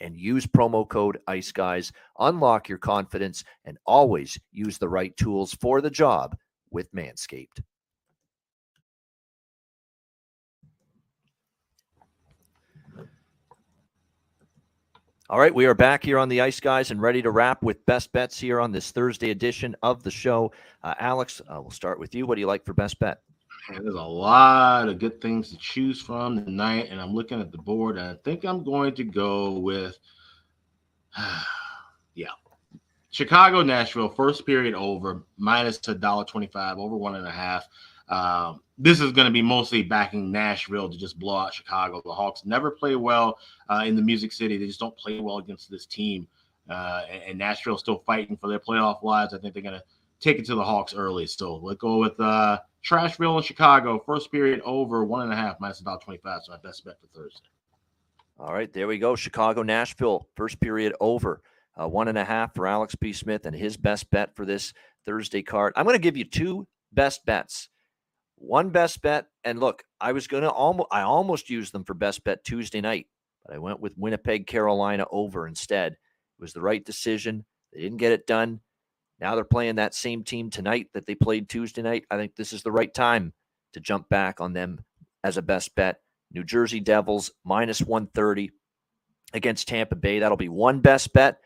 [0.00, 1.92] And use promo code ICE Guys.
[2.18, 6.36] Unlock your confidence and always use the right tools for the job
[6.70, 7.60] with Manscaped.
[15.32, 17.86] All right, we are back here on the Ice Guys and ready to wrap with
[17.86, 20.52] best bets here on this Thursday edition of the show.
[20.82, 22.26] Uh, Alex, uh, we'll start with you.
[22.26, 23.22] What do you like for best bet?
[23.70, 27.56] there's a lot of good things to choose from tonight, and I'm looking at the
[27.56, 29.96] board, and I think I'm going to go with,
[32.14, 32.26] yeah,
[33.08, 37.66] Chicago, Nashville, first period over, minus a dollar twenty-five, over one and a half.
[38.12, 42.02] Um, this is going to be mostly backing Nashville to just blow out Chicago.
[42.04, 43.38] The Hawks never play well
[43.70, 44.58] uh, in the Music City.
[44.58, 46.28] They just don't play well against this team.
[46.68, 49.32] Uh, and, and Nashville's still fighting for their playoff lives.
[49.32, 49.84] I think they're going to
[50.20, 51.26] take it to the Hawks early.
[51.26, 53.98] Still, we'll go with uh, Trashville and Chicago.
[54.04, 56.42] First period over one and a half minus about twenty five.
[56.44, 57.48] So my best bet for Thursday.
[58.38, 59.16] All right, there we go.
[59.16, 60.28] Chicago, Nashville.
[60.36, 61.40] First period over.
[61.80, 63.12] Uh, one and a half for Alex B.
[63.12, 64.74] Smith and his best bet for this
[65.06, 65.72] Thursday card.
[65.76, 67.70] I'm going to give you two best bets
[68.42, 69.26] one best bet.
[69.44, 72.80] And look, I was going to almost, I almost used them for best bet Tuesday
[72.80, 73.06] night,
[73.44, 75.92] but I went with Winnipeg, Carolina over instead.
[75.92, 75.98] It
[76.40, 77.44] was the right decision.
[77.72, 78.60] They didn't get it done.
[79.20, 82.04] Now they're playing that same team tonight that they played Tuesday night.
[82.10, 83.32] I think this is the right time
[83.72, 84.84] to jump back on them
[85.22, 86.00] as a best bet.
[86.32, 88.50] New Jersey Devils minus 130
[89.32, 90.18] against Tampa Bay.
[90.18, 91.38] That'll be one best bet.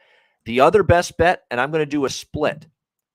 [0.47, 2.67] The other best bet, and I'm going to do a split.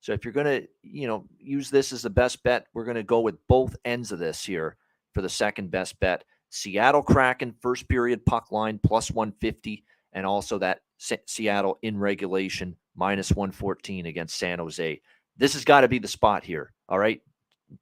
[0.02, 2.95] So if you're going to, you know, use this as the best bet, we're going
[2.95, 4.76] to go with both ends of this here
[5.14, 6.23] for the second best bet.
[6.49, 13.32] Seattle Kraken first period puck line plus 150 and also that Seattle in regulation minus
[13.32, 14.99] 114 against San Jose.
[15.38, 16.73] This has got to be the spot here.
[16.90, 17.22] All right.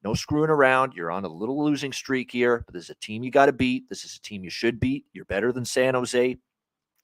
[0.04, 0.94] No screwing around.
[0.94, 3.54] You're on a little losing streak here, but this is a team you got to
[3.54, 3.90] beat.
[3.90, 5.06] This is a team you should beat.
[5.14, 6.38] You're better than San Jose.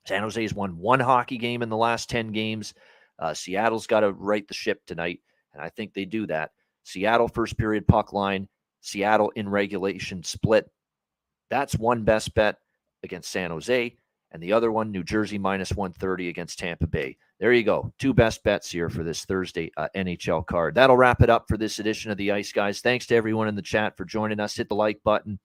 [0.06, 2.76] San Jose has won one hockey game in the last 10 games.
[3.20, 5.22] Uh, Seattle's got to right the ship tonight,
[5.54, 6.52] and I think they do that.
[6.84, 8.48] Seattle first period puck line,
[8.82, 10.70] Seattle in regulation split.
[11.50, 12.58] That's one best bet
[13.04, 13.96] against San Jose.
[14.32, 17.18] And the other one, New Jersey minus 130 against Tampa Bay.
[17.40, 17.94] There you go.
[18.00, 20.76] Two best bets here for this Thursday uh, NHL card.
[20.76, 22.82] That'll wrap it up for this edition of the Ice Guys.
[22.82, 24.58] Thanks to everyone in the chat for joining us.
[24.58, 25.40] Hit the like button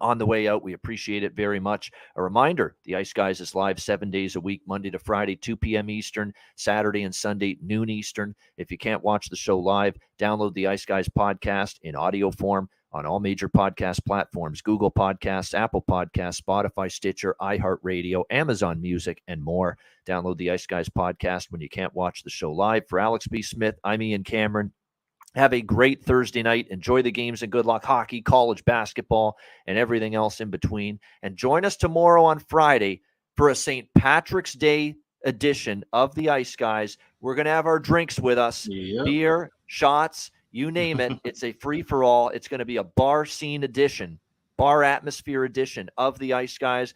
[0.00, 0.62] on the way out.
[0.62, 1.90] We appreciate it very much.
[2.16, 5.56] A reminder the Ice Guys is live seven days a week, Monday to Friday, 2
[5.56, 5.90] p.m.
[5.90, 8.34] Eastern, Saturday and Sunday, noon Eastern.
[8.56, 12.68] If you can't watch the show live, download the Ice Guys podcast in audio form
[12.92, 19.42] on all major podcast platforms Google Podcasts, Apple Podcasts, Spotify, Stitcher, iHeartRadio, Amazon Music, and
[19.42, 19.76] more.
[20.06, 22.88] Download the Ice Guys podcast when you can't watch the show live.
[22.88, 23.42] For Alex B.
[23.42, 24.72] Smith, I'm Ian Cameron.
[25.36, 26.68] Have a great Thursday night.
[26.70, 29.36] Enjoy the games and good luck hockey, college basketball,
[29.66, 30.98] and everything else in between.
[31.22, 33.02] And join us tomorrow on Friday
[33.36, 33.86] for a St.
[33.94, 34.96] Patrick's Day
[35.26, 36.96] edition of the Ice Guys.
[37.20, 39.04] We're going to have our drinks with us Yep.
[39.04, 41.12] beer, shots, you name it.
[41.24, 42.30] it's a free for all.
[42.30, 44.18] It's going to be a bar scene edition,
[44.56, 46.94] bar atmosphere edition of the Ice Guys.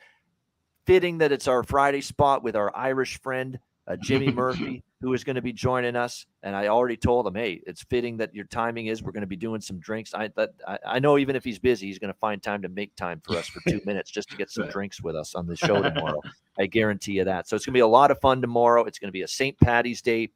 [0.86, 5.24] Fitting that it's our Friday spot with our Irish friend, uh, Jimmy Murphy, who is
[5.24, 6.26] going to be joining us.
[6.42, 9.26] And I already told him, hey, it's fitting that your timing is we're going to
[9.26, 10.12] be doing some drinks.
[10.12, 12.68] I that I, I know even if he's busy, he's going to find time to
[12.68, 15.46] make time for us for two minutes just to get some drinks with us on
[15.46, 16.20] the show tomorrow.
[16.58, 17.48] I guarantee you that.
[17.48, 18.84] So it's going to be a lot of fun tomorrow.
[18.84, 19.58] It's going to be a St.
[19.58, 20.30] Patty's Day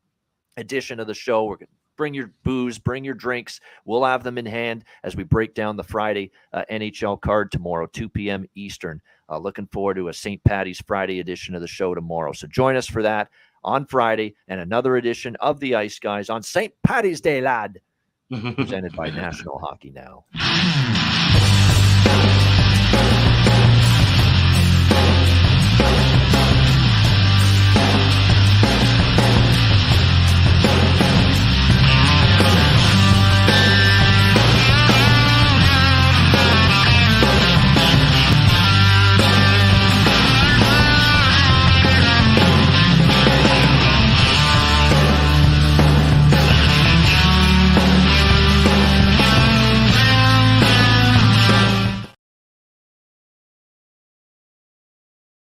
[0.57, 1.45] edition of the show.
[1.45, 3.61] We're going to bring your booze, bring your drinks.
[3.85, 7.87] We'll have them in hand as we break down the Friday uh, NHL card tomorrow,
[7.87, 8.47] 2 p.m.
[8.55, 9.03] Eastern.
[9.29, 10.43] Uh, looking forward to a St.
[10.45, 12.33] Patty's Friday edition of the show tomorrow.
[12.33, 13.31] So join us for that
[13.65, 16.73] on Friday and another edition of the Ice Guys on St.
[16.83, 17.81] Patty's Day, lad,
[18.31, 20.25] presented by National Hockey Now.